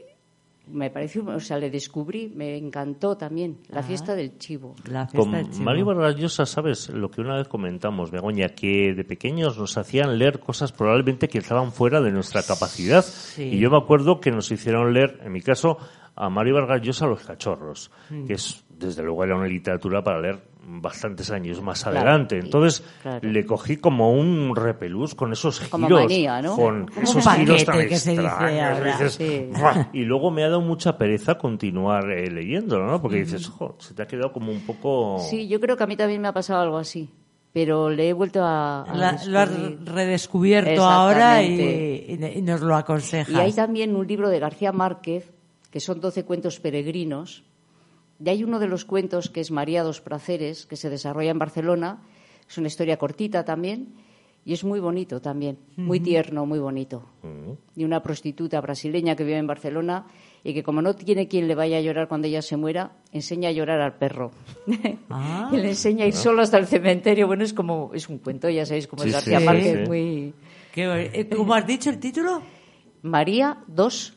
me 0.66 0.90
pareció, 0.90 1.24
o 1.26 1.40
sea, 1.40 1.58
le 1.58 1.70
descubrí, 1.70 2.32
me 2.34 2.56
encantó 2.56 3.16
también, 3.16 3.58
La 3.68 3.82
fiesta 3.82 4.14
del 4.14 4.38
chivo. 4.38 4.74
la 4.90 5.06
fiesta 5.06 5.18
Con 5.18 5.32
del 5.32 5.50
chivo. 5.50 5.64
Mario 5.64 5.84
Vargas 5.86 6.16
Llosa, 6.16 6.46
¿sabes? 6.46 6.88
Lo 6.88 7.10
que 7.10 7.20
una 7.20 7.36
vez 7.36 7.48
comentamos, 7.48 8.10
Begoña, 8.10 8.48
que 8.48 8.94
de 8.94 9.04
pequeños 9.04 9.58
nos 9.58 9.76
hacían 9.76 10.18
leer 10.18 10.40
cosas 10.40 10.72
probablemente 10.72 11.28
que 11.28 11.38
estaban 11.38 11.70
fuera 11.72 12.00
de 12.00 12.10
nuestra 12.12 12.42
capacidad. 12.42 13.02
Sí. 13.02 13.42
Y 13.54 13.58
yo 13.58 13.70
me 13.70 13.76
acuerdo 13.78 14.20
que 14.20 14.30
nos 14.30 14.50
hicieron 14.50 14.92
leer, 14.94 15.20
en 15.22 15.32
mi 15.32 15.40
caso, 15.42 15.76
a 16.16 16.28
Mario 16.30 16.54
Vargas 16.54 16.80
Llosa 16.82 17.06
Los 17.06 17.22
Cachorros, 17.24 17.90
Mm. 18.10 18.24
que 18.26 18.34
es, 18.34 18.64
desde 18.70 19.02
luego, 19.02 19.24
era 19.24 19.36
una 19.36 19.46
literatura 19.48 20.02
para 20.02 20.20
leer 20.20 20.38
bastantes 20.66 21.30
años 21.30 21.60
más 21.62 21.82
Claro, 21.82 21.98
adelante. 21.98 22.36
y- 22.36 22.40
Entonces, 22.40 22.82
claro. 23.02 23.28
le 23.28 23.44
cogí 23.46 23.76
como 23.76 24.12
un 24.12 24.54
repelús 24.56 25.14
con 25.14 25.32
esos 25.32 25.60
Como 25.60 25.86
giros. 25.86 26.02
manía, 26.02 26.40
¿no? 26.42 26.56
Con 26.56 26.86
Como 26.86 27.02
esos 27.02 27.26
un 27.26 27.32
giros 27.34 27.64
tan 27.64 27.80
extraños. 27.80 28.32
ahora. 28.32 28.84
dices, 28.98 29.12
Sí. 29.14 29.48
Y 29.92 30.04
luego 30.04 30.30
me 30.30 30.42
ha 30.44 30.48
dado 30.48 30.60
mucha 30.60 30.96
pereza 30.98 31.36
continuar 31.38 32.10
eh, 32.10 32.30
leyéndolo, 32.30 32.86
¿no? 32.86 33.00
Porque 33.00 33.16
dices, 33.18 33.46
"Jo, 33.48 33.76
se 33.78 33.94
te 33.94 34.02
ha 34.02 34.06
quedado 34.06 34.32
como 34.32 34.50
un 34.52 34.60
poco... 34.60 35.18
Sí, 35.30 35.48
yo 35.48 35.60
creo 35.60 35.76
que 35.76 35.84
a 35.84 35.86
mí 35.86 35.96
también 35.96 36.20
me 36.22 36.28
ha 36.28 36.32
pasado 36.32 36.60
algo 36.60 36.78
así, 36.78 37.10
pero 37.52 37.90
le 37.90 38.08
he 38.08 38.12
vuelto 38.12 38.42
a... 38.42 38.82
a 38.82 38.94
La- 38.96 39.20
lo 39.26 39.38
has 39.38 39.50
redescubierto 39.84 40.82
ahora 40.84 41.42
y, 41.42 41.60
y- 41.60 42.32
y 42.38 42.42
nos 42.42 42.60
lo 42.60 42.74
aconsejas. 42.76 43.30
Y 43.34 43.36
hay 43.38 43.52
también 43.52 43.94
un 43.96 44.06
libro 44.06 44.28
de 44.28 44.38
García 44.38 44.72
Márquez, 44.72 45.32
que 45.70 45.80
son 45.80 46.00
12 46.00 46.24
cuentos 46.24 46.60
peregrinos. 46.60 47.44
Y 48.22 48.28
hay 48.28 48.44
uno 48.44 48.58
de 48.58 48.68
los 48.68 48.84
cuentos 48.84 49.30
que 49.30 49.40
es 49.40 49.50
María 49.50 49.82
dos 49.82 50.00
Praceres, 50.00 50.66
que 50.66 50.76
se 50.76 50.90
desarrolla 50.90 51.30
en 51.30 51.38
Barcelona. 51.38 52.02
Es 52.48 52.58
una 52.58 52.68
historia 52.68 52.96
cortita 52.96 53.44
también. 53.44 53.94
Y 54.46 54.52
es 54.52 54.62
muy 54.62 54.78
bonito 54.78 55.22
también, 55.22 55.56
muy 55.76 56.00
tierno, 56.00 56.44
muy 56.44 56.58
bonito. 56.58 57.06
Y 57.74 57.82
una 57.84 58.02
prostituta 58.02 58.60
brasileña 58.60 59.16
que 59.16 59.24
vive 59.24 59.38
en 59.38 59.46
Barcelona 59.46 60.04
y 60.42 60.52
que 60.52 60.62
como 60.62 60.82
no 60.82 60.94
tiene 60.94 61.28
quien 61.28 61.48
le 61.48 61.54
vaya 61.54 61.78
a 61.78 61.80
llorar 61.80 62.08
cuando 62.08 62.28
ella 62.28 62.42
se 62.42 62.58
muera, 62.58 62.92
enseña 63.10 63.48
a 63.48 63.52
llorar 63.52 63.80
al 63.80 63.96
perro. 63.96 64.32
Ah. 65.08 65.48
y 65.52 65.56
le 65.56 65.68
enseña 65.68 66.04
a 66.04 66.08
ir 66.08 66.12
solo 66.12 66.42
hasta 66.42 66.58
el 66.58 66.66
cementerio. 66.66 67.26
Bueno, 67.26 67.42
es 67.44 67.54
como, 67.54 67.92
es 67.94 68.08
un 68.10 68.18
cuento, 68.18 68.50
ya 68.50 68.66
sabéis, 68.66 68.86
como 68.86 69.02
Sí, 69.02 69.08
es 69.08 69.14
García 69.14 69.38
sí, 69.38 69.44
Márquez, 69.46 69.78
sí. 69.80 69.86
muy... 69.86 70.34
Eh, 70.76 71.28
¿Cómo 71.34 71.54
has 71.54 71.66
dicho 71.66 71.88
el 71.88 71.98
título? 71.98 72.42
María 73.02 73.58
dos 73.66 74.14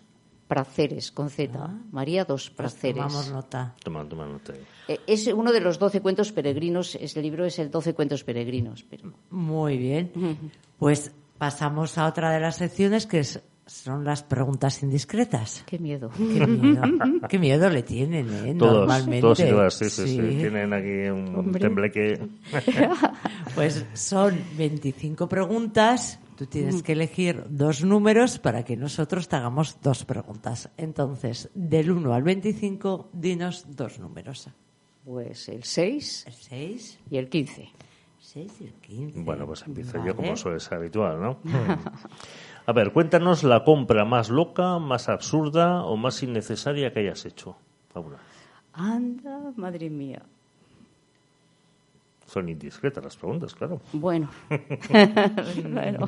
Praceres, 0.48 1.12
con 1.12 1.30
Z. 1.30 1.70
María 1.92 2.24
dos 2.26 2.50
Pues 2.50 2.56
Praceres. 2.74 2.96
tomamos 2.98 3.30
nota. 3.32 3.76
Toma, 3.84 4.08
toma 4.08 4.26
nota. 4.28 4.54
Eh, 4.88 5.00
Es 5.06 5.28
uno 5.28 5.52
de 5.52 5.60
los 5.60 5.78
doce 5.78 6.02
cuentos 6.02 6.32
peregrinos. 6.32 6.96
Este 6.96 7.22
libro 7.22 7.46
es 7.46 7.60
el 7.60 7.70
doce 7.70 7.94
cuentos 7.94 8.24
peregrinos. 8.24 8.84
Pero... 8.90 9.12
Muy 9.30 9.78
bien. 9.78 10.12
Pues 10.80 11.12
pasamos 11.38 11.98
a 11.98 12.08
otra 12.08 12.32
de 12.32 12.40
las 12.40 12.56
secciones 12.58 13.06
que 13.06 13.20
es- 13.20 13.42
son 13.66 14.06
las 14.06 14.24
preguntas 14.24 14.82
indiscretas. 14.82 15.64
Qué 15.66 15.78
miedo. 15.78 16.10
Qué 16.16 16.48
miedo, 16.48 16.82
qué 17.28 17.38
miedo 17.38 17.70
le 17.70 17.84
tienen, 17.84 18.30
¿eh? 18.48 18.56
Todos, 18.58 18.74
Normalmente. 18.88 19.20
todos 19.20 19.40
y 19.42 19.50
todas, 19.50 19.74
sí, 19.74 19.90
sí, 19.90 20.08
sí. 20.08 20.16
Sí. 20.16 20.38
Tienen 20.38 20.72
aquí 20.72 21.10
un 21.10 21.36
Hombre. 21.36 21.60
tembleque. 21.60 22.18
Pues 23.56 23.86
son 23.94 24.38
25 24.58 25.28
preguntas. 25.28 26.20
Tú 26.38 26.46
tienes 26.46 26.84
que 26.84 26.92
elegir 26.92 27.46
dos 27.50 27.84
números 27.84 28.38
para 28.38 28.64
que 28.64 28.78
nosotros 28.78 29.28
te 29.28 29.38
hagamos 29.38 29.82
dos 29.82 30.06
preguntas. 30.06 30.70
Entonces, 30.78 31.50
del 31.56 31.90
1 31.90 32.14
al 32.14 32.22
25, 32.22 33.10
dinos 33.12 33.66
dos 33.76 33.98
números. 33.98 34.48
Pues 35.04 35.50
el 35.50 35.64
6 35.64 36.26
El 36.28 36.34
6, 36.34 37.00
y 37.10 37.18
el 37.18 37.28
15. 37.28 37.70
6 38.20 38.62
y 38.62 38.64
el 38.66 38.74
15. 38.74 39.22
Bueno, 39.22 39.48
pues 39.48 39.64
empiezo 39.66 39.98
Vale. 39.98 40.10
yo 40.10 40.16
como 40.16 40.36
suele 40.36 40.60
ser 40.60 40.76
habitual, 40.76 41.20
¿no? 41.20 41.40
A 42.68 42.72
ver, 42.72 42.94
cuéntanos 42.94 43.44
la 43.44 43.64
compra 43.64 44.06
más 44.06 44.30
loca, 44.30 44.78
más 44.78 45.10
absurda 45.10 45.86
o 45.86 45.98
más 45.98 46.22
innecesaria 46.22 46.94
que 46.94 47.00
hayas 47.00 47.26
hecho. 47.26 47.58
Paula. 47.92 48.18
Anda, 48.74 49.54
madre 49.56 49.90
mía. 49.90 50.22
Son 52.28 52.50
indiscretas 52.50 53.04
las 53.04 53.18
preguntas, 53.18 53.56
claro. 53.56 53.82
Bueno. 53.94 54.30
bueno. 55.70 56.08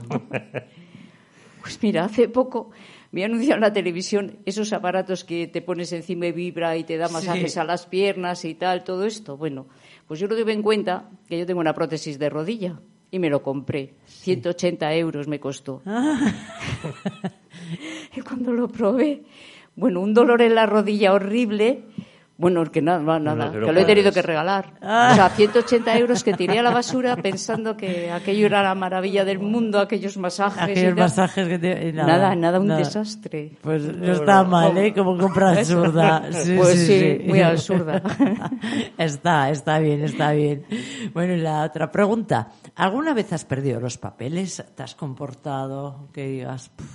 Pues 1.61 1.81
mira, 1.81 2.05
hace 2.05 2.29
poco 2.29 2.71
me 3.11 3.25
anunciado 3.25 3.55
en 3.55 3.61
la 3.61 3.73
televisión 3.73 4.37
esos 4.45 4.71
aparatos 4.71 5.23
que 5.23 5.47
te 5.47 5.61
pones 5.61 5.91
encima 5.93 6.27
y 6.27 6.31
vibra 6.31 6.77
y 6.77 6.83
te 6.83 6.97
da 6.97 7.09
masajes 7.09 7.57
a 7.57 7.63
las 7.63 7.87
piernas 7.87 8.45
y 8.45 8.53
tal, 8.53 8.83
todo 8.83 9.05
esto. 9.05 9.37
Bueno, 9.37 9.67
pues 10.07 10.19
yo 10.19 10.27
lo 10.27 10.37
tuve 10.37 10.53
en 10.53 10.61
cuenta 10.61 11.09
que 11.27 11.39
yo 11.39 11.45
tengo 11.45 11.59
una 11.59 11.73
prótesis 11.73 12.19
de 12.19 12.29
rodilla 12.29 12.79
y 13.11 13.19
me 13.19 13.29
lo 13.29 13.41
compré. 13.41 13.95
180 14.05 14.93
euros 14.95 15.27
me 15.27 15.39
costó. 15.39 15.81
y 18.15 18.21
cuando 18.21 18.53
lo 18.53 18.67
probé, 18.67 19.23
bueno, 19.75 20.01
un 20.01 20.13
dolor 20.13 20.41
en 20.41 20.55
la 20.55 20.65
rodilla 20.65 21.13
horrible. 21.13 21.83
Bueno, 22.39 22.63
que 22.71 22.81
nada, 22.81 23.19
nada, 23.19 23.51
que 23.51 23.57
no 23.57 23.65
que 23.65 23.73
lo 23.73 23.81
he 23.81 23.83
tenido 23.83 24.13
que 24.13 24.21
regalar. 24.21 24.73
O 24.81 25.13
sea, 25.13 25.29
180 25.29 25.97
euros 25.97 26.23
que 26.23 26.33
tiré 26.33 26.57
a 26.57 26.63
la 26.63 26.71
basura 26.71 27.17
pensando 27.17 27.75
que 27.75 28.09
aquello 28.09 28.45
era 28.45 28.63
la 28.63 28.75
maravilla 28.75 29.25
del 29.25 29.39
mundo, 29.39 29.77
aquellos 29.77 30.15
masajes. 30.15 30.61
Aquellos 30.63 30.95
masajes 30.95 31.49
que 31.49 31.59
te... 31.59 31.89
y 31.89 31.91
Nada, 31.91 32.33
nada, 32.35 32.61
un 32.61 32.69
desastre. 32.69 33.57
Pues 33.61 33.83
no 33.93 34.13
está 34.13 34.45
mal, 34.45 34.77
¿eh? 34.77 34.93
Como 34.93 35.17
compra 35.17 35.49
absurda. 35.59 36.31
Sí, 36.31 36.55
Pues 36.55 36.79
sí, 36.79 36.85
sí, 36.87 37.17
sí. 37.19 37.27
muy 37.27 37.41
absurda. 37.41 38.01
está, 38.97 39.49
está 39.49 39.79
bien, 39.79 40.01
está 40.05 40.31
bien. 40.31 40.63
Bueno, 41.13 41.33
y 41.33 41.41
la 41.41 41.63
otra 41.65 41.91
pregunta. 41.91 42.51
¿Alguna 42.75 43.13
vez 43.13 43.33
has 43.33 43.43
perdido 43.43 43.81
los 43.81 43.97
papeles? 43.97 44.63
¿Te 44.75 44.83
has 44.83 44.95
comportado 44.95 46.07
que 46.13 46.25
digas, 46.25 46.69
"Puf, 46.69 46.87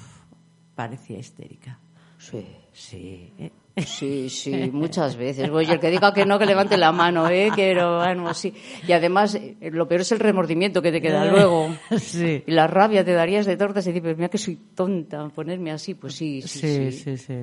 parecía 0.75 1.19
histérica? 1.19 1.79
Sí. 2.17 2.47
Sí. 2.73 3.31
¿eh? 3.39 3.53
Sí, 3.77 4.29
sí, 4.31 4.71
muchas 4.73 5.17
veces. 5.17 5.51
Oye, 5.51 5.73
el 5.73 5.81
que 5.81 5.91
diga 5.91 6.13
que 6.15 6.25
no, 6.25 6.39
que 6.39 6.47
levante 6.47 6.77
la 6.77 6.93
mano, 6.93 7.29
¿eh? 7.29 7.51
Que 7.55 7.75
no, 7.75 7.99
bueno, 7.99 8.33
sí. 8.35 8.55
Y 8.87 8.93
además, 8.93 9.35
eh, 9.35 9.57
lo 9.73 9.89
peor 9.89 10.03
es 10.03 10.13
el 10.13 10.21
remordimiento 10.21 10.81
que 10.81 10.93
te 10.93 11.01
queda 11.01 11.25
luego. 11.31 11.75
Sí. 11.99 12.45
Y 12.47 12.51
la 12.53 12.67
rabia 12.69 13.05
te 13.05 13.13
darías 13.13 13.47
de 13.47 13.57
tortas 13.57 13.85
y 13.87 13.91
dices, 13.91 14.03
pues 14.03 14.17
mira 14.17 14.29
que 14.29 14.39
soy 14.39 14.57
tonta, 14.75 15.29
ponerme 15.31 15.73
así. 15.73 15.95
Pues 15.95 16.15
sí, 16.15 16.41
sí, 16.43 16.59
Sí, 16.61 16.93
sí. 16.93 16.99
sí, 16.99 17.17
sí. 17.17 17.35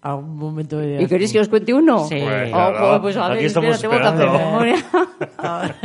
A 0.00 0.14
un 0.14 0.36
momento 0.36 0.78
de... 0.78 1.02
¿Y 1.02 1.06
queréis 1.08 1.32
que 1.32 1.40
os 1.40 1.48
cuente 1.48 1.74
uno? 1.74 2.06
Sí. 2.06 2.20
Pues 2.22 2.48
Oh, 2.50 2.70
claro, 2.70 3.02
pues 3.02 3.16
a 3.16 3.28
ver, 3.30 3.38
aquí 3.38 3.46
estamos 3.46 3.74
espera, 3.74 4.14
tengo 4.14 4.16
que 4.16 4.22
hacer 4.22 4.26
esperando. 4.28 4.50
memoria. 4.52 4.84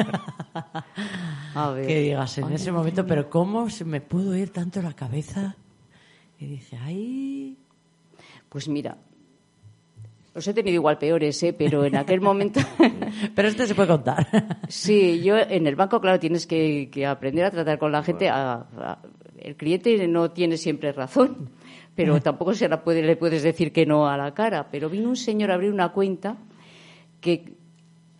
A 1.55 1.69
ver. 1.71 1.87
que 1.87 1.99
digas 1.99 2.37
en 2.37 2.51
ese 2.51 2.71
momento, 2.71 3.05
pero 3.05 3.29
¿cómo 3.29 3.69
se 3.69 3.85
me 3.85 4.01
pudo 4.01 4.35
ir 4.35 4.51
tanto 4.51 4.81
la 4.83 4.93
cabeza? 4.93 5.55
Y 6.39 6.45
dije, 6.47 6.77
ay... 6.83 7.57
Pues 8.49 8.67
mira, 8.67 8.97
los 10.33 10.47
he 10.47 10.53
tenido 10.53 10.75
igual 10.75 10.97
peores, 10.97 11.41
¿eh? 11.43 11.53
Pero 11.53 11.85
en 11.85 11.95
aquel 11.95 12.19
momento... 12.21 12.59
Pero 13.35 13.47
este 13.47 13.67
se 13.67 13.75
puede 13.75 13.89
contar. 13.89 14.27
Sí, 14.67 15.21
yo 15.23 15.37
en 15.37 15.67
el 15.67 15.75
banco, 15.75 16.01
claro, 16.01 16.19
tienes 16.19 16.47
que, 16.47 16.89
que 16.91 17.05
aprender 17.05 17.45
a 17.45 17.51
tratar 17.51 17.77
con 17.77 17.91
la 17.91 18.03
gente. 18.03 18.29
a- 18.29 18.53
a- 18.77 18.99
el 19.39 19.55
cliente 19.57 20.07
no 20.07 20.31
tiene 20.31 20.55
siempre 20.57 20.91
razón, 20.93 21.49
pero 21.95 22.19
tampoco 22.21 22.53
se 22.53 22.67
la 22.69 22.81
puede, 22.83 23.01
le 23.03 23.17
puedes 23.17 23.43
decir 23.43 23.71
que 23.73 23.85
no 23.85 24.07
a 24.07 24.15
la 24.17 24.33
cara. 24.33 24.69
Pero 24.71 24.89
vino 24.89 25.09
un 25.09 25.17
señor 25.17 25.51
a 25.51 25.55
abrir 25.55 25.71
una 25.71 25.89
cuenta 25.91 26.37
que 27.19 27.53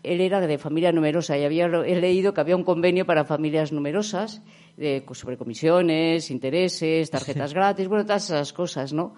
él 0.04 0.20
era 0.20 0.42
de 0.42 0.58
familia 0.58 0.92
numerosa 0.92 1.38
y 1.38 1.46
había 1.46 1.66
he 1.68 1.96
leído 2.02 2.34
que 2.34 2.42
había 2.42 2.58
un 2.58 2.64
convenio 2.66 3.06
para 3.06 3.24
familias 3.24 3.72
numerosas 3.72 4.42
de, 4.76 5.06
sobre 5.14 5.38
comisiones, 5.38 6.30
intereses, 6.30 7.10
tarjetas 7.10 7.54
gratis, 7.54 7.88
bueno, 7.88 8.04
todas 8.06 8.26
esas 8.26 8.52
cosas, 8.52 8.92
¿no? 8.92 9.16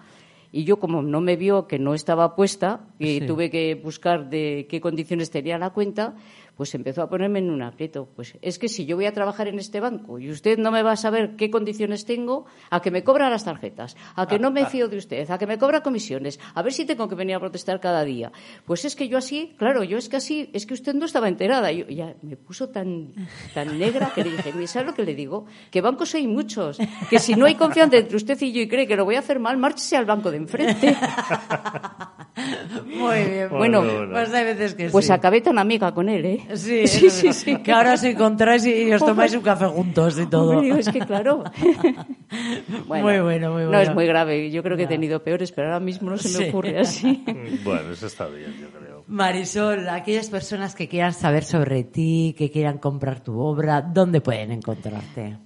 Y 0.56 0.64
yo, 0.64 0.78
como 0.78 1.02
no 1.02 1.20
me 1.20 1.36
vio 1.36 1.66
que 1.66 1.78
no 1.78 1.92
estaba 1.92 2.34
puesta 2.34 2.80
y 2.98 3.18
Sí. 3.20 3.26
tuve 3.26 3.50
que 3.50 3.74
buscar 3.74 4.30
de 4.30 4.66
qué 4.70 4.80
condiciones 4.80 5.30
tenía 5.30 5.58
la 5.58 5.68
cuenta, 5.68 6.14
pues 6.56 6.74
empezó 6.74 7.02
a 7.02 7.08
ponerme 7.08 7.38
en 7.40 7.50
un 7.50 7.62
aprieto. 7.62 8.08
Pues 8.16 8.36
es 8.40 8.58
que 8.58 8.68
si 8.68 8.86
yo 8.86 8.96
voy 8.96 9.06
a 9.06 9.12
trabajar 9.12 9.48
en 9.48 9.58
este 9.58 9.80
banco 9.80 10.18
y 10.18 10.30
usted 10.30 10.58
no 10.58 10.70
me 10.70 10.82
va 10.82 10.92
a 10.92 10.96
saber 10.96 11.36
qué 11.36 11.50
condiciones 11.50 12.04
tengo, 12.04 12.46
a 12.70 12.80
que 12.80 12.90
me 12.90 13.04
cobra 13.04 13.28
las 13.28 13.44
tarjetas, 13.44 13.96
a 14.14 14.26
que 14.26 14.38
no 14.38 14.50
me 14.50 14.66
fío 14.66 14.88
de 14.88 14.96
usted, 14.96 15.30
a 15.30 15.38
que 15.38 15.46
me 15.46 15.58
cobra 15.58 15.82
comisiones, 15.82 16.40
a 16.54 16.62
ver 16.62 16.72
si 16.72 16.86
tengo 16.86 17.08
que 17.08 17.14
venir 17.14 17.36
a 17.36 17.40
protestar 17.40 17.80
cada 17.80 18.04
día. 18.04 18.32
Pues 18.64 18.84
es 18.84 18.96
que 18.96 19.08
yo 19.08 19.18
así, 19.18 19.54
claro, 19.58 19.84
yo 19.84 19.98
es 19.98 20.08
que 20.08 20.16
así, 20.16 20.50
es 20.52 20.66
que 20.66 20.74
usted 20.74 20.94
no 20.94 21.04
estaba 21.04 21.28
enterada. 21.28 21.70
Yo 21.72 21.86
ya 21.88 22.14
me 22.22 22.36
puso 22.36 22.70
tan, 22.70 23.12
tan 23.52 23.78
negra 23.78 24.12
que 24.14 24.24
le 24.24 24.30
dije, 24.30 24.52
"Mire, 24.52 24.66
¿sabe 24.66 24.86
lo 24.86 24.94
que 24.94 25.04
le 25.04 25.14
digo? 25.14 25.46
Que 25.70 25.80
bancos 25.80 26.14
hay 26.14 26.26
muchos, 26.26 26.78
que 27.10 27.18
si 27.18 27.34
no 27.34 27.46
hay 27.46 27.54
confianza 27.54 27.96
entre 27.98 28.16
usted 28.16 28.40
y 28.40 28.52
yo 28.52 28.62
y 28.62 28.68
cree 28.68 28.86
que 28.86 28.96
lo 28.96 29.04
voy 29.04 29.16
a 29.16 29.20
hacer 29.20 29.38
mal, 29.38 29.56
márchese 29.58 29.96
al 29.96 30.06
banco 30.06 30.30
de 30.30 30.38
enfrente. 30.38 30.96
Muy 32.86 33.22
bien. 33.24 33.48
Bueno, 33.48 33.82
pues 34.12 34.32
hay 34.34 34.44
veces 34.44 34.74
que 34.74 34.90
Pues 34.90 35.06
sí. 35.06 35.12
acabé 35.12 35.40
tan 35.40 35.58
amiga 35.58 35.92
con 35.94 36.08
él, 36.08 36.24
¿eh? 36.24 36.46
Sí, 36.54 36.86
sí, 37.10 37.32
sí. 37.32 37.56
Que 37.62 37.72
ahora 37.72 37.94
os 37.94 38.04
encontráis 38.04 38.64
y, 38.66 38.72
y 38.82 38.92
os 38.92 39.04
tomáis 39.04 39.34
un 39.34 39.40
café 39.40 39.66
juntos 39.66 40.18
y 40.18 40.26
todo. 40.26 40.50
Hombre, 40.50 40.64
digo, 40.66 40.76
es 40.76 40.88
que 40.90 41.00
claro. 41.00 41.44
Muy 42.86 43.00
bueno, 43.20 43.52
muy 43.52 43.62
No 43.62 43.68
bueno. 43.68 43.80
es 43.80 43.94
muy 43.94 44.06
grave. 44.06 44.50
Yo 44.50 44.62
creo 44.62 44.76
que 44.76 44.82
he 44.84 44.86
tenido 44.88 45.22
peores, 45.22 45.52
pero 45.52 45.68
ahora 45.68 45.80
mismo 45.80 46.10
no 46.10 46.18
se 46.18 46.28
me 46.28 46.44
Sí. 46.44 46.48
ocurre 46.50 46.78
así. 46.78 47.24
Bueno, 47.64 47.92
eso 47.92 48.06
está 48.06 48.26
bien, 48.26 48.52
yo 48.60 48.68
creo. 48.78 49.04
Marisol, 49.06 49.88
aquellas 49.88 50.28
personas 50.28 50.74
que 50.74 50.88
quieran 50.88 51.12
saber 51.12 51.44
sobre 51.44 51.84
ti, 51.84 52.34
que 52.36 52.50
quieran 52.50 52.78
comprar 52.78 53.20
tu 53.22 53.38
obra, 53.38 53.80
¿dónde 53.80 54.20
pueden 54.20 54.50
encontrarte? 54.52 55.38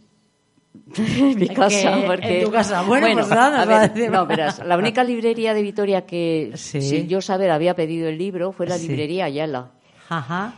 mi 1.37 1.49
casa. 1.49 2.01
Que- 2.01 2.07
Porque, 2.07 2.39
en 2.39 2.45
tu 2.45 2.51
casa. 2.51 2.83
Bueno, 2.83 3.09
pues 3.13 3.29
nada, 3.29 3.63
a 3.63 3.65
ver, 3.65 3.93
decir. 3.93 4.11
No, 4.11 4.27
verás, 4.27 4.65
la 4.65 4.77
única 4.77 5.03
librería 5.05 5.55
de 5.55 5.63
Vitoria 5.63 6.07
que, 6.07 6.53
Sí. 6.55 6.81
sin 6.81 7.09
yo 7.09 7.21
saber, 7.21 7.51
había 7.51 7.75
pedido 7.75 8.09
el 8.09 8.19
libro 8.19 8.53
fue 8.53 8.67
la 8.67 8.79
Sí. 8.79 8.89
librería 8.89 9.25
Ayala. 9.27 9.73
Ajá. 10.09 10.55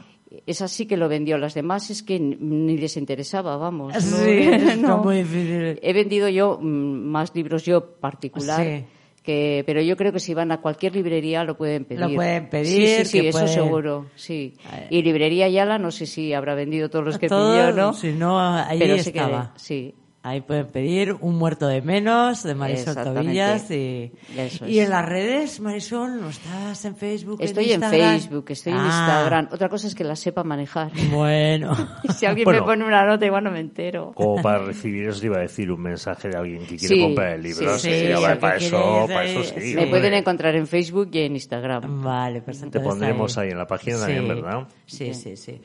Esa 0.46 0.66
sí 0.66 0.86
que 0.86 0.96
lo 0.96 1.08
vendió. 1.10 1.36
Las 1.36 1.52
demás 1.54 1.90
es 1.90 2.02
que 2.02 2.18
ni- 2.18 2.78
les 2.78 2.96
interesaba, 2.96 3.56
vamos. 3.58 3.92
¿no? 3.94 4.00
Sí, 4.24 4.30
es 4.30 4.78
No. 4.78 4.98
muy 4.98 5.18
difícil. 5.18 5.78
He 5.82 5.92
vendido 5.92 6.28
yo 6.28 6.58
mm, 6.60 6.64
más 6.64 7.34
libros 7.34 7.64
yo 7.64 7.96
particular. 7.96 8.64
Sí. 8.64 8.84
Que, 9.22 9.62
pero 9.66 9.80
yo 9.82 9.96
creo 9.96 10.12
que 10.12 10.18
si 10.18 10.34
van 10.34 10.50
a 10.50 10.60
cualquier 10.60 10.96
librería 10.96 11.44
lo 11.44 11.56
pueden 11.56 11.84
pedir. 11.84 12.00
Lo 12.00 12.12
pueden 12.12 12.48
pedir, 12.50 12.98
Sí, 12.98 13.04
sí, 13.04 13.20
que 13.20 13.28
eso 13.28 13.38
pueden- 13.38 13.54
seguro, 13.54 14.06
sí. 14.16 14.54
Eh. 14.72 14.86
Y 14.90 15.02
librería 15.02 15.44
Ayala, 15.46 15.78
no 15.78 15.92
sé 15.92 16.06
si 16.06 16.32
habrá 16.32 16.56
vendido 16.56 16.90
todos 16.90 17.04
los 17.04 17.18
que 17.18 17.28
Todo, 17.28 17.52
pidió, 17.52 17.72
¿no? 17.72 17.92
Si 17.92 18.10
no, 18.10 18.40
ahí 18.40 18.80
pero 18.80 18.94
estaba. 18.94 19.52
sí. 19.56 19.94
Ahí 20.24 20.40
pueden 20.40 20.68
pedir 20.68 21.16
un 21.20 21.36
muerto 21.36 21.66
de 21.66 21.82
menos 21.82 22.44
de 22.44 22.54
Marisol. 22.54 22.94
Tobillas 22.94 23.68
y, 23.72 24.12
Eso 24.36 24.68
y 24.68 24.78
es. 24.78 24.84
en 24.84 24.90
las 24.90 25.04
redes, 25.04 25.58
Marisol, 25.58 26.20
¿no 26.20 26.28
estás 26.28 26.84
en 26.84 26.94
Facebook? 26.94 27.38
Estoy 27.42 27.72
en? 27.72 27.82
Facebook, 27.82 28.44
estoy 28.50 28.72
en 28.72 28.78
Ah, 28.78 28.86
Instagram. 28.86 29.48
Otra 29.50 29.68
cosa 29.68 29.88
es 29.88 29.96
que 29.96 30.04
la 30.04 30.14
sepa 30.14 30.44
manejar. 30.44 30.92
Bueno. 31.10 31.74
si 32.16 32.24
alguien 32.26 32.44
Bueno. 32.44 32.60
me 32.60 32.66
pone 32.66 32.84
una 32.84 33.04
nota, 33.04 33.26
igual 33.26 33.42
no 33.42 33.50
me 33.50 33.58
entero. 33.58 34.12
Como 34.14 34.40
para 34.40 34.58
recibir 34.64 35.08
eso 35.08 35.18
te 35.18 35.26
iba 35.26 35.38
a 35.38 35.40
decir 35.40 35.72
un 35.72 35.82
mensaje 35.82 36.28
de 36.28 36.36
alguien 36.38 36.60
que 36.66 36.76
quiere 36.76 36.94
Sí, 36.94 37.00
comprar 37.02 37.32
el 37.32 37.42
libro. 37.42 37.76
sí, 37.78 37.90
Sí, 37.90 38.06
sí, 38.06 38.12
hombre, 38.12 38.32
sí, 38.34 38.38
para 38.40 38.56
eso, 38.58 38.80
quieres, 38.80 39.16
para 39.16 39.24
eso 39.24 39.60
sí. 39.60 39.74
Me 39.74 39.86
pueden 39.88 40.14
encontrar 40.14 40.54
en 40.54 40.66
Facebook 40.68 41.08
y 41.14 41.18
en 41.18 41.32
Instagram. 41.32 42.00
Vale, 42.00 42.42
pues 42.42 42.60
Te 42.70 42.78
pondremos 42.78 43.36
ahí 43.38 43.50
en 43.50 43.58
la 43.58 43.66
página 43.66 43.98
también, 43.98 44.28
¿verdad? 44.28 44.68
Sí, 44.86 45.12
sí, 45.14 45.36
sí. 45.36 45.60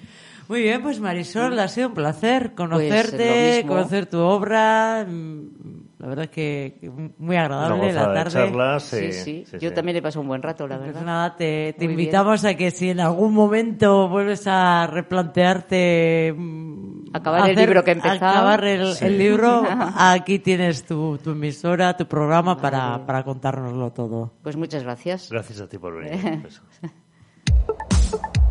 Muy 0.49 0.61
bien, 0.61 0.81
pues 0.81 0.99
Marisol, 0.99 1.59
ha 1.59 1.67
sido 1.67 1.89
un 1.89 1.93
placer 1.93 2.53
Pues, 2.55 2.69
conocerte, 2.69 3.55
mismo. 3.57 3.73
conocer 3.75 4.05
tu 4.05 4.17
obra. 4.19 5.05
Mm, 5.05 5.87
La 5.99 6.07
verdad 6.07 6.25
es 6.25 6.29
que 6.31 6.91
muy 7.17 7.35
agradable 7.35 7.91
la 7.91 8.13
tarde. 8.13 8.31
charlas. 8.31 8.83
Sí, 8.83 9.11
sí. 9.11 9.43
sí, 9.45 9.57
Yo 9.59 9.69
sí. 9.69 9.75
también 9.75 9.97
he 9.97 10.01
pasado 10.01 10.21
un 10.21 10.27
buen 10.27 10.41
rato, 10.43 10.67
la 10.67 10.75
Pues 10.77 10.87
verdad. 10.89 11.01
nada, 11.05 11.35
te, 11.35 11.73
te 11.77 11.85
invitamos 11.85 12.45
a 12.45 12.53
que 12.55 12.69
si 12.71 12.91
en 12.91 12.99
algún 12.99 13.33
momento 13.33 14.07
vuelves 14.07 14.45
a 14.47 14.85
replantearte 14.87 16.33
mm, 16.37 17.05
Acabar 17.13 17.49
el 17.49 17.55
libro 17.55 17.83
que 17.83 17.91
he 17.91 17.93
empezado. 17.95 18.15
acabar 18.29 18.63
el, 18.63 18.93
el 19.01 19.17
libro, 19.17 19.63
aquí 19.97 20.39
tienes 20.39 20.85
tu, 20.85 21.17
tu 21.17 21.31
emisora, 21.31 21.97
tu 21.97 22.05
programa 22.05 22.55
para, 22.57 23.05
para 23.05 23.23
contárnoslo 23.23 23.91
todo. 23.91 24.33
Pues 24.43 24.55
muchas 24.55 24.83
gracias. 24.83 25.29
Gracias 25.31 25.59
a 25.61 25.67
ti 25.67 25.77
por 25.77 25.97
venir. 25.97 26.47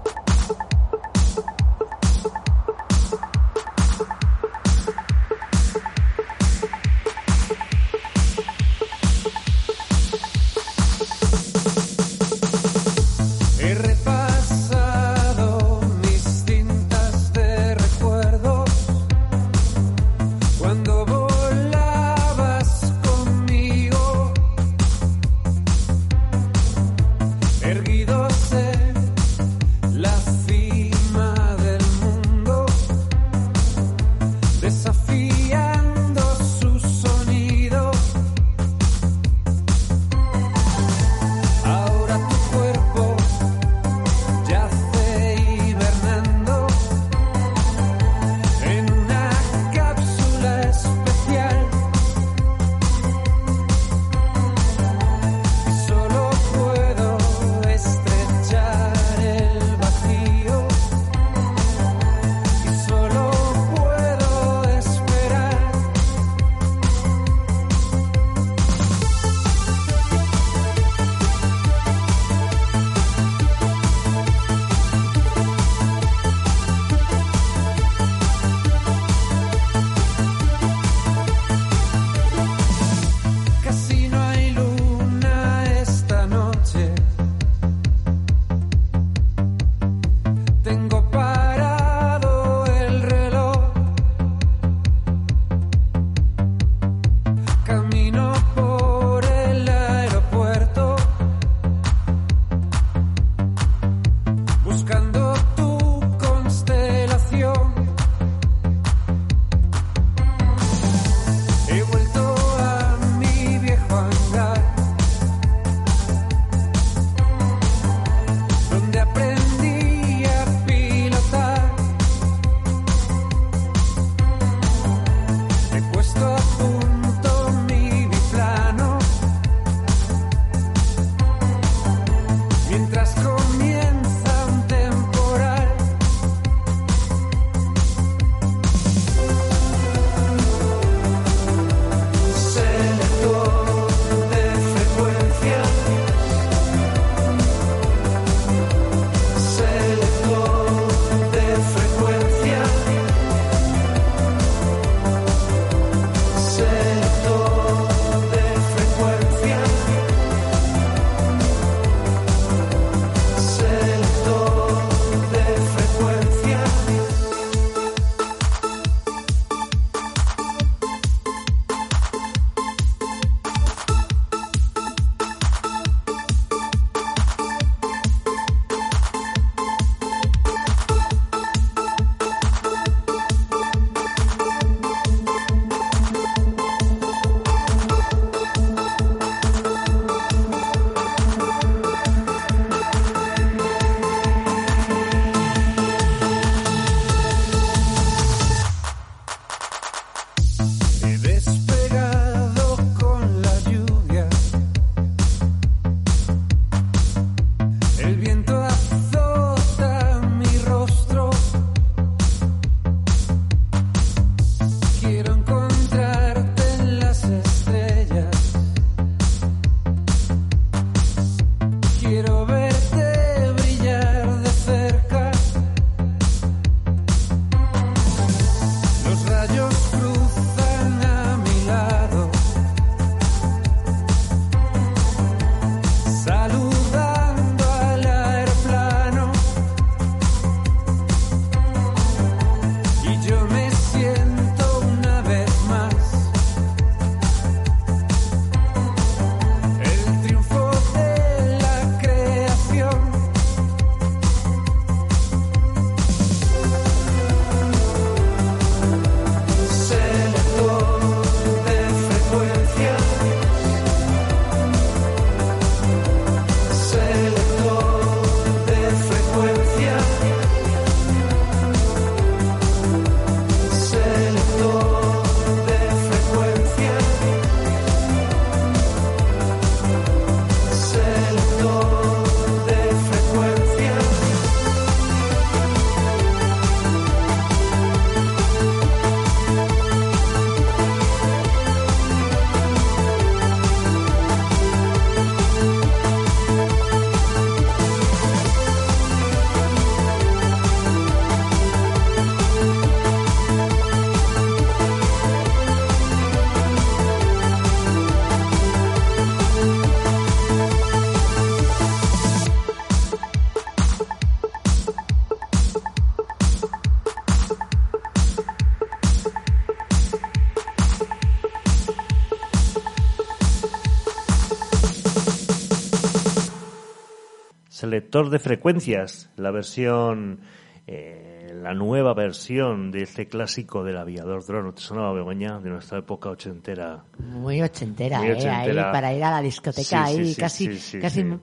Selector 327.77 328.31
de 328.31 328.39
frecuencias, 328.39 329.29
la 329.37 329.51
versión, 329.51 330.41
eh, 330.87 331.53
la 331.61 331.75
nueva 331.75 332.15
versión 332.15 332.91
de 332.91 333.03
este 333.03 333.27
clásico 333.27 333.85
del 333.85 333.99
aviador 333.99 334.47
dron. 334.47 334.65
¿No 334.65 334.73
¿Te 334.73 334.81
sonaba, 334.81 335.13
Begoña, 335.13 335.59
de 335.61 335.69
nuestra 335.69 335.99
época 335.99 336.31
ochentera? 336.31 337.05
Muy 337.19 337.61
ochentera, 337.61 338.21
Muy 338.21 338.29
¿eh? 338.31 338.49
Ahí 338.49 338.75
para 338.75 339.13
ir 339.13 339.23
a 339.23 339.31
la 339.31 339.43
discoteca, 339.43 340.07
Sí, 340.07 340.17
ahí 340.17 340.33
sí, 340.33 340.41
casi, 340.41 340.79
sí, 340.79 340.99
casi. 340.99 341.23
Me, 341.23 341.39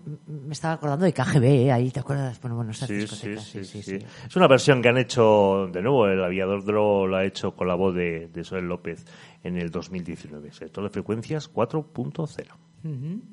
estaba 0.49 0.73
acordando 0.73 1.05
de 1.05 1.13
KGB, 1.13 1.43
¿eh? 1.43 1.71
Ahí, 1.71 1.91
¿te 1.91 1.99
acuerdas? 1.99 2.41
Bueno, 2.41 2.55
bueno, 2.55 2.71
esas 2.71 2.89
Sí, 2.89 2.95
sí, 2.95 3.01
discotecas. 3.01 3.43
sí, 3.43 3.83
sí. 3.83 3.99
Es 4.25 4.35
una 4.35 4.47
versión 4.47 4.81
que 4.81 4.89
han 4.89 4.97
hecho, 4.97 5.67
de 5.71 5.83
nuevo, 5.83 6.07
el 6.07 6.23
aviador 6.23 6.65
Dro 6.65 7.05
lo 7.05 7.15
ha 7.15 7.25
hecho 7.25 7.51
con 7.55 7.67
la 7.67 7.75
voz 7.75 7.93
de, 7.93 8.29
de 8.29 8.43
Soel 8.43 8.65
López 8.65 9.05
en 9.43 9.57
el 9.57 9.69
2019. 9.69 10.51
Sector 10.51 10.83
de 10.83 10.89
frecuencias 10.89 11.53
4.0. 11.53 12.72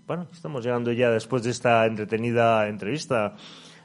Bueno, 0.06 0.26
estamos 0.32 0.64
llegando 0.64 0.92
ya 0.92 1.10
después 1.10 1.42
de 1.42 1.50
esta 1.50 1.84
entretenida 1.86 2.68
entrevista 2.68 3.34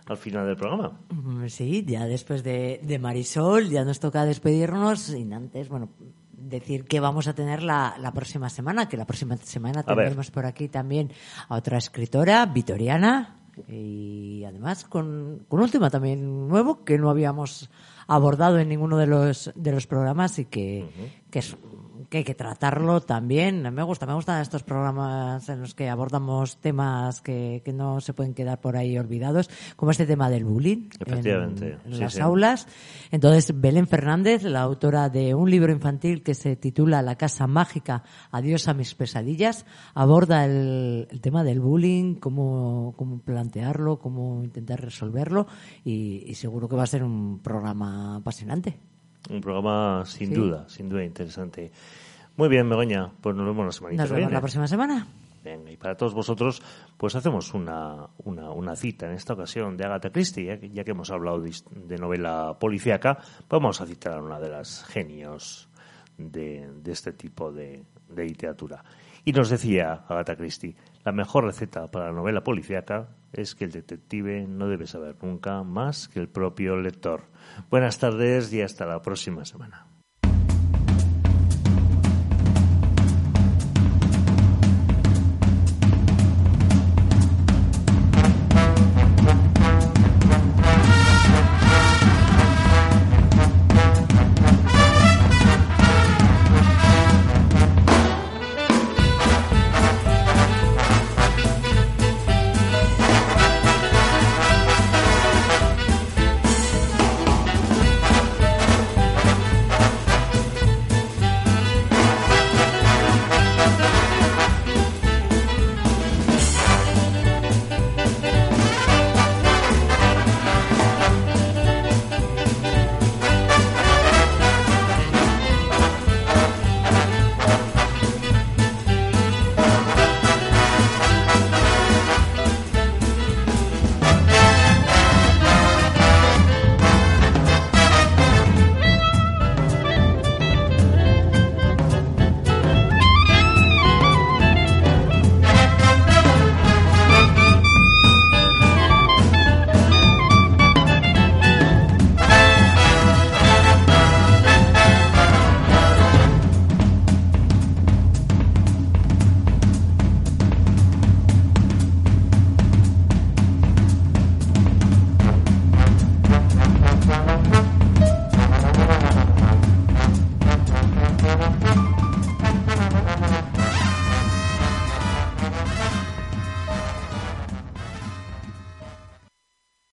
al 0.08 0.18
final 0.18 0.46
del 0.46 0.56
programa. 0.56 1.00
Mm, 1.10 1.48
Sí, 1.48 1.84
ya 1.88 2.06
después 2.06 2.44
de, 2.44 2.80
de 2.84 3.00
Marisol, 3.00 3.70
ya 3.70 3.84
nos 3.84 4.00
toca 4.00 4.26
despedirnos. 4.26 5.00
Sin 5.00 5.34
antes, 5.34 5.68
bueno, 5.70 5.90
decir 6.32 6.86
que 6.86 7.00
vamos 7.00 7.28
a 7.28 7.34
tener 7.34 7.64
la, 7.64 7.96
la 8.00 8.12
próxima 8.14 8.50
semana, 8.50 8.88
que 8.88 8.98
la 8.98 9.06
próxima 9.06 9.36
semana 9.38 9.84
tendremos 9.84 10.32
por 10.32 10.46
aquí 10.46 10.68
también 10.70 11.12
a 11.50 11.56
otra 11.56 11.78
escritora, 11.78 12.46
vitoriana, 12.46 13.40
y 13.68 14.44
además 14.44 14.84
con, 14.86 15.46
con 15.48 15.62
un 15.62 15.70
tema 15.70 15.90
también 15.90 16.48
nuevo 16.48 16.84
que 16.84 16.98
no 16.98 17.10
habíamos 17.10 17.70
abordado 18.06 18.60
en 18.60 18.70
ninguno 18.70 18.98
de 18.98 19.08
los, 19.08 19.52
de 19.56 19.72
los 19.72 19.88
programas 19.88 20.38
y 20.40 20.46
que, 20.46 20.86
que 21.32 21.40
es 21.40 21.56
que 22.10 22.20
hay 22.20 22.24
que 22.24 22.36
tratarlo 22.36 23.02
también. 23.02 23.62
Me 23.74 23.84
gusta, 23.84 24.06
me 24.06 24.14
gustan 24.14 24.42
estos 24.42 24.64
programas 24.64 25.48
en 25.50 25.62
los 25.62 25.74
que 25.76 25.90
abordamos 25.90 26.58
temas 26.58 27.22
que, 27.22 27.62
que 27.64 27.74
no 27.74 28.02
se 28.02 28.14
pueden 28.14 28.34
quedar 28.34 28.62
por 28.62 28.78
ahí 28.78 28.98
olvidados, 28.98 29.50
como 29.76 29.92
este 29.92 30.06
tema 30.06 30.30
del 30.30 30.46
bullying 30.46 30.90
en- 30.90 30.90
Efectivamente, 31.08 31.78
en, 31.86 31.94
sí, 31.94 32.00
las 32.00 32.14
sí. 32.14 32.20
aulas. 32.22 32.68
Entonces, 33.12 33.60
Belén 33.60 33.88
Fernández, 33.88 34.44
la 34.44 34.62
autora 34.62 35.10
de 35.10 35.34
un 35.36 35.50
libro 35.50 35.72
infantil 35.72 36.24
que 36.24 36.34
se 36.36 36.56
titula 36.56 37.02
La 37.02 37.16
casa 37.16 37.48
mágica, 37.48 38.04
adiós 38.32 38.68
a 38.68 38.74
mis 38.74 38.94
pesadillas, 38.96 39.66
aborda 39.94 40.46
el, 40.46 41.08
el 41.10 41.22
tema 41.22 41.44
del 41.44 41.60
bullying, 41.60 42.16
cómo, 42.16 42.94
cómo 42.98 43.20
plantearlo, 43.20 44.00
cómo 44.00 44.44
intentar 44.44 44.82
resolverlo 44.82 45.48
y, 45.84 46.24
y 46.26 46.36
seguro 46.36 46.68
que 46.70 46.76
va 46.76 46.84
a 46.84 46.88
ser 46.88 47.04
un 47.04 47.40
programa 47.40 48.18
apasionante. 48.18 48.80
Un 49.30 49.42
programa 49.42 50.04
sin 50.06 50.30
Sí. 50.30 50.36
duda, 50.36 50.70
sin 50.70 50.90
duda 50.90 51.04
interesante. 51.04 51.72
Muy 52.38 52.50
bien, 52.50 52.70
Begoña, 52.70 53.12
pues 53.22 53.36
nos 53.36 53.46
vemos 53.46 53.66
la 53.66 53.72
semana 53.72 53.96
Nos 53.96 54.12
vemos 54.12 54.32
la 54.32 54.40
próxima 54.40 54.68
semana. 54.68 55.08
Venga, 55.44 55.72
y 55.72 55.78
para 55.78 55.96
todos 55.96 56.14
vosotros, 56.16 56.62
pues 56.98 57.16
hacemos 57.16 57.54
una, 57.54 58.08
una, 58.24 58.50
una 58.50 58.76
cita 58.76 59.06
en 59.06 59.14
esta 59.14 59.34
ocasión 59.34 59.78
de 59.78 59.86
Agatha 59.86 60.10
Christie, 60.10 60.46
ya 60.46 60.58
que, 60.60 60.70
ya 60.72 60.84
que 60.84 60.92
hemos 60.92 61.12
hablado 61.12 61.40
de 61.42 61.98
novela 61.98 62.58
policíaca, 62.60 63.20
vamos 63.48 63.80
a 63.80 63.86
citar 63.86 64.14
a 64.18 64.22
una 64.24 64.40
de 64.40 64.50
las 64.50 64.84
genios 64.86 65.70
de, 66.18 66.68
de 66.82 66.92
este 66.92 67.14
tipo 67.14 67.52
de, 67.52 67.84
de 68.10 68.26
literatura. 68.26 68.84
Y 69.24 69.34
nos 69.34 69.50
decía 69.50 70.04
Agatha 70.08 70.36
Christie, 70.36 70.76
la 71.04 71.12
mejor 71.12 71.46
receta 71.46 71.90
para 71.92 72.08
la 72.08 72.14
novela 72.14 72.44
policíaca 72.44 73.08
es 73.36 73.56
que 73.56 73.66
el 73.66 73.72
detective 73.72 74.48
no 74.48 74.68
debe 74.68 74.88
saber 74.88 75.16
nunca 75.22 75.64
más 75.64 76.08
que 76.08 76.20
el 76.20 76.30
propio 76.30 76.78
lector. 76.78 77.26
Buenas 77.70 78.00
tardes 78.00 78.52
y 78.54 78.62
hasta 78.62 78.86
la 78.86 79.02
próxima 79.02 79.46
semana. 79.46 79.88